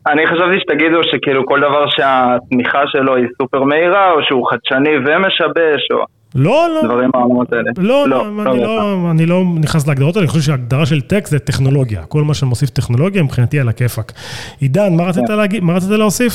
אני 0.08 0.28
חשבתי 0.28 0.60
שתגידו 0.60 1.04
שכאילו 1.04 1.46
כל 1.46 1.60
דבר 1.60 1.86
שהתמיכה 1.90 2.82
שלו 2.88 3.16
היא 3.16 3.28
סופר 3.38 3.64
מהירה, 3.64 4.12
או 4.12 4.24
שהוא 4.24 4.48
חדשני 4.50 4.96
ומשבש, 5.06 5.84
או 5.94 6.06
לא, 6.36 6.70
לא. 6.76 6.82
דברים 6.84 7.10
מהעולמות 7.14 7.54
האלה. 7.54 7.72
לא, 7.78 8.08
לא, 8.08 8.18
לא 8.18 8.28
אני, 8.28 8.38
בהכרח. 8.38 8.56
לא, 8.56 9.12
אני 9.12 9.26
לא 9.26 9.44
נכנס 9.62 9.88
להגדרות 9.88 10.16
האלה, 10.16 10.24
אני 10.26 10.32
חושב 10.32 10.42
שההגדרה 10.42 10.86
של 10.86 11.02
טק 11.02 11.28
זה 11.28 11.40
טכנולוגיה. 11.40 12.04
כל 12.06 12.24
מה 12.24 12.34
שמוסיף 12.34 12.70
טכנולוגיה 12.70 13.24
מבחינתי 13.24 13.60
על 13.60 13.70
הכיפאק. 13.70 14.12
עידן, 14.60 14.96
מה 14.98 15.04
רצית 15.04 15.30
להגיד, 15.30 15.64
מה 15.64 15.74
רצית 15.74 15.90
להוסיף? 15.90 16.34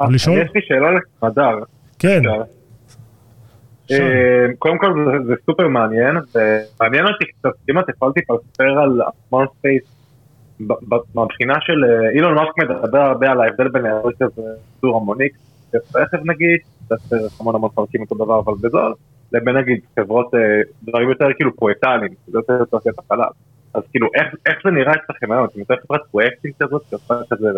או 0.00 0.10
לשאול? 0.10 0.38
יש 0.38 0.48
לי 0.54 0.60
שאלה 0.64 0.88
לחדר. 1.22 1.58
כן. 1.98 2.22
אה, 3.90 3.96
קודם 4.58 4.78
כל 4.78 4.94
זה- 5.26 5.34
סופר 5.46 5.68
מעניין, 5.68 6.16
ומעניין 6.16 7.06
אותי 7.06 7.24
קצת, 7.24 7.50
אם 7.70 7.78
את 7.78 7.84
יכולת 7.88 8.14
טיפה 8.14 8.34
לספר 8.34 8.78
על 8.82 9.00
המון 9.32 9.46
Space 9.58 9.82
מהבחינה 11.14 11.54
של 11.60 11.84
אה, 11.84 12.10
אילון 12.10 12.34
מאסק 12.34 12.58
מדבר 12.82 12.98
הרבה 12.98 13.30
על 13.30 13.40
ההבדל 13.40 13.68
בין 13.68 13.82
להריץ 13.82 14.22
איזה 14.22 14.42
ייצור 14.74 14.96
המוני, 15.00 15.28
רכב 15.74 16.18
נגיד, 16.24 16.58
צריך 16.88 17.40
המון 17.40 17.54
המון 17.54 17.70
פרקים 17.74 18.00
אותו 18.00 18.14
דבר 18.14 18.40
אבל 18.40 18.54
בזול, 18.60 18.94
לבין 19.32 19.56
נגיד 19.56 19.80
חברות, 20.00 20.34
אה, 20.34 20.40
דברים 20.82 21.08
יותר 21.08 21.26
כאילו 21.36 21.56
פרויקטליים, 21.56 22.12
זה 22.26 22.38
יותר 22.38 22.64
תעשיית 22.64 22.98
החלל. 22.98 23.28
אז 23.74 23.82
כאילו 23.90 24.08
איך, 24.14 24.34
איך 24.46 24.56
זה 24.64 24.70
נראה 24.70 24.92
אצלכם 24.92 25.32
היום? 25.32 25.44
אתם 25.44 25.60
יותר 25.60 25.74
חברת 25.86 26.00
פרויקטים 26.10 26.52
כזאת, 26.62 26.82
שעושה 26.90 27.14
כזה 27.30 27.48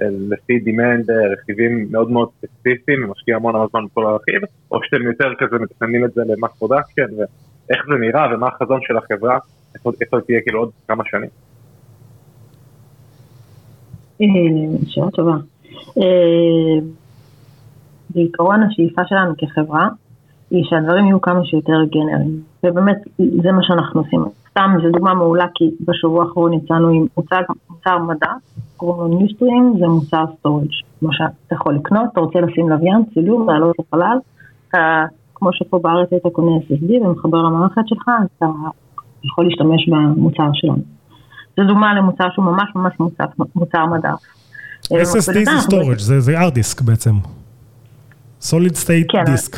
אה, 0.00 0.06
לפי 0.30 0.58
demand 0.58 1.10
אה, 1.10 1.16
רכיבים 1.32 1.86
מאוד 1.90 2.10
מאוד 2.10 2.28
ספציפיים 2.38 3.04
ומשקיע 3.04 3.36
המון 3.36 3.54
המון 3.54 3.68
זמן 3.70 3.84
בכל 3.84 4.06
הרכיב, 4.06 4.42
או 4.70 4.78
שאתם 4.82 5.02
יותר 5.02 5.34
כזה 5.38 5.58
מתכננים 5.58 6.04
את 6.04 6.12
זה 6.14 6.22
ל 6.26 6.31
mass 6.31 6.50
production, 6.58 7.14
ואיך 7.18 7.84
זה 7.88 7.94
נראה 8.00 8.34
ומה 8.34 8.46
החזון 8.46 8.80
של 8.82 8.96
החברה, 8.96 9.38
איפה 9.74 9.92
איפה 10.00 10.20
תהיה 10.20 10.40
כאילו 10.40 10.58
עוד 10.58 10.70
כמה 10.88 11.04
שנים. 11.06 11.30
שאלה 14.86 15.10
טובה. 15.10 15.36
אה, 18.08 18.14
בעיקרון 18.14 18.62
השאיפה 18.62 19.02
שלנו 19.06 19.34
כחברה 19.38 19.88
היא 20.50 20.64
שהדברים 20.64 21.06
יהיו 21.06 21.20
כמה 21.20 21.44
שיותר 21.44 21.84
גנריים, 21.92 22.40
ובאמת 22.64 22.96
זה 23.18 23.52
מה 23.52 23.62
שאנחנו 23.62 24.00
עושים. 24.00 24.24
סתם 24.50 24.76
זו 24.82 24.90
דוגמה 24.90 25.14
מעולה 25.14 25.46
כי 25.54 25.70
בשבוע 25.80 26.24
האחרון 26.24 26.52
יצאנו 26.52 26.88
עם 26.88 27.06
מוצר, 27.16 27.40
מוצר 27.70 27.98
מדף, 27.98 28.32
קוראים 28.76 29.12
לו 29.12 29.18
ניוסטרים, 29.18 29.74
זה 29.80 29.86
מוצר 29.86 30.24
storage, 30.38 30.68
כמו 31.00 31.12
שאתה 31.12 31.54
יכול 31.54 31.74
לקנות, 31.74 32.04
אתה 32.12 32.20
רוצה 32.20 32.40
לשים 32.40 32.70
לוויין 32.70 33.02
צילום, 33.14 33.50
לעלות 33.50 33.76
לחלל, 33.78 34.18
אתה, 34.68 35.04
כמו 35.34 35.52
שפה 35.52 35.78
בארץ 35.78 36.08
היית 36.12 36.22
קונה 36.32 36.56
SSD 36.56 37.06
ומחבר 37.06 37.38
למערכת 37.38 37.82
שלך, 37.86 38.10
אתה 38.36 38.46
יכול 39.24 39.44
להשתמש 39.44 39.88
במוצר 39.88 40.50
שלנו. 40.52 40.82
זו 41.56 41.64
דוגמה 41.64 41.94
למוצר 41.94 42.28
שהוא 42.34 42.44
ממש 42.44 42.68
ממש 42.74 42.92
מוצר, 43.00 43.24
מוצר 43.54 43.86
מדף. 43.86 44.12
SSD 44.84 45.32
זה 45.44 45.58
storage, 45.68 45.98
זה 45.98 46.20
זה 46.20 46.38
disk 46.38 46.84
בעצם. 46.84 47.37
Solid 48.42 48.74
state 48.84 49.08
כן. 49.08 49.24
disk. 49.24 49.56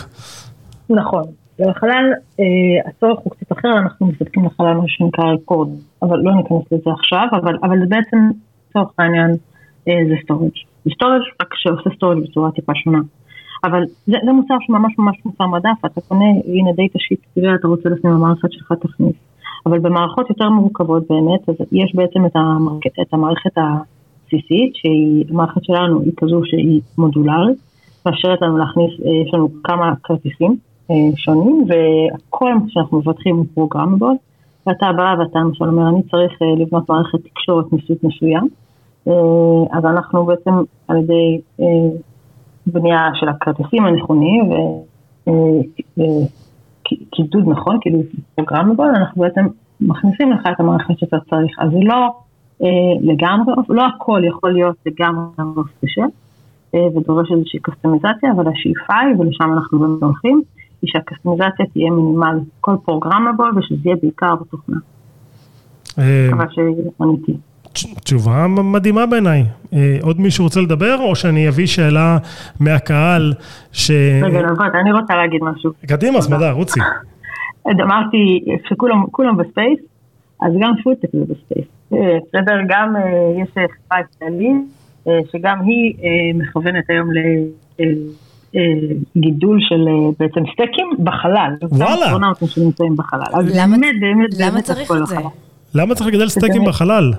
נכון. 0.90 1.24
בחלל 1.60 2.12
אה, 2.40 2.44
הצורך 2.88 3.18
הוא 3.18 3.32
קצת 3.32 3.52
אחר, 3.52 3.78
אנחנו 3.78 4.06
מספקים 4.06 4.44
לחלל 4.44 4.74
מה 4.74 4.84
שנקרא 4.86 5.24
recorder, 5.24 5.68
אבל 6.02 6.18
לא 6.18 6.34
ניכנס 6.34 6.72
לזה 6.72 6.90
עכשיו, 6.90 7.26
אבל, 7.32 7.56
אבל 7.62 7.78
זה 7.78 7.86
בעצם, 7.88 8.30
לצורך 8.68 8.90
העניין, 8.98 9.30
אה, 9.88 9.94
זה 10.08 10.14
storage. 10.24 10.52
זה 10.84 10.90
storage 10.94 11.22
רק 11.42 11.54
שעושה 11.54 11.90
storage 11.96 12.18
בצורה 12.22 12.50
טיפה 12.50 12.72
שונה. 12.74 12.98
אבל 13.64 13.82
זה, 14.06 14.16
זה 14.24 14.32
מוצר 14.32 14.54
שממש 14.60 14.92
ממש 14.98 15.16
מוצר 15.24 15.46
מדף, 15.46 15.84
אתה 15.86 16.00
קונה, 16.00 16.30
הנה 16.46 16.70
data 16.76 16.98
sheet, 16.98 17.20
תראה, 17.34 17.54
אתה 17.54 17.68
רוצה 17.68 17.88
לשים 17.88 18.10
במערכת 18.10 18.52
שלך 18.52 18.72
תכניס. 18.72 19.16
אבל 19.66 19.78
במערכות 19.78 20.30
יותר 20.30 20.48
מורכבות 20.48 21.02
באמת, 21.10 21.48
אז 21.48 21.54
יש 21.72 21.94
בעצם 21.94 22.26
את 22.26 22.36
המערכת, 22.36 22.90
את 23.02 23.14
המערכת 23.14 23.50
הבסיסית, 23.56 24.74
שהיא, 24.74 25.24
המערכת 25.30 25.64
שלנו 25.64 26.00
היא 26.02 26.12
כזו 26.16 26.40
שהיא 26.44 26.80
מודולרית, 26.98 27.58
מאפשרת 28.06 28.42
לנו 28.42 28.58
להכניס, 28.58 28.90
אה, 29.06 29.10
יש 29.26 29.34
לנו 29.34 29.48
כמה 29.64 29.92
כרטיסים 30.02 30.56
אה, 30.90 30.94
שונים, 31.16 31.64
וכל 31.64 32.54
מה 32.54 32.60
שאנחנו 32.68 32.98
מבטחים 32.98 33.36
הוא 33.36 33.46
פרוגרמבול, 33.54 34.16
ואתה 34.66 34.92
בא 34.96 35.14
ואתה 35.18 35.38
למשל 35.38 35.64
אומר, 35.64 35.88
אני 35.88 36.02
צריך 36.02 36.42
אה, 36.42 36.46
לבנות 36.56 36.88
מערכת 36.88 37.18
תקשורת 37.24 37.72
מסוג 37.72 37.96
מסוים, 38.02 38.48
אז 39.72 39.84
אנחנו 39.84 40.24
בעצם 40.24 40.50
על 40.88 40.96
ידי 40.96 41.40
בנייה 42.66 43.08
של 43.14 43.28
הכרטיסים 43.28 43.84
הנכונים, 43.84 44.50
וקידוד 45.96 47.48
נכון, 47.48 47.78
כאילו 47.80 47.98
programmable, 48.34 48.86
אנחנו 48.96 49.22
בעצם 49.22 49.46
מכניסים 49.80 50.32
לך 50.32 50.40
את 50.52 50.60
המערכת 50.60 50.98
שאתה 50.98 51.16
צריך, 51.30 51.56
אז 51.58 51.70
זה 51.70 51.78
לא 51.82 52.08
לגמרי, 53.00 53.54
לא 53.68 53.82
הכל 53.86 54.22
יכול 54.24 54.52
להיות 54.52 54.76
לגמרי 54.86 55.24
off 55.76 55.84
the 55.84 55.91
shelf. 55.91 56.06
אה, 56.74 56.80
ודורש 56.96 57.32
איזושהי 57.32 57.60
קסטומיזציה, 57.62 58.32
אבל 58.36 58.44
השאיפה 58.48 58.94
היא, 58.94 59.16
ולשם 59.18 59.52
אנחנו 59.52 59.78
באמת 59.78 60.02
הולכים, 60.02 60.42
היא 60.82 60.90
שהקסטומיזציה 60.92 61.66
תהיה 61.72 61.90
מינימלית, 61.90 62.48
כל 62.60 62.76
programmable, 62.84 63.58
ושזה 63.58 63.76
יהיה 63.84 63.96
בעיקר 64.02 64.34
בתוכנה. 64.34 64.76
אה, 65.98 66.28
מקווה 66.28 66.46
שעניתי. 66.50 67.36
תשובה 68.04 68.46
מדהימה 68.48 69.06
בעיניי. 69.06 69.44
אה, 69.72 69.98
עוד 70.02 70.20
מישהו 70.20 70.44
רוצה 70.44 70.60
לדבר, 70.60 70.96
או 71.00 71.16
שאני 71.16 71.48
אביא 71.48 71.66
שאלה 71.66 72.18
מהקהל 72.60 73.32
ש... 73.72 73.90
רגע, 74.22 74.42
נבות, 74.42 74.74
אני 74.80 74.92
רוצה 74.92 75.16
להגיד 75.16 75.40
משהו. 75.44 75.70
קדימה, 75.86 76.20
סמדר, 76.20 76.50
רוצי. 76.52 76.80
אמרתי 77.84 78.44
שכולם 78.68 79.06
כולם 79.10 79.36
ב 79.36 79.42
space, 79.42 79.78
אז 80.42 80.52
גם 80.60 80.72
פודטק 80.82 81.08
זה 81.12 81.20
ב 81.20 81.27
space. 81.27 81.66
אה, 81.92 82.18
בסדר, 82.28 82.56
גם 82.68 82.94
יש 83.42 83.48
חברה 83.50 84.00
ישראלית, 84.00 84.56
שגם 85.32 85.60
היא 85.66 85.94
אה, 86.02 86.08
מכוונת 86.38 86.84
היום 86.88 87.08
לגידול 89.16 89.58
של 89.60 89.88
אה, 89.88 89.92
בעצם 90.18 90.40
סטייקים 90.52 90.86
בחלל. 91.04 91.52
וואלה. 91.62 92.04
אסטרונאוטים 92.06 92.48
שנמצאים 92.48 92.96
בחלל. 92.96 93.20
אז 93.32 93.56
למה- 93.56 93.76
באמת, 93.76 93.94
באמת, 94.00 94.28
למה 94.40 94.50
באמת 94.50 94.64
צריך 94.64 94.90
את 94.92 95.06
זה? 95.06 95.14
בחלל. 95.16 95.26
למה 95.74 95.94
צריך 95.94 96.06
לגדל 96.06 96.28
סטייקים 96.28 96.62
באמת. 96.62 96.74
בחלל? 96.74 97.12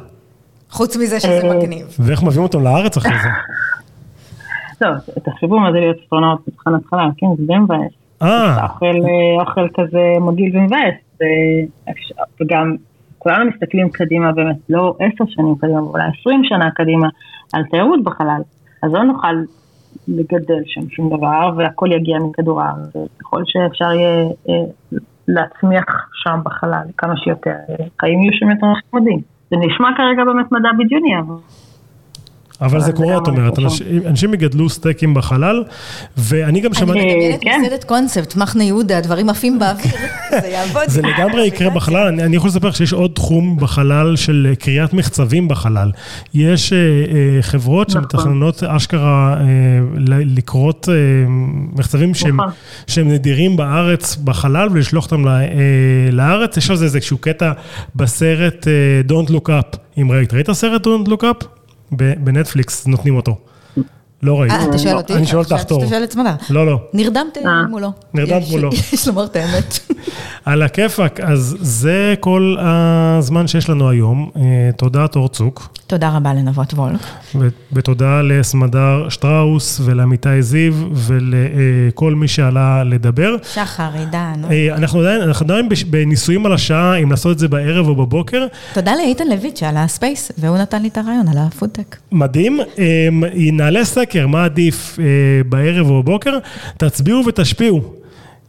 חוץ 0.70 0.98
מזה 0.98 1.20
שזה 1.20 1.42
אה, 1.50 1.58
מגניב. 1.58 1.86
ואיך 2.00 2.24
מביאים 2.24 2.44
אותם 2.44 2.64
לארץ 2.64 2.98
אחרי 2.98 3.12
זה? 3.24 3.30
טוב, 4.80 4.96
תחשבו 5.24 5.60
מה 5.60 5.72
זה 5.72 5.80
להיות 5.80 5.98
אסטרונאוט 6.04 6.40
בתחנת 6.48 6.86
חלל, 6.86 7.10
כן, 7.18 7.28
זה 7.38 7.44
די 7.48 7.58
מבאס. 7.58 7.92
אה, 8.22 8.64
אוכל 8.64 8.86
אה, 8.86 9.42
אוכל 9.42 9.68
כזה 9.74 10.00
מגעיל 10.22 10.58
ומבאס, 10.58 10.94
וגם 12.42 12.76
כולנו 13.24 13.52
מסתכלים 13.52 13.90
קדימה 13.90 14.32
באמת, 14.32 14.56
לא 14.70 14.96
עשר 15.00 15.24
שנים 15.28 15.56
קדימה, 15.56 15.80
אולי 15.80 16.04
עשרים 16.04 16.42
שנה 16.44 16.72
קדימה, 16.72 17.08
על 17.54 17.64
תיירות 17.64 18.04
בחלל, 18.04 18.42
אז 18.84 18.94
לא 18.94 19.04
נוכל 19.04 19.36
לגדל 20.08 20.62
שם 20.66 20.90
שום 20.90 21.18
דבר, 21.18 21.52
והכל 21.58 21.92
יגיע 21.92 22.18
מכדור 22.20 22.62
הארץ, 22.62 22.94
ככל 23.20 23.42
שאפשר 23.46 23.92
יהיה 23.92 24.26
אה, 24.50 24.54
להצמיח 25.28 26.10
שם 26.14 26.40
בחלל 26.44 26.84
כמה 26.98 27.18
שיותר, 27.18 27.56
חיים 28.02 28.22
יהיו 28.22 28.34
שם 28.34 28.50
יותר 28.50 28.68
נחמדים. 28.68 29.20
זה 29.50 29.58
נשמע 29.58 29.90
כרגע 29.98 30.24
באמת 30.26 30.52
מדע 30.52 30.70
בדיוני, 30.80 31.20
אבל 31.20 31.36
אבל 32.62 32.80
זה 32.80 32.86
אבל 32.86 32.96
קורה, 32.96 33.18
את 33.18 33.28
אומרת, 33.28 33.60
נכון. 33.60 33.64
אנשים- 34.08 34.34
יגדלו 34.34 34.70
סטייקים 34.70 35.14
בחלל, 35.14 35.64
ואני 36.18 36.60
גם 36.60 36.72
אני 36.72 36.80
שמעתי... 36.80 37.00
מדמיינת 37.00 37.42
כן. 37.42 37.62
מסעדת 37.66 37.84
קונספט, 37.84 38.36
מחנה 38.36 38.64
יהודה, 38.64 39.02
דברים 39.02 39.30
עפים 39.30 39.60
באוויר, 39.60 39.94
זה 40.42 40.48
יעבוד. 40.54 40.82
זה 40.88 41.02
לגמרי 41.02 41.46
יקרה 41.46 41.70
בחלל, 41.70 42.08
אני, 42.08 42.24
אני 42.24 42.36
יכול 42.36 42.48
לספר 42.50 42.68
לך 42.68 42.76
שיש 42.76 42.94
עוד 42.94 43.12
תחום 43.16 43.58
בחלל 43.60 44.16
של 44.16 44.48
אה, 44.50 44.56
קריאת 44.56 44.94
מחצבים 44.94 45.48
בחלל. 45.48 45.92
יש 46.34 46.74
אה, 46.74 46.78
אה, 46.78 47.42
חברות 47.42 47.90
נכון. 47.90 48.02
שמתכננות 48.02 48.64
אשכרה 48.64 49.36
אה, 49.40 49.46
ל- 49.98 50.38
לקרות 50.38 50.90
אה, 50.92 50.96
מחצבים 51.74 52.14
שהם, 52.14 52.36
נכון. 52.42 52.52
שהם 52.88 53.08
נדירים 53.12 53.58
בארץ 53.58 54.16
בחלל 54.16 54.68
ולשלוח 54.72 55.06
אותם 55.06 55.28
אה, 55.28 55.34
לארץ. 56.12 56.58
יש 56.58 56.70
על 56.70 56.76
זה 56.76 56.86
איזשהו 56.86 57.18
קטע 57.18 57.52
בסרט 57.96 58.68
אה, 58.68 58.72
Don't 59.16 59.30
Look 59.30 59.50
Up, 59.50 59.78
אם 60.02 60.12
ראית. 60.12 60.34
ראית 60.34 60.52
סרט 60.52 60.88
Don't 60.88 61.08
Look 61.10 61.22
Up? 61.24 61.46
בנטפליקס 61.92 62.88
נותנים 62.88 63.16
אותו. 63.16 63.36
לא 64.24 64.42
ראית. 64.42 64.52
אה, 64.52 64.64
אתה 64.70 64.78
שואל 64.78 64.98
אותי? 64.98 65.14
אני 65.14 65.26
שואל 65.28 65.44
אותך 65.44 65.64
תור. 65.64 65.80
שאתה 65.80 65.90
שואל 65.90 66.04
את 66.04 66.12
זמנה. 66.12 66.36
לא, 66.50 66.66
לא. 66.66 66.80
נרדמת 66.94 67.38
אה. 67.46 67.68
מולו. 67.70 67.92
נרדמת 68.14 68.42
יש- 68.42 68.52
מולו. 68.52 68.70
יש 68.94 69.08
לומר 69.08 69.26
את 69.26 69.36
האמת. 69.36 69.80
על 70.46 70.62
הכיפאק, 70.62 71.20
אז 71.20 71.58
זה 71.62 72.16
כל 72.20 72.56
הזמן 72.60 73.48
שיש 73.48 73.70
לנו 73.70 73.90
היום. 73.90 74.30
אה, 74.36 74.42
תודה, 74.78 75.08
תור 75.08 75.30
צוק, 75.30 75.78
תודה 75.92 76.10
רבה 76.10 76.34
לנבות 76.34 76.74
וולק. 76.74 77.00
ותודה 77.74 78.22
לסמדר 78.22 79.10
שטראוס 79.10 79.82
ולעמיתי 79.86 80.42
זיו 80.42 80.74
ולכל 80.94 82.16
מי 82.16 82.28
שעלה 82.28 82.84
לדבר. 82.84 83.36
שחר, 83.44 83.90
עידן. 84.00 84.42
אה, 84.52 84.76
אנחנו 84.76 85.00
עדיין, 85.00 85.22
אנחנו 85.22 85.46
עדיין 85.46 85.70
בניסויים 85.90 86.46
על 86.46 86.54
השעה, 86.54 86.96
אם 86.96 87.12
לעשות 87.12 87.32
את 87.32 87.40
זה 87.40 87.48
בערב 87.48 87.88
או 87.88 87.96
בבוקר. 87.96 88.48
תודה 88.74 88.96
לאיתן 88.96 89.28
לויט 89.28 89.58
שעלה 89.58 89.84
הספייס, 89.84 90.32
והוא 90.38 90.58
נתן 90.58 90.82
לי 90.82 90.88
את 90.88 90.98
הרעיון 90.98 91.28
על 91.28 91.38
הפודטק. 91.38 91.98
מדהים. 92.12 92.60
אה, 92.80 93.08
נעלה 93.52 93.86
סקר, 93.86 94.28
מה 94.28 94.46
עדיף 94.46 95.00
אה, 95.00 95.06
בערב 95.50 95.90
או 95.90 96.04
בבוקר? 96.04 96.38
תצביעו 96.78 97.26
ותשפיעו. 97.26 97.82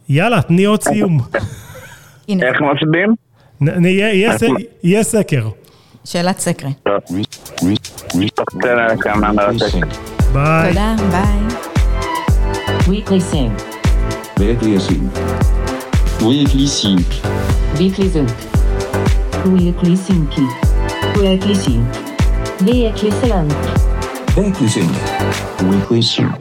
יאללה, 0.09 0.41
תני 0.41 0.65
עוד 0.65 0.83
סיום. 0.83 1.19
הנה, 2.29 2.47
איך 2.47 2.61
מצביעים? 2.61 3.15
יהיה 4.83 5.03
סקר. 5.03 5.49
שאלת 6.04 6.38
סקרי. 6.38 6.72
טוב, 6.82 7.00
תן 8.62 8.76
לה 8.76 8.96
כמה 9.00 9.32
מרתק. 9.32 9.86
ביי. 10.32 10.68
תודה, 10.68 10.94
ביי. 11.10 11.68
Weekly 12.88 13.20
Sync. 13.32 13.54
Weekly 14.40 14.78
Sync. 14.86 15.12
Weekly 16.20 16.66
Sync. 16.78 17.08
Weekly 17.78 18.08
Sync. 18.16 18.30
Weekly 19.44 19.96
Sync. 20.04 20.30
Weekly 21.20 21.54
Sync. 21.64 21.88
Weekly 22.66 23.10
Sync. 23.20 23.50
Weekly 24.36 24.68
Sync. 24.74 24.92
Weekly 25.68 26.02
Sync. 26.02 26.32